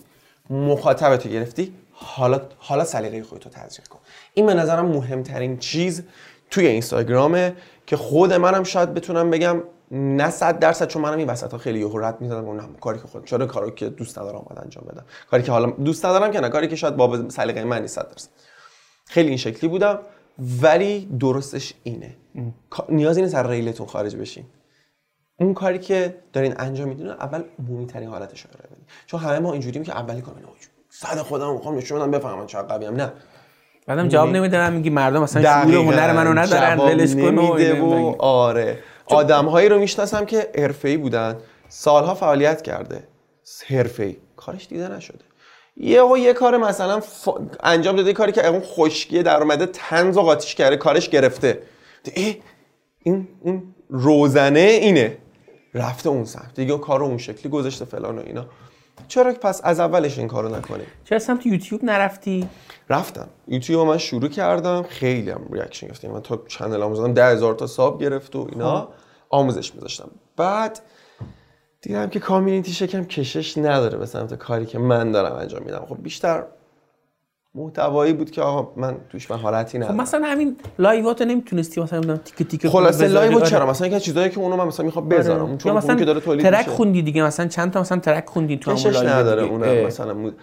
مخاطبتو 0.50 1.28
گرفتی 1.28 1.74
حالا 1.94 2.40
حالا 2.58 2.84
سلیقه 2.84 3.22
خودتو 3.22 3.50
تزریق 3.50 3.88
کن. 3.88 3.98
این 4.34 4.46
به 4.46 4.54
نظرم 4.54 4.86
مهمترین 4.86 5.58
چیز 5.58 6.02
توی 6.50 6.66
اینستاگرامه 6.66 7.56
که 7.86 7.96
خود 7.96 8.32
منم 8.32 8.64
شاید 8.64 8.94
بتونم 8.94 9.30
بگم 9.30 9.62
نه 9.90 10.30
صد 10.30 10.58
درصد 10.58 10.86
چون 10.88 11.02
منم 11.02 11.18
این 11.18 11.30
وسط 11.30 11.52
ها 11.52 11.58
خیلی 11.58 11.78
یهو 11.78 11.98
رد 11.98 12.20
می‌زدم 12.20 12.44
اونم 12.44 12.76
کاری 12.80 12.98
که 12.98 13.06
خود 13.06 13.24
چرا 13.24 13.46
کاری 13.46 13.70
که 13.70 13.88
دوست 13.88 14.18
ندارم 14.18 14.36
اومد 14.36 14.58
انجام 14.62 14.84
بدم. 14.84 15.04
کاری 15.30 15.42
که 15.42 15.52
حالا 15.52 15.70
دوست 15.70 16.06
ندارم 16.06 16.30
که 16.30 16.40
نه 16.40 16.48
کاری 16.48 16.68
که 16.68 16.76
شاید 16.76 16.96
باب 16.96 17.28
سلیقه 17.28 17.64
من 17.64 17.82
نیست 17.82 17.96
درصد. 17.96 18.28
خیلی 19.06 19.28
این 19.28 19.38
شکلی 19.38 19.70
بودم 19.70 19.98
ولی 20.62 21.06
درستش 21.20 21.74
اینه. 21.82 22.16
نیازی 22.88 23.22
نیست 23.22 23.34
از 23.34 23.46
ریلتون 23.46 23.86
خارج 23.86 24.16
بشین. 24.16 24.44
اون 25.40 25.54
کاری 25.54 25.78
که 25.78 26.16
دارین 26.32 26.54
انجام 26.58 26.88
میدین 26.88 27.08
اول 27.08 27.42
عمومی 27.58 27.86
ترین 27.86 28.08
حالتش 28.08 28.42
رو 28.42 28.50
بدین. 28.50 28.84
چون 29.06 29.20
همه 29.20 29.38
ما 29.38 29.52
اینجوریم 29.52 29.82
که 29.82 29.92
اولی 29.92 30.20
کار 30.20 30.34
صد 31.00 31.18
خودم 31.18 31.52
می‌خوام 31.52 31.76
نشون 31.76 31.98
بدم 31.98 32.10
بفهمن 32.10 32.46
چقدر 32.46 32.66
قویم. 32.66 32.96
نه. 32.96 33.12
بعدم 33.86 34.08
جواب 34.08 34.28
نمیدم 34.28 34.72
میگی 34.72 34.90
مردم 34.90 35.22
مثلا 35.22 35.42
شعور 35.42 35.74
هنر 35.74 36.12
منو 36.12 36.34
ندارن 36.34 36.78
ولش 36.78 37.14
کن 37.14 37.38
و 37.38 38.14
آره. 38.18 38.78
آدم 39.06 39.46
هایی 39.46 39.68
رو 39.68 39.78
می‌شناسم 39.78 40.24
که 40.24 40.50
حرفه‌ای 40.58 40.96
بودن 40.96 41.36
سالها 41.68 42.14
فعالیت 42.14 42.62
کرده. 42.62 43.08
حرفه‌ای. 43.66 44.16
کارش 44.36 44.66
دیده 44.66 44.88
نشده. 44.88 45.24
یه 45.76 46.02
و 46.02 46.18
یه 46.18 46.32
کار 46.32 46.56
مثلا 46.56 47.00
ف... 47.00 47.28
انجام 47.62 47.96
داده 47.96 48.12
کاری 48.12 48.32
که 48.32 48.46
اون 48.46 48.60
خشکی 48.60 49.22
در 49.22 49.42
اومده 49.42 49.66
طنز 49.66 50.16
و 50.16 50.20
قاطیش 50.20 50.54
کرده 50.54 50.76
کارش 50.76 51.08
گرفته. 51.08 51.62
ای 52.14 52.36
این 53.02 53.28
اون 53.40 53.74
روزنه 53.88 54.60
اینه. 54.60 55.16
رفته 55.74 56.08
اون 56.08 56.24
سمت. 56.24 56.54
دیگه 56.54 56.78
کار 56.78 57.02
اون 57.02 57.18
شکلی 57.18 57.52
گذاشته 57.52 57.84
فلان 57.84 58.18
و 58.18 58.22
اینا. 58.26 58.46
چرا 59.08 59.32
پس 59.32 59.60
از 59.64 59.80
اولش 59.80 60.18
این 60.18 60.28
کارو 60.28 60.56
نکنی؟ 60.56 60.84
چرا 61.04 61.18
سمت 61.18 61.46
یوتیوب 61.46 61.84
نرفتی؟ 61.84 62.48
رفتم. 62.90 63.28
یوتیوب 63.48 63.88
من 63.88 63.98
شروع 63.98 64.28
کردم 64.28 64.82
خیلی 64.82 65.30
هم 65.30 65.48
reaction 65.52 65.86
گرفتم 65.86 66.08
من 66.08 66.20
تا 66.20 66.42
channel 66.48 67.12
ده 67.12 67.26
هزار 67.26 67.54
تا 67.54 67.66
sub 67.66 68.02
گرفت 68.02 68.36
و 68.36 68.48
اینا 68.52 68.80
خب. 68.80 68.88
آموزش 69.30 69.74
میذاشتم. 69.74 70.10
بعد 70.36 70.80
دیدم 71.82 72.10
که 72.10 72.20
کامیونیتی 72.20 72.72
شکم 72.72 73.04
کشش 73.04 73.58
نداره 73.58 73.98
به 73.98 74.06
سمت 74.06 74.34
کاری 74.34 74.66
که 74.66 74.78
من 74.78 75.12
دارم 75.12 75.36
انجام 75.36 75.62
میدم. 75.62 75.86
خب 75.88 76.02
بیشتر 76.02 76.44
محتوایی 77.54 78.12
بود 78.12 78.30
که 78.30 78.42
آقا 78.42 78.72
من 78.76 78.96
توش 79.08 79.30
مهارتی 79.30 79.78
ندارم 79.78 79.94
خب 79.94 80.00
مثلا 80.00 80.26
همین 80.26 80.56
لایوات 80.78 81.22
نمی‌تونستی 81.22 81.80
مثلا 81.80 82.00
بدم 82.00 82.16
تیک 82.16 82.48
تیک 82.48 82.68
خلاصه 82.68 83.08
لایو 83.08 83.40
چرا؟ 83.40 83.60
آره. 83.60 83.70
مثلا 83.70 83.86
اینکه 83.86 84.00
چیزایی 84.00 84.30
که 84.30 84.38
اونو 84.38 84.56
من 84.56 84.66
مثلا 84.66 84.86
می‌خوام 84.86 85.06
آره. 85.06 85.18
بذارم. 85.18 85.44
اون 85.44 85.58
چون 85.58 85.72
مثلا 85.72 85.94
که 85.94 86.04
داره 86.04 86.20
تولید 86.20 86.42
ترک 86.42 86.66
خوندی 86.66 87.02
دیگه 87.02 87.22
مثلا 87.22 87.46
چند 87.46 87.72
تا 87.72 87.80
مثلا 87.80 87.98
ترک 87.98 88.28
خوندی 88.28 88.56
تو 88.56 88.70
همون 88.70 88.92
لایو 88.92 89.08
نداره 89.08 89.42
اون 89.42 89.84
مثلا. 89.86 90.14
مود... 90.14 90.36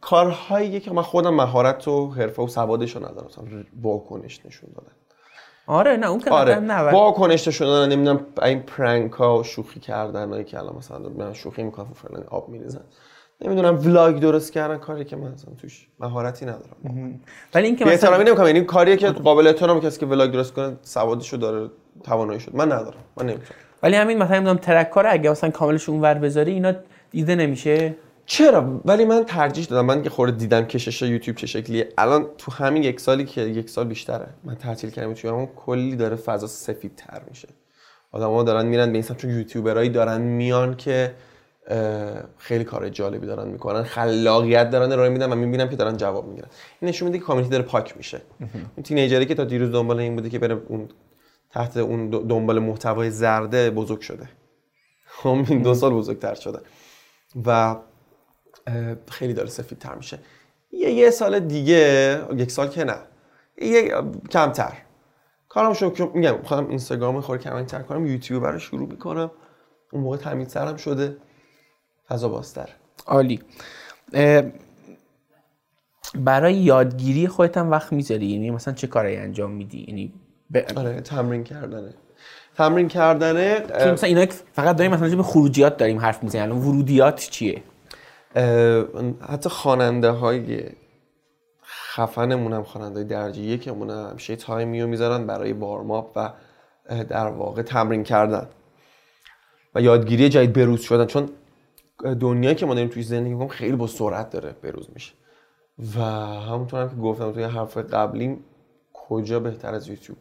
کارهایی 0.00 0.80
که 0.80 0.90
من 0.90 1.02
خودم 1.02 1.34
مهارت 1.34 1.88
و 1.88 2.10
حرفه 2.10 2.42
و 2.42 2.48
سوادشو 2.48 2.98
ندارم. 2.98 3.26
مثلا 3.26 3.44
واکنش 3.82 4.46
نشون 4.46 4.70
دادن. 4.74 4.92
آره 5.66 5.96
نه 5.96 6.10
اون 6.10 6.20
که 6.20 6.30
آره. 6.30 6.54
نه 6.54 6.74
واکنش 6.74 7.48
نشون 7.48 7.66
دادن. 7.66 7.92
نمی‌دونم 7.92 8.26
این 8.42 8.60
پرانک 8.60 9.12
ها 9.12 9.38
و 9.38 9.44
شوخی 9.44 9.80
کردن 9.80 10.44
که 10.44 10.58
الان 10.58 10.76
مثلا 10.76 10.98
من 10.98 11.32
شوخی 11.32 11.62
می‌کنم 11.62 11.92
فلان 11.94 12.24
آب 12.30 12.48
میریزن. 12.48 12.84
نمی‌دونم 13.44 13.78
ولاگ 13.78 14.20
درست 14.20 14.52
کردن 14.52 14.78
کاری 14.78 15.04
که 15.04 15.16
من 15.16 15.32
اصلا 15.32 15.54
توش 15.60 15.86
مهارتی 16.00 16.44
ندارم. 16.44 17.20
ولی 17.54 17.66
اینکه 17.66 17.84
مثلا 17.84 17.94
احترامی 17.94 18.24
نمی‌کنم 18.24 18.46
یعنی 18.46 18.60
کاریه 18.60 18.96
که 18.96 19.10
قابل 19.10 19.46
احترام 19.46 19.80
کسی 19.80 20.00
که 20.00 20.06
ولاگ 20.06 20.30
درست 20.30 20.52
کنه 20.52 20.76
سوادشو 20.82 21.36
داره 21.36 21.70
توانایی 22.04 22.40
شد. 22.40 22.56
من 22.56 22.72
ندارم 22.72 22.98
من 23.16 23.26
نمی‌تونم. 23.26 23.58
ولی 23.82 23.96
همین 23.96 24.18
مثلا 24.18 24.36
نمی‌دونم 24.36 24.58
ترک 24.58 24.90
کار 24.90 25.06
اگه 25.06 25.30
مثلا 25.30 25.50
کاملش 25.50 25.88
اونور 25.88 26.14
بذاری 26.14 26.52
اینا 26.52 26.72
دیده 27.10 27.34
نمیشه. 27.34 27.94
چرا؟ 28.26 28.80
ولی 28.84 29.04
من 29.04 29.24
ترجیح 29.24 29.66
دادم. 29.66 29.86
من 29.86 30.02
که 30.02 30.10
خورده 30.10 30.36
دیدم 30.36 30.64
کشش 30.64 31.02
یوتیوب 31.02 31.36
چه 31.36 31.46
شکلیه. 31.46 31.88
الان 31.98 32.26
تو 32.38 32.52
همین 32.52 32.82
یک 32.82 33.00
سالی 33.00 33.24
که 33.24 33.40
یک 33.40 33.70
سال 33.70 33.84
بیشتره. 33.84 34.26
من 34.44 34.54
تعطیل 34.54 34.90
کردم 34.90 35.14
تو 35.14 35.48
کلی 35.56 35.96
داره 35.96 36.16
فضا 36.16 36.46
سفید 36.46 36.92
تر 36.96 37.22
میشه. 37.28 37.48
آدما 38.12 38.42
دارن 38.42 38.66
میرن 38.66 38.92
به 38.92 38.98
این 38.98 39.16
چون 39.16 39.30
یوتیوبرایی 39.30 39.88
دارن 39.88 40.20
میان 40.20 40.76
که 40.76 41.14
خیلی 42.38 42.64
کار 42.64 42.88
جالبی 42.88 43.26
دارن 43.26 43.48
می‌کنن. 43.48 43.82
خلاقیت 43.82 44.70
دارن 44.70 44.92
ارائه 44.92 45.10
میدن 45.10 45.32
و 45.32 45.34
می‌بینم 45.34 45.68
که 45.68 45.76
دارن 45.76 45.96
جواب 45.96 46.26
می‌گیرن. 46.26 46.48
این 46.80 46.88
نشون 46.88 47.06
میده 47.06 47.18
که 47.18 47.24
کامیونیتی 47.24 47.52
داره 47.52 47.64
پاک 47.64 47.96
میشه. 47.96 48.22
اون 48.76 48.82
تینیجری 48.84 49.26
که 49.26 49.34
تا 49.34 49.44
دیروز 49.44 49.72
دنبال 49.72 50.00
این 50.00 50.16
بوده 50.16 50.30
که 50.30 50.38
بره 50.38 50.62
اون 50.68 50.88
تحت 51.50 51.76
اون 51.76 52.10
دنبال 52.10 52.58
محتوای 52.58 53.10
زرده 53.10 53.70
بزرگ 53.70 54.00
شده. 54.00 54.28
خب 55.16 55.28
این 55.48 55.62
دو 55.62 55.74
سال 55.74 55.92
بزرگتر 55.92 56.34
شده. 56.34 56.58
و 57.46 57.76
خیلی 59.10 59.34
داره 59.34 59.48
سفید 59.48 59.78
تر 59.78 59.94
میشه. 59.94 60.18
یه 60.72 60.90
یه 60.90 61.10
سال 61.10 61.40
دیگه 61.40 62.22
یک 62.36 62.50
سال 62.50 62.68
که 62.68 62.84
نه. 62.84 62.96
یه 63.58 63.94
کمتر. 64.30 64.72
کارم 65.48 65.72
شو 65.72 66.10
میگم 66.14 66.42
خودم 66.42 66.68
اینستاگرام 66.68 67.20
خور 67.20 67.36
تر 67.38 67.82
کنم 67.82 68.06
یوتیوب 68.06 68.46
رو 68.46 68.58
شروع 68.58 68.88
می‌کنم. 68.88 69.30
اون 69.92 70.02
موقع 70.02 70.16
تمیز 70.16 70.48
سرم 70.48 70.76
شده. 70.76 71.16
فضا 72.12 72.28
بازتر. 72.28 72.68
عالی. 73.06 73.40
برای 76.14 76.54
یادگیری 76.54 77.28
خودت 77.28 77.56
هم 77.56 77.70
وقت 77.70 77.92
می‌ذاری؟ 77.92 78.26
یعنی 78.26 78.50
مثلا 78.50 78.74
چه 78.74 78.86
کاری 78.86 79.16
انجام 79.16 79.50
میدی؟ 79.50 79.84
یعنی 79.88 80.12
ب... 80.54 80.58
آره 80.76 81.00
تمرین 81.00 81.44
کردنه. 81.44 81.94
تمرین 82.56 82.88
کردنه 82.88 83.60
مثلا 83.92 84.08
اینا 84.08 84.26
فقط 84.52 84.76
داریم 84.76 84.92
مثلا 84.92 85.16
به 85.16 85.22
خروجیات 85.22 85.76
داریم 85.76 85.98
حرف 85.98 86.22
می‌زنیم. 86.22 86.44
الان 86.44 86.58
ورودیات 86.58 87.16
چیه؟ 87.30 87.62
حتی 89.28 89.48
خواننده 89.48 90.10
های 90.10 90.64
خفنمون 91.64 92.52
هم 92.52 92.62
خواننده 92.62 93.04
درجه 93.04 93.58
که 93.58 93.70
همون 93.70 93.90
همیشه 93.90 94.36
تایمی 94.36 94.82
رو 94.82 94.88
می‌ذارن 94.88 95.26
برای 95.26 95.52
بارماپ 95.52 96.12
و 96.16 96.30
در 97.08 97.26
واقع 97.26 97.62
تمرین 97.62 98.04
کردن. 98.04 98.48
و 99.74 99.80
یادگیری 99.80 100.28
جدید 100.28 100.52
بروز 100.52 100.80
شدن. 100.80 101.06
چون 101.06 101.28
دنیایی 102.02 102.56
که 102.56 102.66
ما 102.66 102.74
داریم 102.74 102.90
توی 102.90 103.02
زندگی 103.02 103.30
می‌کنیم 103.30 103.48
خیلی 103.48 103.76
با 103.76 103.86
سرعت 103.86 104.30
داره 104.30 104.52
بروز 104.62 104.88
میشه. 104.94 105.12
و 105.78 106.00
همونطور 106.40 106.82
هم 106.82 106.88
که 106.88 106.96
گفتم 106.96 107.32
توی 107.32 107.42
حرف 107.42 107.76
قبلی 107.76 108.38
کجا 108.92 109.40
بهتر 109.40 109.74
از 109.74 109.88
یوتیوب؟ 109.88 110.18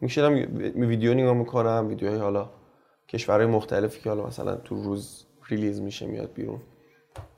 می‌شینم 0.00 0.34
ویدیو 0.88 1.14
نگاه 1.14 1.34
می‌کنم 1.34 1.86
ویدیوهای 1.88 2.18
حالا 2.18 2.50
کشورهای 3.08 3.46
مختلفی 3.46 4.00
که 4.00 4.08
حالا 4.08 4.26
مثلا 4.26 4.54
تو 4.54 4.82
روز 4.82 5.26
release 5.48 5.80
میشه 5.80 6.06
میاد 6.06 6.32
بیرون. 6.32 6.60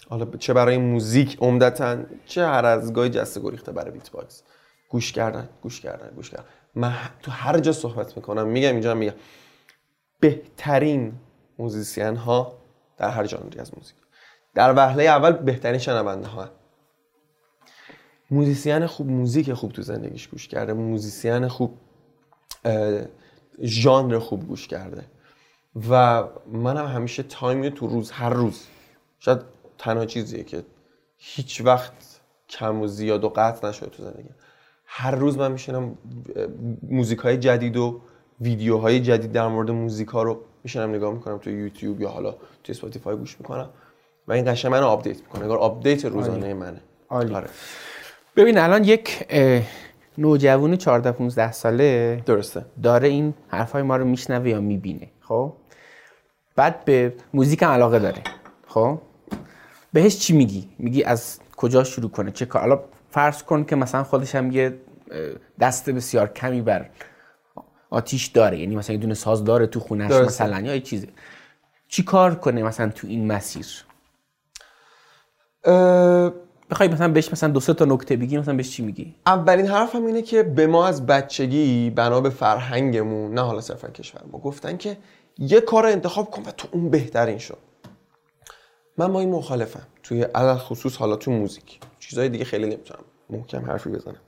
حالا 0.08 0.26
چه 0.38 0.52
برای 0.52 0.78
موزیک 0.78 1.38
عمدتا 1.40 1.98
چه 2.26 2.46
هر 2.46 2.64
از 2.64 2.92
گاهی 2.92 3.10
جسته 3.10 3.40
گریخته 3.40 3.72
برای 3.72 3.90
beatbox. 3.90 4.42
گوش 4.90 5.12
کردن 5.12 5.48
گوش 5.62 5.80
کردن 5.80 6.10
گوش 6.16 6.30
کردن. 6.30 6.44
من 6.74 6.92
تو 7.22 7.30
هر 7.30 7.58
جا 7.58 7.72
صحبت 7.72 8.16
می‌کنم 8.16 8.46
میگم 8.48 8.72
اینجا 8.72 8.94
میگم. 8.94 9.14
بهترین 10.20 11.12
musician 11.58 12.16
ها 12.16 12.57
در 12.98 13.10
هر 13.10 13.26
ژانری 13.26 13.60
از 13.60 13.74
موزیک 13.76 13.96
در 14.54 14.74
وهله 14.76 15.02
اول 15.02 15.32
بهترین 15.32 15.78
شنونده 15.78 16.26
ها 16.26 16.50
musician 18.30 18.86
خوب 18.86 19.10
موزیک 19.10 19.52
خوب 19.52 19.72
تو 19.72 19.82
زندگیش 19.82 20.28
گوش 20.28 20.48
کرده. 20.48 20.72
musician 20.72 21.48
خوب 21.48 21.78
ژانر 23.62 24.18
خوب 24.18 24.48
گوش 24.48 24.68
کرده. 24.68 25.04
و 25.90 26.24
منم 26.52 26.86
هم 26.86 26.94
همیشه 26.94 27.22
تایمی 27.22 27.70
تو 27.70 27.86
روز 27.86 28.10
هر 28.10 28.30
روز. 28.30 28.66
شاید 29.18 29.40
تنها 29.78 30.06
چیزیه 30.06 30.44
که 30.44 30.64
هیچ 31.16 31.60
وقت 31.60 32.20
کم 32.48 32.80
و 32.80 32.86
زیاد 32.86 33.24
و 33.24 33.28
قطع 33.28 33.68
نشده 33.68 33.90
تو 33.90 34.02
زندگی 34.02 34.28
هر 34.84 35.10
روز 35.10 35.38
من 35.38 35.52
میشینم 35.52 35.98
موزیک 36.82 37.18
های 37.18 37.36
جدید 37.36 37.76
و 37.76 38.00
ویدیوهای 38.40 39.00
جدید 39.00 39.32
در 39.32 39.48
مورد 39.48 39.70
موزیک 39.70 40.08
ها 40.08 40.22
رو 40.22 40.44
میشینم 40.64 40.94
نگاه 40.94 41.14
می‌کنم 41.14 41.38
تو 41.38 41.50
یوتیوب 41.50 42.00
یا 42.00 42.08
حالا 42.08 42.30
تو 42.30 42.38
اسپاتیفای 42.68 43.16
گوش 43.16 43.36
می‌کنم 43.40 43.68
و 44.28 44.32
این 44.32 44.52
قشنگ 44.52 44.72
منو 44.72 44.86
update 44.86 45.16
می‌کنه 45.16 45.42
انگار 45.42 45.58
update 45.58 46.04
روزانه 46.04 46.54
منه. 46.54 46.80
عالی. 47.08 47.34
آره. 47.34 47.48
ببین 48.36 48.58
الان 48.58 48.84
یک 48.84 49.26
اه، 49.30 49.62
نوجوان 50.18 50.76
14 50.76 51.12
15 51.12 51.52
ساله 51.52 52.22
درسته. 52.26 52.64
داره 52.82 53.08
این 53.08 53.34
حرفای 53.48 53.82
ما 53.82 53.96
رو 53.96 54.04
میشنوه 54.04 54.48
یا 54.48 54.60
می‌بینه 54.60 55.10
خب؟ 55.20 55.52
بعد 56.56 56.84
به 56.84 57.14
موزیک 57.34 57.62
هم 57.62 57.68
علاقه 57.68 57.98
داره 57.98 58.22
خب؟ 58.66 58.98
بهش 59.92 60.18
چی 60.18 60.36
میگی؟ 60.36 60.68
میگی 60.78 61.02
از 61.02 61.38
کجا 61.56 61.84
شروع 61.84 62.10
کنه؟ 62.10 62.30
چه 62.30 62.46
کار؟ 62.46 62.62
حالا 62.62 62.80
فرض 63.10 63.42
کن 63.42 63.64
که 63.64 63.76
مثلا 63.76 64.04
خودش 64.04 64.34
هم 64.34 64.52
یه 64.52 64.74
دست 65.60 65.90
بسیار 65.90 66.28
کمی 66.28 66.62
بر 66.62 66.90
آتیش 67.90 68.26
داره. 68.26 68.58
یعنی 68.58 68.76
مثلا 68.76 68.94
یه 68.94 69.00
دونه 69.00 69.14
ساز 69.14 69.44
داره 69.44 69.66
تو 69.66 69.80
خونش 69.80 70.10
درسته. 70.10 70.26
مثلا 70.26 70.60
یا 70.60 70.74
یه 70.74 70.80
چیزی 70.80 71.08
چی 71.88 72.02
کار 72.02 72.34
کنه 72.34 72.62
مثلا 72.62 72.88
تو 72.88 73.06
این 73.06 73.26
مسیر؟ 73.26 73.66
اه، 75.64 76.32
بخوای 76.70 76.88
مثلا 76.88 77.08
بهش 77.08 77.32
مثلا 77.32 77.48
دو 77.50 77.60
سه 77.60 77.74
تا 77.74 77.84
نکته 77.84 78.16
بگی 78.16 78.38
مثلا 78.38 78.54
بهش 78.54 78.70
چی 78.70 78.82
میگی؟ 78.82 79.14
اولین 79.26 79.66
حرفم 79.66 80.06
اینه 80.06 80.22
که 80.22 80.42
به 80.42 80.66
ما 80.66 80.86
از 80.86 81.06
بچگی 81.06 81.90
بنا 81.90 82.20
به 82.20 82.30
فرهنگمون 82.30 83.34
نه 83.34 83.40
حالا 83.40 83.60
صرفا 83.60 83.88
کشور 83.88 84.20
ما 84.32 84.38
گفتن 84.38 84.76
که 84.76 84.96
یه 85.38 85.60
کار 85.60 85.86
انتخاب 85.86 86.30
کن 86.30 86.42
و 86.42 86.50
تو 86.50 86.68
اون 86.72 86.90
بهترین 86.90 87.38
شو. 87.38 87.54
من 88.98 89.12
با 89.12 89.20
این 89.20 89.30
مخالفم. 89.30 89.86
توی 90.02 90.22
علل 90.22 90.56
خصوص 90.56 90.96
حالا 90.96 91.16
تو 91.16 91.30
موزیک. 91.30 91.80
چیزای 91.98 92.28
دیگه 92.28 92.44
خیلی 92.44 92.66
نمی‌تونم 92.66 93.00
محکم 93.30 93.64
حرفی 93.64 93.90
بزنم. 93.90 94.20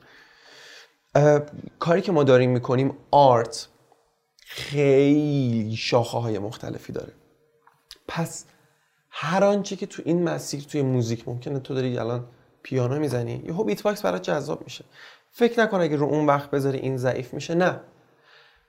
کاری 1.79 2.01
که 2.01 2.13
ما 2.13 2.25
داریم 2.25 2.51
می‌کنیم 2.51 2.97
art 3.11 3.69
خیلی 4.47 5.77
شاخه 5.77 6.19
های 6.19 6.39
مختلفی 6.39 6.93
داره. 6.93 7.13
پس 8.09 8.45
هر 9.11 9.45
آنچه 9.45 9.77
که 9.77 9.87
تو 9.87 10.03
این 10.05 10.23
مسیر 10.23 10.63
توی 10.63 10.83
موزیک 10.83 11.29
ممکنه 11.29 11.59
تو 11.59 11.75
داری 11.75 11.99
الان 11.99 12.29
پیانو 12.63 12.99
می‌زنی 12.99 13.43
یهو 13.47 13.65
beatbox 13.65 14.03
برات 14.03 14.23
جذاب 14.23 14.65
میشه. 14.65 14.85
فکر 15.31 15.61
نکن 15.61 15.81
اگه 15.81 15.97
رو 15.97 16.07
اون 16.07 16.27
وقت 16.27 16.51
بذاری 16.51 16.79
این 16.79 16.97
ضعیف 16.97 17.35
میشه 17.35 17.55
نه. 17.55 17.81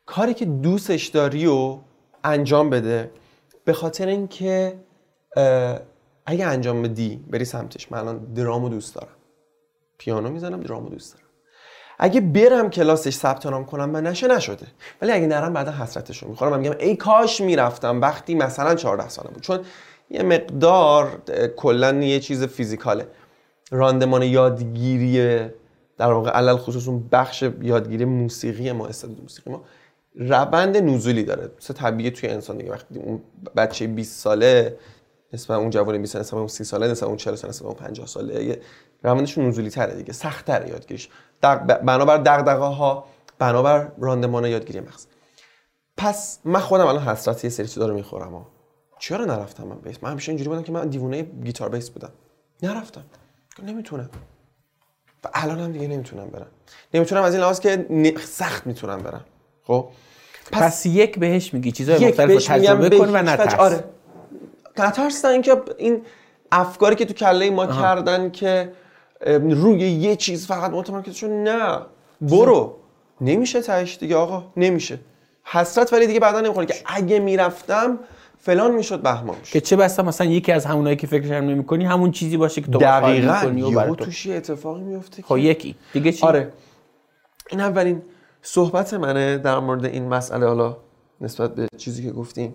کاری 0.05 0.33
که 0.33 0.45
دوستش 0.45 1.07
داری 1.07 1.47
و 1.47 1.79
انجام 2.23 2.69
بده 2.69 3.11
به 3.65 3.73
خاطر 3.73 4.07
اینکه 4.07 4.79
اگه 6.25 6.45
انجام 6.45 6.81
بدی 6.81 7.25
بری 7.29 7.45
سمتش. 7.45 7.91
من 7.91 7.97
الان 7.99 8.33
درامو 8.33 8.69
دوست 8.69 8.95
دارم. 8.95 9.15
پیانو 9.97 10.29
می‌زنم 10.29 10.59
درامو 10.59 10.89
دوست 10.89 11.13
دارم. 11.13 11.27
اگه 12.03 12.21
برم 12.21 12.69
کلاسش 12.69 13.13
ثبت 13.13 13.45
نام 13.45 13.65
کنم 13.65 13.89
من 13.89 14.07
نشه 14.07 14.27
نشده. 14.27 14.67
ولی 15.01 15.11
اگه 15.11 15.27
نرم 15.27 15.53
بعدا 15.53 15.71
حسرتشو 15.71 16.27
می‌خورم. 16.27 16.51
من 16.51 16.59
میگم 16.59 16.75
ای 16.79 16.95
کاش 16.95 17.41
می‌رفتم. 17.41 18.01
وقتی 18.01 18.35
مثلا 18.35 18.75
14 18.75 19.09
ساله 19.09 19.29
بود. 19.29 19.41
چون 19.41 19.59
یه 20.09 20.23
مقدار 20.23 21.21
کلا 21.57 21.93
یه 21.93 22.19
چیز 22.19 22.43
فیزیکاله. 22.43 23.07
راندمان 23.71 24.23
یادگیری 24.23 25.39
در 25.97 26.11
واقع 26.11 26.29
علل 26.29 26.57
خصوص 26.57 26.87
اون 26.87 27.07
بخش 27.11 27.43
یادگیری 27.61 28.05
موسیقی 28.05 28.71
ما 28.71 28.87
استعداد 28.87 29.21
موسیقی 29.21 29.51
ما 29.51 29.63
روند 30.15 30.77
نزولی 30.77 31.23
داره. 31.23 31.49
مثل 31.57 31.73
طبیعی 31.73 32.11
توی 32.11 32.29
انسان 32.29 32.57
دیگه. 32.57 32.71
وقتی 32.71 32.99
اون 32.99 33.21
بچه 33.55 33.87
20 33.87 34.19
ساله 34.19 34.77
نسبت 35.33 35.57
اون 35.57 35.69
جوان 35.69 36.01
20 36.01 36.21
ساله 36.21 36.21
نسبت 36.21 36.33
اون 36.33 36.47
30 36.47 36.63
ساله 36.63 36.87
نسبت 36.87 37.03
اون 37.03 37.17
40 37.17 37.35
ساله 37.35 37.49
نسبت 37.49 37.65
اون 37.65 37.75
50 37.75 38.07
ساله 38.07 38.59
روندش 39.03 39.37
نزولی 39.37 39.69
تره 39.69 39.95
دیگه 39.95 40.13
سخت 40.13 40.45
تره 40.45 40.69
یادگیریش. 40.69 41.09
دق... 41.43 41.57
بنابر 41.57 42.17
دغدغه 42.17 42.65
ها 42.65 43.05
بنابر 43.39 43.91
راندمان 43.99 44.45
یادگیری 44.45 44.79
مغز. 44.79 45.05
پس 45.97 46.39
من 46.45 46.59
خودم 46.59 46.85
الان 46.85 47.03
حسرت 47.03 47.43
یه 47.43 47.49
سری 47.49 47.67
چیزا 47.67 47.85
رو 47.85 47.93
می‌خورم 47.93 48.33
ها. 48.33 48.47
چرا 48.99 49.25
نرفتم 49.25 49.63
من 49.63 49.75
بیس؟ 49.75 49.97
من 50.01 50.11
همیشه 50.11 50.29
اینجوری 50.29 50.49
بودم 50.49 50.63
که 50.63 50.71
من 50.71 50.87
دیوونه 50.87 51.21
گیتار 51.21 51.69
بیس 51.69 51.89
بودم. 51.89 52.09
نرفتم. 52.63 53.03
نمی‌تونم. 53.63 54.09
و 55.23 55.29
الان 55.33 55.59
هم 55.59 55.71
دیگه 55.71 55.87
نمی‌تونم 55.87 56.27
برم. 56.27 56.47
نمی‌تونم 56.93 57.23
از 57.23 57.33
این 57.33 57.43
لحاظ 57.43 57.59
که 57.59 57.85
سخت 58.23 58.67
می‌تونم 58.67 58.97
برم. 58.97 59.25
خب؟ 59.63 59.89
پس, 60.51 60.85
یک 60.85 61.19
بهش 61.19 61.53
میگی 61.53 61.71
چیزای 61.71 61.95
یک 61.95 62.07
مختلف 62.07 62.19
رو 62.29 62.35
بهش 62.35 62.49
میگم 62.51 62.63
تجربه 62.63 62.89
به 62.89 62.97
کن 62.97 63.09
و 63.09 63.21
نترس. 63.21 63.53
آره. 63.53 63.83
نترس 64.77 65.25
اینکه 65.25 65.61
این 65.77 66.05
افکاری 66.51 66.95
که 66.95 67.05
تو 67.05 67.13
کله 67.13 67.49
ما 67.49 67.67
کردن 67.67 68.31
که 68.31 68.73
روی 69.49 69.79
یه 69.79 70.15
چیز 70.15 70.47
فقط 70.47 70.71
متمرکز 70.71 71.15
شو 71.15 71.27
نه. 71.27 71.79
برو. 72.21 72.77
نمیشه 73.21 73.61
تهش 73.61 73.97
دیگه 73.97 74.15
آقا. 74.15 74.43
نمیشه. 74.57 74.99
حسرت 75.43 75.93
ولی 75.93 76.07
دیگه 76.07 76.19
بعدا 76.19 76.41
نمی‌خوره 76.41 76.65
که 76.65 76.75
اگه 76.85 77.19
می‌رفتم 77.19 77.99
فلان 78.39 78.71
می‌شد 78.71 79.01
بهمان 79.01 79.37
می‌شد. 79.39 79.53
که 79.53 79.61
چه 79.61 79.75
بسا 79.75 80.03
مثلا 80.03 80.27
یکی 80.27 80.51
از 80.51 80.65
همونایی 80.65 80.95
که 80.95 81.07
فکرش 81.07 81.31
هم 81.31 81.43
نمی‌کنی 81.43 81.85
همون 81.85 82.11
چیزی 82.11 82.37
باشه 82.37 82.61
که 82.61 82.71
تو 82.71 82.77
دقیقاً. 82.77 83.49
می‌کنی 83.49 83.75
و 83.75 83.95
توش 83.95 84.25
یه 84.25 84.35
اتفاقی 84.35 84.81
میفته 84.81 85.23
خب 85.23 85.37
یکی. 85.37 85.75
دیگه 85.93 86.11
چی؟ 86.11 86.25
آره. 86.25 86.51
این 87.49 87.61
اولین 87.61 88.01
صحبت 88.41 88.93
منه 88.93 89.37
در 89.37 89.59
مورد 89.59 89.85
این 89.85 90.07
مسئله. 90.07 90.47
حالا 90.47 90.77
نسبت 91.21 91.55
به 91.55 91.67
چیزی 91.77 92.03
که 92.03 92.11
گفتیم. 92.11 92.53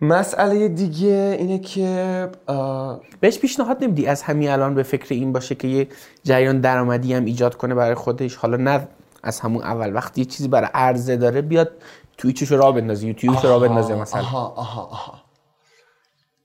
مسئله 0.00 0.68
دیگه 0.68 1.36
اینه 1.38 1.58
که 1.58 2.30
آه، 2.46 3.00
بهش 3.20 3.38
پیشنهاد 3.38 3.84
نمیدی 3.84 4.06
از 4.06 4.22
همین 4.22 4.48
الان 4.50 4.74
به 4.74 4.82
فکر 4.82 5.14
این 5.14 5.32
باشه 5.32 5.54
که 5.54 5.68
یه 5.68 5.88
جریان 6.22 6.60
درآمدی 6.60 7.14
هم 7.14 7.24
ایجاد 7.24 7.54
کنه 7.54 7.74
برای 7.74 7.94
خودش؟ 7.94 8.36
حالا 8.36 8.56
نه 8.56 8.88
از 9.22 9.40
همون 9.40 9.62
اول 9.62 9.94
وقتی 9.94 10.20
یه 10.20 10.24
چیزی 10.24 10.48
برای 10.48 10.68
عرضه 10.74 11.16
داره 11.16 11.42
بیاد 11.42 11.70
تویچش 12.18 12.52
رو 12.52 12.56
راه 12.56 12.74
بندازه 12.74 13.06
یوتیوبش 13.06 13.44
رو 13.44 13.50
راه 13.50 13.68
بندازه 13.68 13.94
مثلا. 13.94 14.20
آها 14.20 14.46
آها 14.46 14.82
آها. 14.82 15.22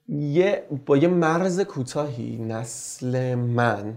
یه 0.08 0.66
با 0.86 0.96
یه 0.96 1.08
مرز 1.08 1.60
کوتاهی 1.60 2.38
نسل 2.38 3.34
من 3.34 3.96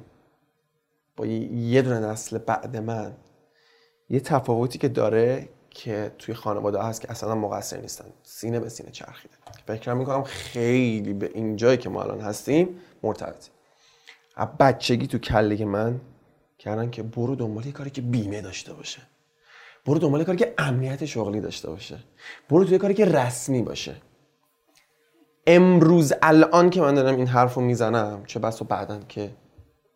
با 1.18 1.26
یه 1.26 1.82
دونه 1.82 2.00
نسل 2.00 2.38
بعد 2.38 2.78
من 2.78 3.14
یه 4.10 4.20
تفاوتی 4.20 4.80
که 4.80 4.88
داره 4.88 5.50
که 5.76 6.12
توی 6.18 6.36
خانواده 6.36 6.84
هست 6.84 7.02
که 7.02 7.12
اصلا 7.12 7.36
مقصر 7.36 7.78
نیستن. 7.78 8.06
سینه 8.24 8.60
به 8.60 8.70
سینه 8.70 8.92
چرخیده 8.92 9.36
فکر 9.68 9.94
می‌کنم 9.94 10.24
خیلی 10.24 11.14
به 11.14 11.32
این 11.34 11.56
جایی 11.56 11.78
که 11.78 11.90
ما 11.90 12.04
الان 12.04 12.22
هستیم 12.22 12.80
مرتبطه. 13.04 13.50
از 14.36 14.48
بچگی 14.60 15.08
تو 15.08 15.18
کله 15.18 15.66
من 15.66 16.02
کردن 16.60 16.90
که 16.90 17.04
برو 17.04 17.36
دنبال 17.36 17.72
کاری 17.72 17.90
که 17.90 18.02
بیمه 18.02 18.42
داشته 18.42 18.74
باشه. 18.74 19.02
برو 19.86 20.00
دنبال 20.00 20.24
کاری 20.24 20.38
که 20.38 20.54
امنیت 20.58 21.06
شغلی 21.06 21.42
داشته 21.42 21.70
باشه. 21.70 22.00
برو 22.50 22.66
توی 22.66 22.78
کاری 22.78 22.94
که 22.94 23.06
رسمی 23.06 23.62
باشه. 23.62 23.96
امروز 25.48 26.14
الان 26.22 26.70
که 26.70 26.82
من 26.82 26.94
دارم 26.94 27.16
این 27.16 27.28
حرف 27.28 27.54
رو 27.54 27.62
می‌زنم 27.62 28.24
چه 28.26 28.40
بس 28.40 28.62
و 28.62 28.66
بعدن 28.66 29.04
که 29.08 29.32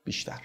بیشتر. 0.04 0.42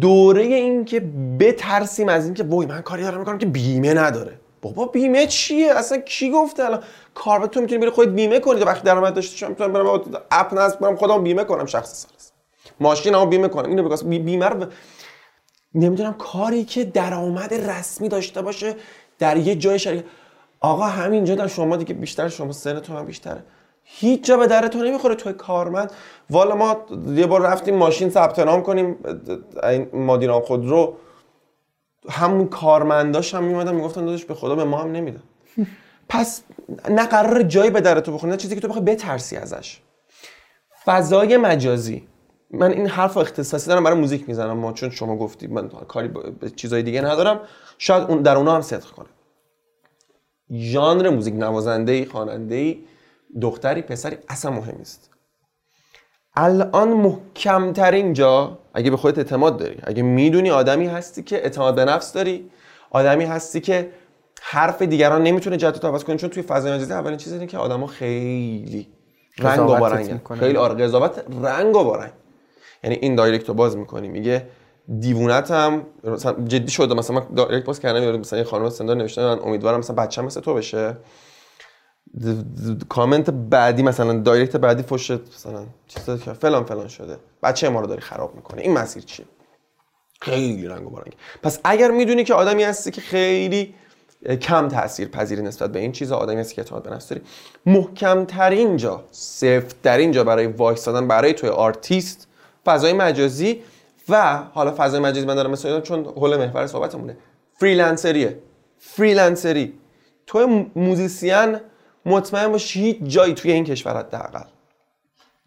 دوره 0.00 0.42
این 0.42 0.84
که 0.84 1.00
بترسیم 1.40 2.08
از 2.08 2.24
این 2.24 2.34
که 2.34 2.42
وای 2.42 2.66
من 2.66 2.80
کاری 2.80 3.02
دارم 3.02 3.18
می‌کنم 3.18 3.38
که 3.38 3.46
بیمه 3.46 3.94
نداره. 3.94 4.40
بابا 4.62 4.86
بیمه 4.86 5.26
چیه؟ 5.26 5.72
اصلا 5.72 5.98
کی 5.98 6.30
گفته 6.30 6.64
الان؟ 6.64 6.82
کار 7.14 7.46
تو 7.46 7.60
می‌تونی 7.60 7.80
بری 7.80 7.90
خودت 7.90 8.10
بیمه 8.10 8.40
کنی 8.40 8.60
تا 8.60 8.66
وقتی 8.66 8.84
درآمد 8.84 9.14
داشته 9.14 9.36
شما 9.36 9.48
می‌تونم 9.48 9.72
برم 9.72 10.00
اپ 10.30 10.54
نصب 10.54 10.80
کنم 10.80 10.96
خودم 10.96 11.22
بیمه 11.22 11.44
کنم 11.44 11.66
شخص 11.66 11.92
سالس. 12.02 12.32
ماشینمو 12.80 13.26
بیمه 13.26 13.48
کنم 13.48 13.68
اینو 13.68 13.82
بگاس 13.82 14.04
بیمه 14.04 14.46
رو 14.46 14.66
ب- 14.66 14.72
نمی‌دونم 15.74 16.14
کاری 16.14 16.64
که 16.64 16.84
درآمد 16.84 17.54
رسمی 17.54 18.08
داشته 18.08 18.42
باشه 18.42 18.74
در 19.18 19.36
یه 19.36 19.54
جای 19.54 19.78
شرکت. 19.78 20.04
آقا 20.60 20.84
همینجا 20.84 21.34
در 21.34 21.46
شما 21.46 21.76
دیگه 21.76 21.94
بیشتر 21.94 22.28
شما 22.28 22.52
سنتون 22.52 22.96
هم 22.96 23.04
بیشتره. 23.04 23.44
هیچ 23.84 24.24
جا 24.24 24.36
به 24.36 24.46
درتون 24.46 24.86
نمی‌خوره. 24.86 25.14
توی 25.14 25.32
کارمند 25.32 25.92
والا 26.30 26.54
ما 26.54 26.86
یه 27.14 27.26
بار 27.26 27.40
رفتیم 27.40 27.76
ماشین 27.76 28.10
ثبت 28.10 28.38
نام 28.38 28.62
کنیم. 28.62 28.96
این 29.62 29.88
مادیران 29.92 30.40
خودرو 30.40 30.96
همون 32.08 32.48
کارمنداش 32.48 33.34
هم 33.34 33.44
میومدن 33.44 33.74
می‌گفتن 33.74 34.04
داداش 34.04 34.24
به 34.24 34.34
خدا 34.34 34.54
به 34.54 34.64
ما 34.64 34.78
هم 34.78 34.92
نمیدن. 34.92 35.22
پس 36.08 36.42
نه 36.90 37.06
قرار 37.06 37.42
جایی 37.42 37.70
به 37.70 37.80
در 37.80 38.00
تو 38.00 38.12
بخوره 38.12 38.32
نه 38.32 38.36
چیزی 38.36 38.54
که 38.54 38.60
تو 38.60 38.68
بخوای 38.68 38.84
بترسی 38.84 39.36
ازش. 39.36 39.80
فضای 40.84 41.36
مجازی. 41.36 42.08
من 42.50 42.70
این 42.70 42.86
حرف 42.86 43.16
اختصاصی 43.16 43.68
دارم 43.68 43.84
برای 43.84 43.98
موزیک 43.98 44.28
می‌زنم. 44.28 44.56
ما 44.56 44.72
چون 44.72 44.90
شما 44.90 45.16
گفتی 45.16 45.46
من 45.46 45.68
کاری 45.68 46.08
به 46.08 46.50
چیزای 46.50 46.82
دیگه 46.82 47.00
ندارم. 47.00 47.40
شاید 47.78 48.02
اون 48.10 48.22
در 48.22 48.36
اونا 48.36 48.54
هم 48.54 48.60
صدق 48.60 48.90
کنه. 48.90 49.08
ژانر 50.52 51.08
موزیک 51.08 51.34
نوازنده 51.34 51.92
ای 51.92 52.04
خواننده 52.04 52.54
ای 52.54 52.78
دختری 53.40 53.82
پسری 53.82 54.16
اصلا 54.28 54.50
مهم 54.50 54.74
نیست. 54.78 55.10
الان 56.36 56.88
محکمترین 56.88 58.12
جا 58.12 58.58
اگه 58.74 58.90
به 58.90 58.96
خودت 58.96 59.18
اعتماد 59.18 59.58
داری 59.58 59.78
اگه 59.82 60.02
می‌دونی 60.02 60.50
آدمی 60.50 60.86
هستی 60.86 61.22
که 61.22 61.36
اعتماد 61.36 61.74
به 61.74 61.84
نفس 61.84 62.12
داری 62.12 62.50
آدمی 62.90 63.24
هستی 63.24 63.60
که 63.60 63.90
حرف 64.42 64.82
دیگران 64.82 65.22
نمی‌تونه 65.22 65.56
جهت 65.56 65.78
تو 65.78 65.88
عوض 65.88 66.04
کنه 66.04 66.16
چون 66.16 66.30
توی 66.30 66.42
فضای 66.42 66.72
مجازی 66.72 66.92
اولین 66.92 67.16
چیز 67.16 67.32
اینه 67.32 67.46
که 67.46 67.58
آدما 67.58 67.86
خیلی 67.86 68.88
رنگ 69.38 69.60
و 69.60 69.76
بارنگ. 69.76 70.20
خیلی 70.38 70.56
آره 70.56 70.84
قضاوت 70.84 71.24
رنگ 71.42 71.76
و 71.76 71.84
بارنگ 71.84 72.12
یعنی 72.84 72.96
این 72.96 73.14
direct 73.14 73.48
رو 73.48 73.54
باز 73.54 73.76
می‌کنی 73.76 74.08
میگه 74.08 74.46
دیوونتم. 75.00 75.82
مثلا 76.04 76.32
جدی 76.46 76.70
شده 76.70 76.94
مثلا 76.94 77.16
من 77.16 77.26
direct 77.36 77.66
باز 77.66 77.80
کردم 77.80 78.16
مثلا 78.18 78.38
یه 78.38 78.44
خانم 78.44 78.70
سندار 78.70 78.96
نوشته 78.96 79.22
من 79.22 79.38
امیدوارم 79.38 79.78
مثلا 79.78 79.96
بچه‌م 79.96 80.24
مثل 80.24 80.40
تو 80.40 80.54
بشه. 80.54 80.96
کامنت 82.88 83.30
بعدی 83.30 83.82
مثلا 83.82 84.18
direct 84.18 84.56
بعدی 84.56 84.82
فوش 84.82 85.10
مثلا 85.10 85.64
چیزا 85.86 86.16
که 86.16 86.32
فلان 86.32 86.64
فلان 86.64 86.88
شده. 86.88 87.16
بچه 87.42 87.68
ما 87.68 87.80
رو 87.80 87.86
داری 87.86 88.00
خراب 88.00 88.34
می‌کنه 88.34 88.62
این 88.62 88.72
مسیر 88.72 89.02
چیه؟ 89.02 89.26
خیلی 90.20 90.66
رنگ 90.66 90.86
و 90.86 90.90
بارنگ 90.90 91.12
پس 91.42 91.60
اگر 91.64 91.90
می‌دونی 91.90 92.24
که 92.24 92.34
آدمی 92.34 92.62
هستی 92.62 92.90
که 92.90 93.00
خیلی 93.00 93.74
کم 94.40 94.68
تاثیر 94.68 95.08
پذیری 95.08 95.42
نسبت 95.42 95.72
به 95.72 95.78
این 95.78 95.92
چیزا 95.92 96.16
آدمی 96.16 96.40
هستی 96.40 96.54
که 96.54 96.62
اعتماد 96.62 96.82
به 96.82 96.90
نفس 96.90 97.08
داری. 97.08 97.22
محکم 97.66 98.24
ترین 98.24 98.76
جا 98.76 99.04
سفت 99.10 99.82
ترین 99.82 100.12
جا 100.12 100.24
برای 100.24 100.46
وایسادن 100.46 101.08
برای 101.08 101.32
توی 101.32 101.48
آرتیست 101.48 102.28
فضای 102.66 102.92
مجازی 102.92 103.62
و 104.08 104.36
حالا 104.36 104.74
فضای 104.76 105.00
مجازی 105.00 105.26
من 105.26 105.34
دارم 105.34 105.50
می‌زنم 105.50 105.80
چون 105.80 106.04
حول 106.04 106.36
محور 106.36 106.66
صحبتمونه. 106.66 107.16
freelancer 107.60 108.20
یه. 108.20 108.38
freelancer 108.78 109.58
ی. 109.58 109.74
تو 110.26 110.66
musician 110.76 111.56
مطمئن 112.06 112.52
باشی 112.52 112.80
هیچ 112.80 112.98
جایی 113.02 113.34
توی 113.34 113.52
این 113.52 113.64
کشور 113.64 113.96
حداقل 113.98 114.44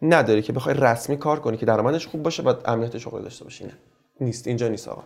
نداری 0.02 0.42
که 0.42 0.52
بخوای 0.52 0.74
رسمی 0.74 1.16
کار 1.16 1.40
کنی 1.40 1.56
که 1.56 1.66
درآمدش 1.66 2.06
خوب 2.06 2.22
باشه 2.22 2.42
و 2.42 2.54
امنیت 2.64 2.98
شغل 2.98 3.22
داشته 3.22 3.44
باشی. 3.44 3.64
نه. 3.64 3.72
نیست. 4.20 4.46
اینجا 4.46 4.68
نیست 4.68 4.88
آقا. 4.88 5.02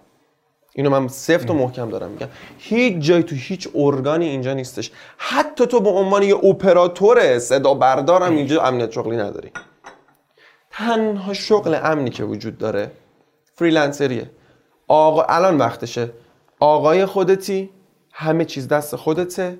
اینو 0.75 0.91
من 0.91 1.09
سفت 1.09 1.51
و 1.51 1.55
محکم 1.55 1.91
دارم 1.91 2.11
میگم. 2.11 2.29
هیچ 2.59 2.97
جای 2.99 3.23
تو 3.23 3.35
هیچ 3.35 3.69
ارگانی 3.75 4.29
اینجا 4.29 4.55
نیستش. 4.55 4.91
حتی 5.17 5.67
تو 5.67 5.81
به 5.81 5.91
عنوان 5.91 6.23
یه 6.23 6.35
اپراتور 6.35 7.39
صدا 7.39 7.75
بردارم 7.75 8.37
اینجا 8.37 8.63
امنیت 8.63 8.93
شغلی 8.93 9.17
نداری. 9.17 9.51
تنها 10.71 11.33
شغل 11.33 11.79
امنی 11.83 12.11
که 12.11 12.25
وجود 12.25 12.59
داره 12.59 12.91
freelancer 13.55 14.13
یه. 14.13 14.31
آقا 14.89 15.23
الان 15.23 15.59
وقتشه. 15.59 16.11
آقای 16.61 17.07
خودتی 17.07 17.71
همه 18.13 18.45
چیز 18.45 18.69
دست 18.69 18.97
خودته. 18.97 19.59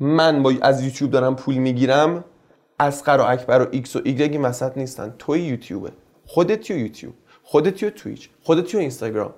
من 0.00 0.42
با 0.42 0.52
از 0.62 0.82
یوتیوب 0.82 1.10
دارم 1.10 1.36
پول 1.36 1.54
می‌گیرم 1.54 2.24
اصغر 2.80 3.20
و 3.20 3.22
اکبر 3.22 3.62
و 3.62 3.68
ایکس 3.70 3.96
و 3.96 4.00
ایگرگ 4.04 4.40
وسط 4.42 4.78
نیستن. 4.78 5.14
توی 5.18 5.40
یوتیوبه. 5.40 5.92
خودتی 6.26 6.74
و 6.74 6.76
یوتیوب؟ 6.76 7.14
خودتی 7.42 7.86
و 7.86 7.90
تویچ؟ 7.90 8.30
خودتی 8.42 8.76
و 8.76 8.80
اینستاگرام؟ 8.80 9.34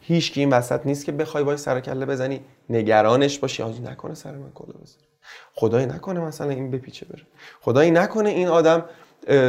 هیچ 0.00 0.32
کی 0.32 0.40
این 0.40 0.50
وسط 0.50 0.86
نیست 0.86 1.04
که 1.04 1.12
بخوای 1.12 1.44
وای 1.44 1.56
سر 1.56 1.72
و 1.72 1.80
کله 1.80 2.06
بزنی 2.06 2.40
نگرانش 2.70 3.38
باشی. 3.38 3.62
آجی 3.62 3.80
نکنه 3.80 4.14
سر 4.14 4.32
من 4.32 4.50
کلاه 4.54 4.72
بذاره. 4.82 5.02
خدای 5.54 5.86
نکنه 5.86 6.20
مثلا 6.20 6.50
این 6.50 6.70
بپیچه 6.70 7.06
بره. 7.06 7.22
خدای 7.60 7.90
نکنه 7.90 8.28
این 8.28 8.48
آدم 8.48 8.84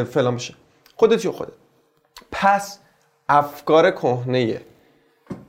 فلان 0.04 0.36
بشه. 0.36 0.54
خودتی 0.96 1.28
و 1.28 1.32
خودت. 1.32 1.54
پس 2.32 2.80
افکار 3.30 3.92
کهنه 3.92 4.62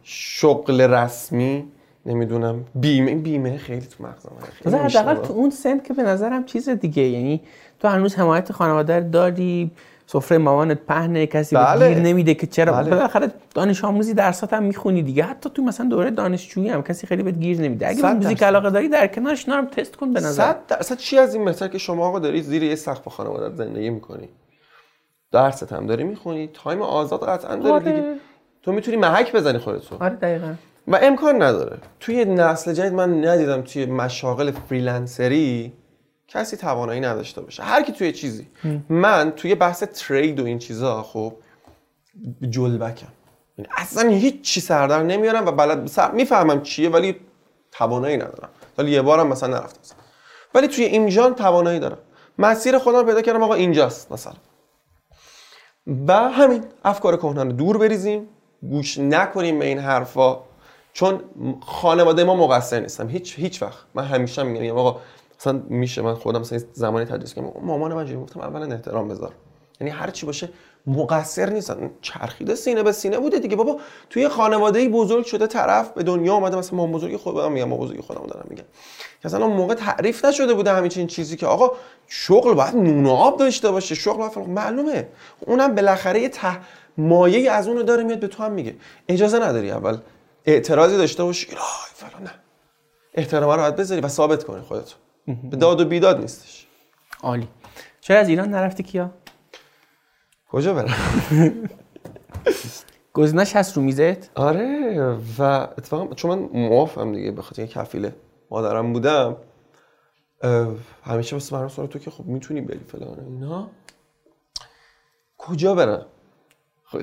شغل 0.03 0.81
رسمی 0.81 1.73
نمی‌دونم. 2.11 2.65
بیمه 2.75 3.11
این 3.11 3.23
بیمه 3.23 3.57
خیلی 3.57 3.87
تو 3.87 4.05
مغزم 4.05 4.33
مثلا 4.67 4.79
حداقل. 4.79 5.15
تو 5.15 5.33
اون 5.33 5.51
سن 5.51 5.79
که 5.79 5.95
به 5.95 6.03
نظرم 6.03 6.45
چیز 6.45 6.69
دیگه 6.69 7.03
یعنی 7.03 7.41
تو 7.81 7.89
هنوز 7.89 8.15
حمایت 8.15 8.53
خانواده 8.53 9.01
داری 9.01 9.71
سفره 10.07 10.39
مامانت 10.39 10.79
پهنه 10.79 11.27
کسی 11.27 11.57
بله. 11.57 11.95
گیر 11.95 12.03
نمیده 12.03 12.35
که 12.35 12.47
چرا؟ 12.47 12.73
بله. 12.73 12.91
بالاخره 12.91 13.33
دانش 13.55 13.85
آموزی 13.85 14.15
درسات 14.15 14.53
هم 14.53 14.63
می‌خونی 14.63 15.03
دیگه. 15.03 15.25
حتی 15.25 15.51
تو 15.51 15.63
مثلا 15.63 15.89
دوره 15.89 16.11
دانشجویی 16.11 16.69
هم 16.69 16.83
کسی 16.83 17.07
خیلی 17.07 17.23
بهت 17.23 17.39
گیر 17.39 17.61
نمیده. 17.61 17.89
اگه 17.89 18.03
به 18.03 18.13
موزیک. 18.13 18.43
علاقه 18.43 18.71
داری 18.71 18.89
در 18.89 19.07
کنارش 19.07 19.49
هم 19.49 19.67
تست 19.67 19.97
کن 19.97 20.13
به 20.13 20.21
نظر. 20.21 20.55
درصد. 20.69 20.97
چی 20.97 21.19
از 21.19 21.35
این 21.35 21.45
بهتر 21.45 21.69
که 21.69 21.79
شما 21.79 22.07
آقا 22.07 22.19
داری 22.19 22.43
زیر 22.43 22.63
یه 22.63 22.75
سقف 22.75 23.01
با 23.01 23.11
خانوادت 23.11 23.57
زندگی 23.57 23.91
می‌کنی؟ 23.91 24.29
درست 25.33 25.73
هم 25.73 25.87
داری 25.87 26.05
می‌خونی. 26.05 26.51
time 26.55 26.83
آزاد 26.83 27.29
قطعا 27.29 27.57
داری 27.57 27.71
آره. 27.71 27.85
دیگه. 27.85 28.15
تو 28.63 28.73
می‌تونی 28.73 28.97
محک 28.97 29.33
بزنی 29.33 29.59
خودتو. 29.59 29.97
آره 30.05 30.15
دقیقا. 30.15 30.55
و 30.91 30.99
امکان 31.03 31.43
نداره. 31.43 31.79
توی 32.01 32.25
نسل 32.25 32.73
جدید 32.73 32.93
من 32.93 33.25
ندیدم 33.25 33.63
توی 33.63 33.87
مشاغل 33.87 34.51
freelancer 34.51 35.62
ی 35.62 35.73
کسی 36.29 36.57
توانایی 36.57 37.01
نداشته 37.01 37.41
باشه. 37.41 37.63
هر 37.63 37.83
کی 37.83 37.93
توی 37.93 38.13
چیزی. 38.13 38.47
من 38.89 39.33
توی 39.37 39.55
بحث 39.55 39.83
trade 39.83 40.41
و 40.41 40.45
این 40.45 40.59
چیزا 40.59 41.03
خب 41.03 41.33
جلبکم 42.51 43.07
یعنی 43.59 43.69
اصلا 43.77 44.09
هیچ 44.09 44.41
چی 44.43 44.61
سردر 44.61 45.03
نمیارم 45.03 45.47
و 45.47 45.53
بلد 45.53 45.87
سر... 45.87 46.11
می‌فهمم 46.11 46.63
چیه 46.63 46.89
ولی 46.89 47.17
توانایی 47.73 48.17
ندارم. 48.17 48.49
ولی 48.79 48.91
یه 48.91 49.03
بارم 49.03 49.27
مثلا 49.27 49.59
نرفتم. 49.59 49.97
ولی 50.55 50.69
توی 50.69 50.85
اینجان 50.85 51.35
توانایی 51.35 51.81
دارم. 51.81 51.99
مسیر 52.39 52.79
خودم 52.79 53.07
پیدا 53.07 53.23
کردم 53.23 53.43
آقا 53.43 53.55
اینجاست 53.55 54.13
مثلا. 54.13 54.35
و 56.07 56.13
همین 56.13 56.65
افکار 56.85 57.17
کهنه 57.17 57.45
رو 57.45 57.53
دور 57.53 57.79
بریزیم. 57.79 58.29
گوش 58.63 58.99
نکنیم 58.99 59.59
به 59.59 59.67
این 59.67 59.79
حرفا. 59.79 60.50
چون 60.93 61.21
خانواده 61.67 62.25
ما 62.25 62.35
مقصر 62.35 62.81
نیستم 62.81 63.09
هیچ 63.09 63.39
هیچ 63.39 63.63
وقت. 63.63 63.79
من 63.95 64.05
همیشه 64.05 64.43
میگم 64.43 64.79
آقا 64.79 65.01
مثلا 65.41 65.63
میشه 65.69 66.03
من 66.03 66.15
خودم 66.15 66.41
مثلا 66.41 66.61
زمانی 66.73 67.05
تدریس 67.05 67.35
کنم 67.35 67.53
مامان 67.63 67.95
من 67.95 68.15
گفتم 68.15 68.41
اولا 68.41 68.75
احترام 68.75 69.09
بذار. 69.09 69.33
یعنی 69.81 69.91
هر 69.91 70.11
چی 70.11 70.27
باشه 70.27 70.49
مقصر 70.87 71.51
نیستن. 71.51 71.91
چرخیده 72.03 72.55
سینه 72.55 72.83
به 72.83 72.93
سینه 72.93 73.19
بوده 73.19 73.39
دیگه. 73.39 73.57
بابا 73.57 73.81
توی 74.11 74.29
خانواده 74.29 74.89
بزرگ 74.89 75.25
شده 75.25 75.47
طرف 75.47 75.91
به 75.91 76.03
دنیا 76.03 76.35
اومده. 76.35 76.57
مثلا 76.57 76.77
ما 76.77 76.87
بزرگی 76.87 77.17
خودم 77.17 77.53
میگم 77.53 77.69
ما 77.69 77.77
بزرگی 77.77 78.03
خودم 78.03 78.27
دارم 78.27 78.47
میگم. 78.51 78.65
اصلا 79.25 79.45
اون 79.45 79.57
موقع 79.57 79.75
تعریف 79.75 80.25
نشده 80.25 80.55
بوده 80.55 80.73
همین 80.73 81.07
چیزی 81.07 81.37
که 81.37 81.47
آقا 81.47 81.73
شغل 82.07 82.55
باید 82.55 82.77
نون 82.77 83.07
و 83.07 83.11
آب 83.11 83.39
داشته 83.39 83.71
باشه. 83.71 83.95
شغل 83.95 84.29
باید. 84.29 84.49
معلومه. 84.49 85.09
اونم 85.41 85.75
بالاخره 85.75 86.21
یه 86.21 86.29
ته 86.29 86.59
مایه 86.99 87.51
از 87.51 87.69
اونو 87.69 87.83
داره 87.83 88.03
میاد 88.03 88.21
به 88.21 88.29
تو 88.29 88.43
هم 88.43 88.53
میگه. 88.53 88.75
اجازه 89.09 89.39
نداری 89.39 89.71
اول 89.71 89.97
اعتراضی 90.45 90.97
داشته 90.97 91.25
باشی 91.25 91.47
ایرای 91.49 91.65
فلان 91.95 92.23
نه. 92.23 92.31
احترام 93.15 93.51
رو 93.51 93.57
باید 93.57 93.77
بذاری 93.77 94.01
و 94.01 94.09
ثابت 94.09 94.45
کنی 94.45 94.63
خودتو. 94.63 94.97
به 95.27 95.57
داد 95.57 95.81
و 95.81 95.85
بیداد 95.85 96.21
نیستش. 96.21 96.67
عالی. 97.23 97.49
چرا 98.01 98.19
از 98.19 98.29
ایران 98.29 98.49
نرفتی 98.49 98.83
کیا؟ 98.83 99.11
کجا 100.49 100.75
برم؟ 100.75 100.95
گزینش 103.13 103.57
هست 103.57 103.77
رو 103.77 103.83
میزت؟ 103.83 104.39
آره 104.39 105.19
و 105.39 105.43
اتفاقا 105.43 106.15
چون 106.15 106.39
من 106.39 106.61
موافم 106.61 107.13
دیگه 107.13 107.31
به 107.31 107.43
خاطر 107.43 107.63
اینکه 107.63 107.81
کفیل 107.81 108.11
مادرم 108.51 108.93
بودم 108.93 109.37
همیشه 111.03 111.37
واسه 111.37 111.57
برام 111.57 111.69
سوال 111.69 111.87
تو 111.89 111.99
که 111.99 112.11
خب 112.11 112.25
می‌تونی 112.25 112.61
بری 112.61 112.79
فلان 112.79 113.21
اینا. 113.21 113.71
کجا 115.39 115.75
برم؟ 115.75 116.07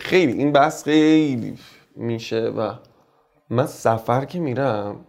خیلی 0.01 0.31
این 0.31 0.51
بحث 0.51 0.83
خیلی 0.83 1.57
میشه 1.95 2.41
و 2.41 2.73
من 3.49 3.65
سفر 3.67 4.25
که 4.25 4.39
میرم 4.39 5.05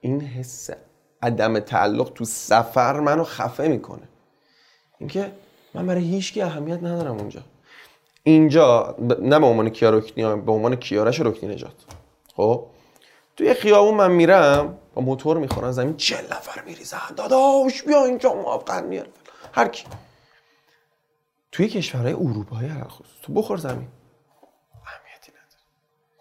این 0.00 0.20
حس 0.20 0.70
عدم 1.22 1.58
تعلق 1.58 2.12
تو 2.14 2.24
سفر 2.24 3.00
منو 3.00 3.24
خفه 3.24 3.68
می‌کنه. 3.68 4.08
اینکه 4.98 5.32
من 5.74 5.86
برای 5.86 6.02
هیچ 6.02 6.38
اهمیت 6.38 6.82
ندارم 6.82 7.16
اونجا. 7.16 7.40
اینجا 8.22 8.96
نه 9.20 9.38
به 9.38 9.46
عنوان 9.46 9.68
کیا 9.68 9.90
رکنی 9.90 10.24
به 10.36 10.52
عنوان 10.52 10.76
کیارش 10.76 11.20
رکنی 11.20 11.54
نجات. 11.54 11.84
خب؟ 12.36 12.66
توی 13.36 13.54
خیابون 13.54 13.94
من 13.94 14.10
میرم 14.10 14.78
با 14.94 15.02
موتور 15.02 15.38
می‌خورن 15.38 15.72
زمین 15.72 15.96
چل 15.96 16.24
نفر 16.24 16.62
میریزن. 16.62 16.98
داداش 17.16 17.82
بیا 17.82 18.04
اینجا 18.04 18.34
موافقت 18.34 18.84
میاره 18.84 19.10
هر 19.52 19.68
کی. 19.68 19.84
توی 21.52 21.68
کشورهای 21.68 22.12
اروپایی 22.12 22.68
هر 22.68 22.88
خصوص. 22.88 23.20
تو 23.22 23.32
بخور 23.32 23.58
زمین. 23.58 23.88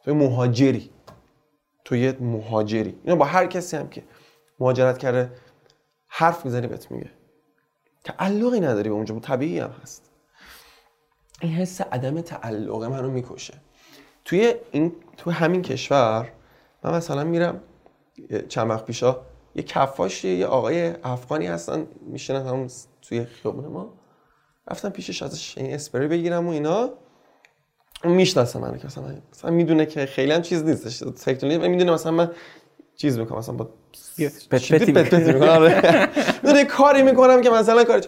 توی 0.05 0.13
مهاجری. 0.13 0.89
تو 1.85 1.95
یه 1.95 2.17
مهاجری. 2.19 2.99
اینا 3.03 3.15
با 3.15 3.25
هر 3.25 3.47
کسی 3.47 3.77
هم 3.77 3.89
که 3.89 4.03
مهاجرت 4.59 4.97
کرده 4.97 5.31
حرف 6.07 6.45
می‌زنی 6.45 6.67
بهت 6.67 6.91
میگه. 6.91 7.09
تعلقی 8.03 8.59
نداری 8.59 8.89
به 8.89 8.95
اونجا 8.95 9.19
طبیعی 9.19 9.59
هم 9.59 9.69
هست. 9.81 10.11
این 11.41 11.51
حس 11.51 11.81
عدم 11.81 12.21
تعلق 12.21 12.83
منو 12.83 13.11
می‌کشه. 13.11 13.53
توی 14.25 14.55
این 14.71 14.95
تو 15.17 15.31
همین 15.31 15.61
کشور 15.61 16.31
من 16.83 16.93
مثلا 16.93 17.23
میرم 17.23 17.61
چند 18.49 18.69
وقت 18.69 18.85
پیشا 18.85 19.21
یه 19.55 19.63
کفاش 19.63 20.25
یه 20.25 20.45
آقای 20.45 20.93
افغانی 21.03 21.47
هستن 21.47 21.87
میشنن 22.01 22.45
همون 22.45 22.69
توی 23.01 23.25
خیابون 23.25 23.65
ما. 23.67 23.93
رفتم 24.67 24.89
پیشش 24.89 25.23
ازش 25.23 25.57
این 25.57 25.73
اسپری 25.73 26.07
بگیرم 26.07 26.47
و 26.47 26.49
اینا. 26.49 26.89
اون 28.05 28.15
می‌شناسه 28.15 28.59
منو 28.59 28.77
که 28.77 28.85
مثلا 28.85 29.03
مثلا 29.33 29.51
می‌دونه 29.51 29.85
که 29.85 30.05
خیلی 30.05 30.31
هم 30.31 30.41
چیز 30.41 30.63
نیستش 30.63 30.99
تکنولوژی 30.99 31.57
و 31.65 31.69
می‌دونه 31.69 31.91
مثلا 31.91 32.11
من 32.11 32.31
چیز 32.95 33.19
می‌کنم 33.19 33.37
مثلا 33.37 33.55
با 33.55 33.69
پت 34.51 34.71
پتی 34.71 34.91
پت 34.91 35.15
پتی 35.15 35.33
می‌کنم. 35.33 35.49
آره. 35.49 36.09
می‌دونه 36.43 36.65
کاری 36.65 37.01
می‌کنم 37.01 37.41
که 37.41 37.49
مثلا 37.49 37.83
کاری 37.83 38.07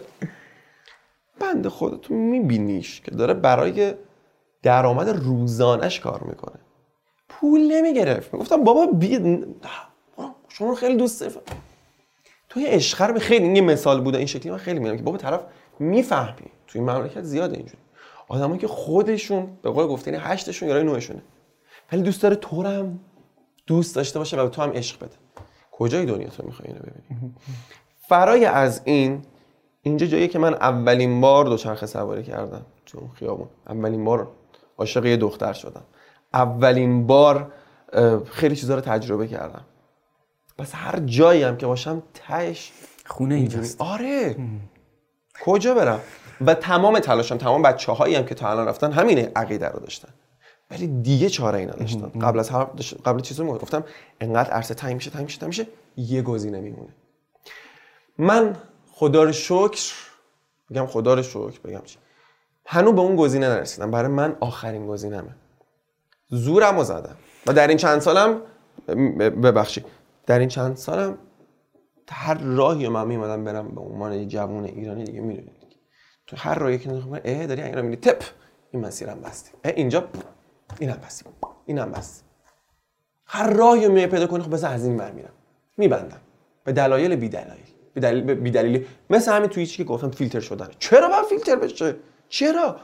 بند 1.40 1.68
خودتون 1.68 2.16
میبینیش 2.16 3.00
که 3.00 3.10
داره 3.10 3.34
برای 3.34 3.94
درآمد 4.62 5.08
روزانش 5.08 6.00
کار 6.00 6.22
می‌کنه. 6.22 6.58
پول 7.28 7.60
نمی‌گرفت. 7.60 8.34
می‌گفتم 8.34 8.64
بابا 8.64 8.86
بی 8.86 9.18
شما 10.48 10.68
رو 10.68 10.74
خیلی 10.74 10.96
دوست 10.96 11.20
دارم 11.20 11.32
تو 11.32 11.40
توی 12.48 12.66
عشق 12.66 13.02
رو 13.02 13.18
خیلی 13.18 13.44
این 13.44 13.64
مثال 13.64 14.00
بوده 14.00 14.18
این 14.18 14.26
شکلی 14.26 14.52
من 14.52 14.58
خیلی 14.58 14.78
میگم 14.78 14.96
که 14.96 15.02
بابا 15.02 15.18
طرف 15.18 15.40
می‌فهمی. 15.78 16.50
توی 16.66 16.80
مملکت 16.80 17.22
زیاده 17.22 17.56
اینجوری. 17.56 17.78
آدمایی 18.28 18.60
که 18.60 18.68
خودشون 18.68 19.48
به 19.62 19.70
قول 19.70 19.86
گفتین 19.86 20.14
هشتشون 20.14 20.68
یا 20.68 20.82
نوعشونه. 20.82 21.22
ولی 21.92 22.02
دوست 22.02 22.22
داره 22.22 22.36
تو 22.36 22.62
هم 22.62 23.00
دوست 23.66 23.96
داشته 23.96 24.18
باشه 24.18 24.36
و 24.36 24.42
به 24.42 24.48
تو 24.48 24.62
هم 24.62 24.70
عشق 24.70 24.96
بده. 24.98 25.16
کجای 25.70 26.06
دنیا 26.06 26.28
تو 26.28 26.46
می‌خوای 26.46 26.68
اینو 26.68 26.80
ببینی؟ 26.80 27.34
فرای 28.08 28.44
از 28.44 28.80
این 28.84 29.22
اینجا 29.82 30.06
جایی 30.06 30.28
که 30.28 30.38
من 30.38 30.54
اولین 30.54 31.20
بار 31.20 31.44
دوچرخه 31.44 31.86
سواری 31.86 32.22
کردم 32.22 32.66
تو 32.86 32.98
اون 32.98 33.10
خیابون. 33.10 33.48
اولین 33.66 34.04
بار 34.04 34.28
عاشق 34.78 35.06
یه 35.06 35.16
دختر 35.16 35.52
شدم. 35.52 35.82
اولین 36.34 37.06
بار 37.06 37.52
خیلی 38.30 38.56
چیزا 38.56 38.74
رو 38.74 38.80
تجربه 38.80 39.28
کردم. 39.28 39.64
بس 40.58 40.72
هر 40.74 40.98
جایی 40.98 41.42
هم 41.42 41.56
که 41.56 41.66
باشم 41.66 42.02
تهش 42.14 42.72
خونه 43.06 43.34
اینجاست. 43.34 43.80
آره. 43.80 44.36
کجا 45.44 45.74
برم؟ 45.74 46.00
و 46.46 46.54
تمام 46.54 46.98
تلاشم 46.98 47.36
تمام 47.36 47.62
بچه 47.62 47.92
هایی 47.92 48.14
هم 48.14 48.24
که 48.24 48.34
تا 48.34 48.50
الان 48.50 48.68
رفتن 48.68 48.92
همین 48.92 49.18
عقیده 49.18 49.68
رو 49.68 49.80
داشتن. 49.80 50.08
ولی 50.70 50.86
دیگه 50.86 51.28
چاره 51.28 51.58
ای 51.58 51.66
نداشتن 51.66 52.08
قبل 52.20 52.38
از 52.38 52.50
هر 52.50 52.64
قبل 53.04 53.20
چیزی 53.20 53.44
گفتم 53.44 53.84
انقدر 54.20 54.50
عرصه 54.50 54.74
تنگ 54.74 54.94
میشه 54.94 55.10
تنگ 55.10 55.22
میشه 55.22 55.38
تنگ 55.40 55.48
میشه 55.48 55.66
یه 55.96 56.22
گزینه 56.22 56.60
میمونه. 56.60 56.94
من 58.18 58.56
خدا 58.92 59.24
رو 59.24 59.32
شکر 59.32 59.92
بگم 60.70 60.86
خدا 60.86 61.14
رو 61.14 61.22
شکر 61.22 61.60
بگم 61.64 61.82
چی؟ 61.84 61.98
هنوز 62.66 62.94
به 62.94 63.00
اون 63.00 63.16
گزینه 63.16 63.48
نرسیدم. 63.48 63.90
برای 63.90 64.10
من 64.10 64.36
آخرین 64.40 64.86
گزینمه 64.86 65.34
زورم 66.28 66.76
رو 66.76 66.84
زدم. 66.84 67.16
و 67.46 67.52
در 67.52 67.68
این 67.68 67.76
چند 67.76 68.00
سالم 68.00 68.42
ببخشید. 69.42 69.86
در 70.26 70.38
این 70.38 70.48
چند 70.48 70.76
سالم 70.76 71.18
هر 72.14 72.38
راهی 72.38 72.86
رو 72.86 72.92
من 72.92 73.06
میمدم 73.06 73.44
برم 73.44 73.68
به 73.68 73.80
عنوان 73.80 74.12
یه 74.12 74.26
جوون 74.26 74.64
ایرانی 74.64 75.04
دیگه 75.04 75.20
می‌دونید 75.20 75.76
تو 76.26 76.36
هر 76.36 76.54
راهی 76.54 76.78
که 76.78 76.90
نگاه 76.90 77.20
اه 77.24 77.46
داری 77.46 77.62
ایران 77.62 77.84
میری 77.84 77.96
تپ 77.96 78.22
این 78.70 78.86
مسیرم 78.86 79.20
بستی 79.20 79.50
اه 79.64 79.72
اینجا 79.76 80.08
اینم 80.78 80.98
بستی 81.06 81.24
اینم 81.66 81.92
بستی 81.92 82.24
هر 83.26 83.50
راهی 83.50 83.86
رو 83.86 83.94
پیدا 83.94 84.26
کنی 84.26 84.42
خب 84.42 84.50
بذار 84.50 84.72
از 84.72 84.84
این 84.84 84.96
ور 84.96 85.10
میرم. 85.10 85.32
میبندم. 85.76 86.20
به 86.64 86.72
دلایل 86.72 87.16
بی 87.16 87.28
دلایل 87.28 87.64
بی 87.94 88.00
دلیل 88.00 88.34
بی 88.34 88.50
دلیلی 88.50 88.86
مثل 89.10 89.32
همین 89.32 89.48
توی 89.48 89.66
چیزی 89.66 89.76
که 89.76 89.84
گفتم 89.84 90.10
فیلتر 90.10 90.40
شدن. 90.40 90.68
چرا 90.78 91.08
باید 91.08 91.24
فیلتر 91.24 91.56
بشه؟ 91.56 91.96
چرا؟ 92.28 92.76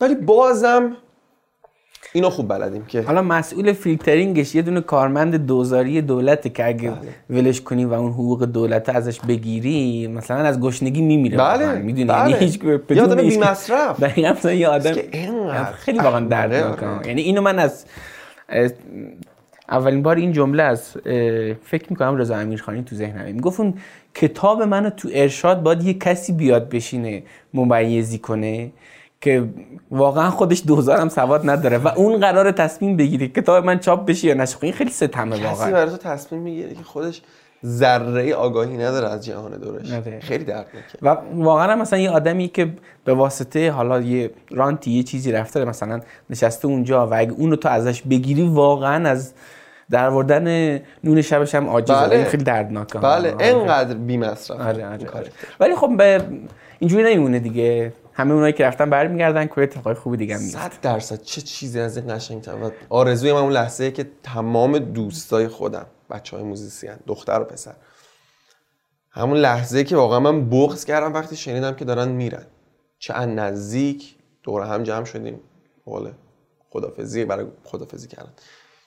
ولی 0.00 0.14
بازم 0.14 0.96
اینو 2.16 2.30
خوب 2.30 2.48
بلدیم 2.48 2.84
که 2.84 3.02
حالا 3.02 3.22
مسئول 3.22 3.72
فیلترینگش 3.72 4.54
یه 4.54 4.62
دونه 4.62 4.80
کارمند 4.80 5.36
دوزاری 5.36 6.02
دولته 6.02 6.48
که 6.48 6.66
اگه 6.66 6.92
ولش 7.30 7.60
کنی 7.60 7.84
و 7.84 7.92
اون 7.92 8.12
حقوق 8.12 8.44
دولت 8.44 8.88
ازش 8.88 9.20
بگیری 9.20 10.06
مثلا 10.06 10.36
از 10.36 10.60
گشنگی 10.60 11.02
میمیره 11.02 11.38
بله، 11.38 11.78
می‌دونی 11.78 12.04
بله. 12.04 12.30
یعنی 12.30 12.44
هیچ 12.44 12.60
یه 12.90 13.02
آدم. 13.02 13.14
دقیقاً 13.14 14.30
مثلا 14.32 14.52
یه 14.62 14.68
آدم. 14.68 14.94
خیلی 15.78 15.98
واقعا 15.98 16.20
دردناکه. 16.28 17.08
یعنی 17.08 17.22
اینو 17.22 17.40
من 17.40 17.58
از 17.58 17.84
اولین 19.68 20.02
بار 20.02 20.16
این 20.16 20.32
جمله 20.32 20.62
از 20.62 20.90
فکر 21.64 21.84
می‌کنم 21.90 22.16
رضا 22.16 22.36
امیرخانی 22.36 22.82
تو 22.82 22.96
ذهنمه 22.96 23.32
می‌گفت 23.32 23.60
اون 23.60 23.74
کتاب 24.14 24.62
منو 24.62 24.90
تو 24.90 25.08
ارشاد 25.12 25.62
باید 25.62 25.82
یه 25.82 25.94
کسی 25.94 26.32
بیاد 26.32 26.68
بشینه 26.68 27.22
ممیزی 27.54 28.18
کنه 28.18 28.70
که 29.24 29.44
واقعا 29.90 30.30
خودش 30.30 30.62
دوزارم 30.66 31.08
سواد 31.08 31.50
نداره 31.50 31.78
و 31.78 31.88
اون 31.88 32.20
قرار 32.20 32.52
تصمیم 32.52 32.96
بگیره 32.96 33.28
کتاب 33.28 33.64
من 33.64 33.78
چاپ 33.78 34.06
بشه 34.06 34.28
یا 34.28 34.34
نشه 34.34 34.56
این 34.60 34.72
خیلی 34.72 34.90
ستمه 34.90 35.36
کسی 35.36 35.44
واقعا 35.44 35.70
برای 35.70 35.90
تو 35.90 35.96
تصمیم 35.96 36.42
می‌گیره 36.42 36.74
که 36.74 36.82
خودش 36.82 37.22
ذره 37.66 38.34
آگاهی 38.34 38.76
نداره 38.76 39.08
از 39.08 39.24
جهان 39.24 39.58
دورش 39.58 39.90
نداره. 39.90 40.20
خیلی 40.20 40.44
دردناکه 40.44 40.98
و 41.02 41.16
واقعا 41.34 41.76
مثلا 41.76 41.98
یه 41.98 42.10
آدمی 42.10 42.48
که 42.48 42.72
به 43.04 43.14
واسطه 43.14 43.70
حالا 43.70 44.00
یه 44.00 44.30
رانتی 44.50 44.90
یه 44.90 45.02
چیزی 45.02 45.32
رفته 45.32 45.64
مثلا 45.64 46.00
نشسته 46.30 46.68
اونجا 46.68 47.06
و 47.06 47.14
اگه 47.14 47.32
اونو 47.32 47.56
تو 47.56 47.68
ازش 47.68 48.02
بگیری 48.02 48.48
واقعا 48.48 49.08
از 49.08 49.32
دروردن 49.90 50.74
نون 51.04 51.22
شبش 51.22 51.54
هم 51.54 51.68
عاجزه 51.68 51.94
بله. 51.94 52.16
این 52.16 52.24
خیلی 52.24 52.44
دردناکه 52.44 52.98
بله. 52.98 53.34
اینقدر 53.38 53.94
کار. 55.06 55.20
آره. 55.20 55.30
ولی 55.60 55.76
خب 55.76 55.96
به 55.96 56.20
اینجوری 56.78 57.02
نمیمونه 57.02 57.38
دیگه 57.38 57.92
همه 58.14 58.34
اونایی 58.34 58.52
که 58.52 58.64
رفتن 58.64 58.90
برمیگردن 58.90 59.46
که 59.46 59.60
اتفاقای 59.60 59.94
خوبی 59.94 60.16
دیگه 60.16 60.36
میفته 60.36 60.58
صد 60.58 60.80
درصد. 60.82 61.22
چه 61.22 61.40
چیزی 61.40 61.80
از 61.80 61.96
این 61.96 62.14
قشنگتر 62.14 62.54
و 62.54 62.70
آرزوی 62.88 63.32
من 63.32 63.40
اون 63.40 63.52
لحظه 63.52 63.90
که 63.90 64.10
تمام 64.22 64.78
دوستای 64.78 65.48
خودم 65.48 65.86
بچه 66.10 66.36
های 66.36 66.46
موزیسین 66.46 66.96
دختر 67.06 67.40
و 67.40 67.44
پسر 67.44 67.74
همون 69.10 69.36
لحظه 69.36 69.84
که 69.84 69.96
واقعا 69.96 70.20
من 70.20 70.50
بغض 70.50 70.84
کردم 70.84 71.14
وقتی 71.14 71.36
شنیدم 71.36 71.74
که 71.74 71.84
دارن 71.84 72.08
میرن. 72.08 72.46
چه 72.98 73.14
نزدیک 73.14 74.16
دور 74.42 74.62
هم 74.62 74.82
جمع 74.82 75.04
شدیم. 75.04 75.40
حالا 75.86 76.10
خدافزی 76.70 77.24
برای 77.24 77.46
خدافزی 77.64 78.08
کردن. 78.08 78.32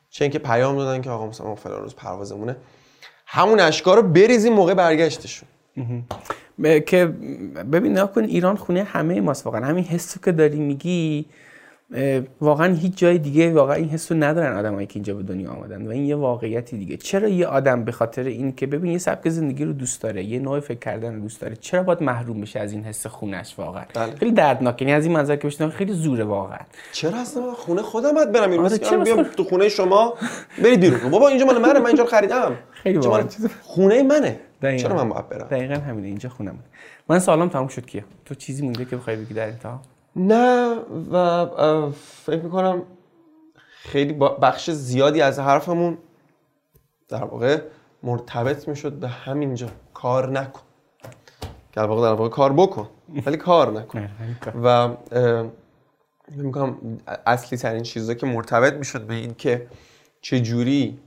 چه 0.10 0.26
اینکه 0.26 0.40
پیام 0.40 0.78
دادن 0.78 1.02
که 1.02 1.10
آقا 1.10 1.28
مثلا 1.28 1.56
فلان 1.56 1.82
روز 1.82 1.96
پروازمونه. 1.96 2.58
همون 3.26 3.60
اشکا 3.60 3.96
رو 3.96 4.04
بریزیم 4.04 4.54
موقع 4.54 4.74
برگشتشون. 4.74 5.50
که 6.86 7.06
ببین 7.72 7.92
نگاه 7.92 8.12
کن 8.12 8.24
ایران 8.24 8.56
خونه 8.56 8.84
همه 8.84 9.22
ماست 9.22 9.46
واقعا. 9.46 9.66
همین 9.66 9.84
حسو 9.84 10.20
که 10.26 10.32
داری 10.32 10.60
میگی 10.60 11.26
واقعا 12.42 12.74
هیچ 12.74 12.98
جای 12.98 13.18
دیگه 13.18 13.54
واقعا 13.54 13.76
این 13.76 13.90
حسو 13.90 14.16
ندارن 14.16 14.58
آدمایی 14.58 14.88
که 14.88 14.94
اینجا 14.96 15.14
به 15.14 15.24
دنیا 15.24 15.52
آمدن 15.52 15.88
و 15.88 15.90
این 15.90 16.06
یه 16.06 16.16
واقعیتی 16.16 16.78
دیگه. 16.78 16.98
چرا 16.98 17.28
یه 17.28 17.48
آدم 17.48 17.84
به 17.84 17.92
خاطر 17.92 18.24
این 18.24 18.56
که 18.56 18.68
ببین 18.68 18.92
یه 18.92 18.98
سبک 18.98 19.30
زندگی 19.30 19.66
رو 19.66 19.74
دوست 19.74 20.02
داره 20.02 20.24
یه 20.24 20.40
نوع 20.40 20.60
فکر 20.60 20.80
کردن 20.80 21.16
رو 21.16 21.22
دوست 21.22 21.42
داره 21.42 21.56
چرا 21.56 21.84
باید 21.84 22.04
محروم 22.04 22.42
بشه 22.42 22.60
از 22.60 22.72
این 22.72 22.84
حس 22.84 23.08
خونش 23.08 23.60
واقعا؟ 23.60 23.84
بله. 23.94 24.16
خیلی 24.16 24.32
دردناک 24.32 24.82
یعنی 24.82 24.94
از 24.94 25.06
این 25.06 25.14
منظر 25.14 25.36
که 25.36 25.48
بشنم 25.48 25.70
خیلی 25.70 25.94
زوره 25.94 26.24
واقعا. 26.24 26.60
چرا 26.92 27.20
اصلا 27.20 27.54
خونه 27.54 27.82
خودم 27.82 28.12
باید 28.12 28.32
برم؟ 28.32 28.52
این 28.52 28.62
آره، 28.62 28.78
چرا 28.78 29.04
بیام 29.04 29.24
تو 29.24 29.44
خونه 29.44 29.70
شما 29.70 30.14
برید 30.64 30.80
بیرون. 30.80 31.12
بابا 31.12 31.28
اینجا 31.28 31.46
مال 31.46 31.58
منه 31.58 31.80
من 31.80 31.86
اینجا 31.86 32.04
رو 32.04 32.10
خریدم. 32.10 32.56
خیلی 32.72 32.98
واقعا 32.98 33.24
خونه 33.62 34.04
منه. 34.04 34.40
دقیقاً. 34.62 34.84
چرا 34.84 35.04
من 35.04 35.10
باید 35.10 35.30
برم؟ 35.30 35.48
دقیقا 35.48 35.74
همینه 35.74 36.08
اینجا 36.08 36.30
خونم 36.30 36.60
من 37.10 37.20
سوالم 37.20 37.50
تموم 37.50 37.68
شد 37.68 37.86
کیه 37.86 38.06
تو 38.26 38.36
چیزی 38.36 38.64
مونده 38.64 38.86
که 38.86 38.96
بخوای 38.96 39.16
بگی 39.16 39.34
در 39.34 39.48
انتها؟ 39.48 39.82
نه 40.16 40.76
و 41.12 41.92
فکر 42.26 42.42
می‌کنم 42.42 42.84
خیلی 43.82 44.14
بخش 44.14 44.72
زیادی 44.72 45.22
از 45.22 45.40
حرفمون 45.40 45.98
در 47.10 47.24
واقع 47.24 47.62
مرتبط 48.04 48.68
می‌شد. 48.68 48.94
به 48.94 49.08
همینجا. 49.08 49.68
کار 49.94 50.30
نکن. 50.30 50.62
در 51.74 51.86
واقع 51.86 52.02
در 52.02 52.14
واقع 52.14 52.30
کار 52.30 52.54
بکن. 52.54 52.90
ولی 53.26 53.38
کار 53.38 53.72
نکن. 53.72 54.10
و 54.64 54.96
می‌کنم 56.30 56.78
اصلی 57.26 57.58
ترین 57.58 57.84
چیزا 57.84 58.14
که 58.14 58.26
مرتبط 58.26 58.74
می‌شد 58.74 59.02
به 59.02 59.14
این 59.14 59.34
که 59.34 59.68
چجوری 60.22 61.00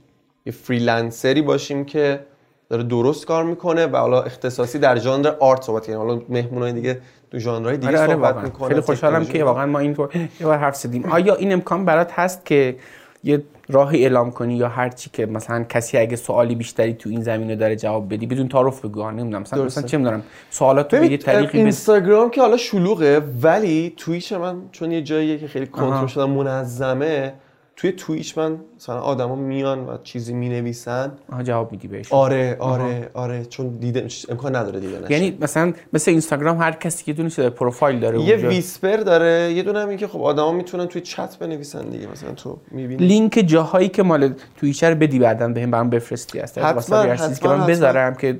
یه 0.45 0.53
فریلنسری 0.53 1.41
باشیم 1.41 1.85
که 1.85 2.25
داره 2.71 2.83
درست 2.83 3.25
کار 3.25 3.43
می‌کنه 3.43 3.85
و 3.87 3.97
حالا 3.97 4.21
اختصاصی 4.21 4.79
در 4.79 4.99
ژانر 4.99 5.31
آرت 5.39 5.61
صحبت 5.61 5.85
کنیم 5.85 5.97
حالا 5.97 6.21
مهمونای 6.29 6.73
دیگه 6.73 7.01
تو 7.31 7.39
ژانرهای 7.39 7.77
دیگه 7.77 7.87
آره 7.87 7.99
آره 7.99 8.13
صحبت 8.13 8.33
واقعا. 8.33 8.43
می‌کنن 8.43 8.67
خیلی 8.67 8.81
خوشحالم 8.81 9.25
که 9.25 9.43
واقعا 9.43 9.65
ما 9.65 9.79
این 9.79 9.95
رو 9.95 10.09
یه 10.13 10.45
بار 10.45 10.57
حرف 10.57 10.75
زدیم. 10.75 11.05
آیا 11.05 11.35
این 11.35 11.53
امکان 11.53 11.85
برات 11.85 12.11
هست 12.11 12.45
که 12.45 12.75
یه 13.23 13.43
راهی 13.69 14.03
اعلام 14.03 14.31
کنی 14.31 14.55
یا 14.55 14.67
هر 14.67 14.89
چی 14.89 15.09
که 15.13 15.25
مثلا 15.25 15.63
کسی 15.63 15.97
اگه 15.97 16.15
سوالی 16.15 16.55
بیشتری 16.55 16.93
تو 16.93 17.09
این 17.09 17.21
زمینه 17.21 17.55
داره 17.55 17.75
جواب 17.75 18.13
بدی 18.13 18.25
بدون 18.25 18.47
تعارف 18.47 18.85
بگو. 18.85 19.11
نمی‌دونم. 19.11 19.41
مثلا. 19.41 19.63
مثلا 19.63 19.83
چه 19.83 19.97
می‌دونم. 19.97 20.23
سوالات 20.49 20.95
به 20.95 21.11
یه 21.11 21.17
طریقی. 21.17 21.57
اینستاگرام 21.57 22.29
که 22.29 22.41
حالا 22.41 22.57
شلوغه 22.57 23.21
ولی 23.41 23.93
تویچ 23.97 24.33
من 24.33 24.55
چون 24.71 24.91
یه 24.91 25.01
جاییه 25.01 25.37
که 25.37 25.47
خیلی. 25.47 25.67
کنترل 25.67 26.07
شده 26.07 26.25
منظمه 26.25 27.33
توی 27.75 27.91
تویچ 27.91 28.37
من 28.37 28.57
مثلا 28.77 28.99
آدما 28.99 29.35
میان 29.35 29.79
و 29.79 29.97
چیزی 30.03 30.33
می‌نویسن. 30.33 31.11
آها 31.31 31.43
جواب 31.43 31.71
میدی 31.71 31.87
بهش. 31.87 32.13
آره 32.13 32.57
آره 32.59 33.09
آره 33.13 33.45
چون 33.45 33.67
دیده 33.67 34.07
امکان 34.29 34.55
نداره 34.55 34.79
دیده 34.79 34.99
نشه. 34.99 35.11
یعنی 35.11 35.37
مثلا 35.41 35.73
مثل 35.93 36.11
اینستاگرام 36.11 36.57
هر 36.57 36.71
کسی 36.71 37.03
یه 37.07 37.13
دونه 37.17 37.29
داره، 37.29 37.49
پروفایل 37.49 37.99
داره 37.99 38.19
یه 38.19 38.33
اونجا. 38.33 38.49
ویسپر 38.49 38.97
داره 38.97 39.53
یه 39.53 39.63
دونه 39.63 39.79
هم 39.79 39.97
که 39.97 40.07
خب 40.07 40.21
آدما 40.21 40.51
می‌تونن 40.51 40.85
توی 40.85 41.01
چت 41.01 41.37
بنویسن 41.39 41.89
دیگه 41.89 42.07
مثلا 42.07 42.31
تو 42.31 42.57
می‌بینی. 42.71 43.07
لینک 43.07 43.43
جاهایی 43.47 43.89
که 43.89 44.03
مال 44.03 44.33
تویچر 44.57 44.89
رو 44.89 44.95
بدی 44.95 45.19
بعدن 45.19 45.53
بهم 45.53 45.71
برام 45.71 45.89
بفرستی 45.89 46.39
هر 46.39 47.15
چیزی 47.15 47.41
که 47.41 47.47
من. 47.47 47.65
بذارم 47.65 48.15
که 48.15 48.39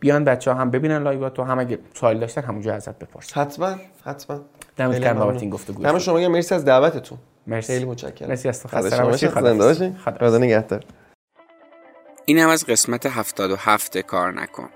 بیان 0.00 0.24
بچه 0.24 0.52
ها 0.52 0.60
هم 0.60 0.70
ببینن 0.70 1.02
لایوات 1.02 1.38
و 1.38 1.42
هم 1.42 1.58
اگه 1.58 1.78
سوال 1.94 2.18
داشتن 2.18 2.42
همونجا 2.42 2.74
ازت 2.74 2.98
بپرسن. 2.98 3.40
حتما 3.40 3.74
حتما. 4.04 4.40
دمت 4.76 5.00
گرم. 5.00 5.18
بابت 5.18 5.40
این 5.40 5.50
گفتگو. 5.50 5.82
دم 5.82 5.98
شما 5.98 6.28
مرسی 6.28 6.54
از 6.54 6.64
دعوتتون. 6.64 7.18
مرسی. 7.46 7.72
خیلی 7.72 7.84
متشکرم. 7.84 8.28
مرسی 8.28 8.48
از 8.48 8.62
تو. 8.62 8.68
خسته 8.68 8.90
شما 8.90 9.00
نباشی. 9.00 9.26
باشین. 9.26 9.28
زنده 9.28 9.54
خداحافظ. 9.54 9.78
باشین. 9.78 9.96
خداحافظ. 9.98 10.28
خدا 10.28 10.38
نگهدار. 10.38 10.84
این 12.24 12.38
هم 12.38 12.48
از 12.48 12.66
قسمت 12.66 13.06
77 13.06 13.98
کار 13.98 14.32
نکن. 14.32 14.68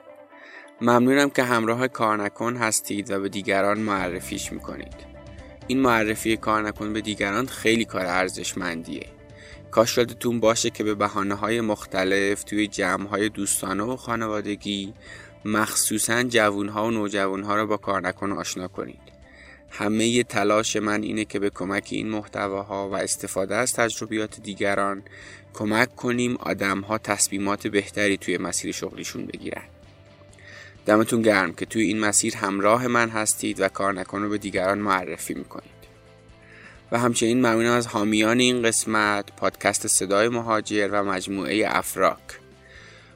ممنونم 0.80 1.30
که 1.30 1.42
همراه 1.42 1.88
کار 1.88 2.22
نکن 2.22 2.56
هستید 2.56 3.10
و 3.10 3.20
به 3.20 3.28
دیگران 3.28 3.78
معرفیش 3.78 4.52
می‌کنید. 4.52 4.94
این 5.66 5.80
معرفی 5.80 6.36
کار 6.36 6.62
نکن 6.62 6.92
به 6.92 7.00
دیگران 7.00 7.46
خیلی 7.46 7.84
کار 7.84 8.06
ارزشمندیه. 8.06 9.06
کاش 9.70 9.98
یادتون 9.98 10.40
باشه 10.40 10.70
که 10.70 10.84
به 10.84 10.94
بحانه 10.94 11.34
های 11.34 11.60
مختلف 11.60 12.44
توی 12.44 12.66
جمع 12.66 13.08
های 13.08 13.28
دوستانه 13.28 13.82
و 13.82 13.96
خانوادگی 13.96 14.94
مخصوصا 15.44 16.22
جوانها 16.22 16.86
و 16.86 16.90
نوجوانها 16.90 17.56
را 17.56 17.66
با 17.66 17.76
کار 17.76 18.00
نکن 18.00 18.32
آشنا 18.32 18.68
کنید. 18.68 19.05
همه 19.78 20.22
تلاش 20.22 20.76
من 20.76 21.02
اینه 21.02 21.24
که 21.24 21.38
به 21.38 21.50
کمک 21.50 21.88
این 21.90 22.08
محتواها 22.08 22.88
و 22.88 22.94
استفاده 22.94 23.54
از 23.54 23.72
تجربیات 23.72 24.40
دیگران 24.40 25.02
کمک 25.54 25.96
کنیم 25.96 26.36
آدمها 26.36 26.98
تصمیمات 26.98 27.66
بهتری 27.66 28.16
توی 28.16 28.38
مسیر 28.38 28.72
شغلیشون 28.72 29.26
بگیرن. 29.26 29.62
دمتون 30.86 31.22
گرم 31.22 31.52
که 31.52 31.66
توی 31.66 31.82
این 31.82 32.00
مسیر 32.00 32.36
همراه 32.36 32.86
من 32.86 33.08
هستید 33.08 33.60
و 33.60 33.68
کار 33.68 34.04
رو 34.12 34.28
به 34.28 34.38
دیگران 34.38 34.78
معرفی 34.78 35.34
می‌کنید. 35.34 35.76
و 36.92 36.98
همچنین 36.98 37.38
ممنونم 37.38 37.72
از 37.72 37.86
حامیان 37.86 38.40
این 38.40 38.62
قسمت 38.62 39.36
پادکست 39.36 39.86
صدای 39.86 40.28
مهاجر 40.28 40.88
و 40.92 41.04
مجموعه 41.04 41.64
افراک. 41.66 42.45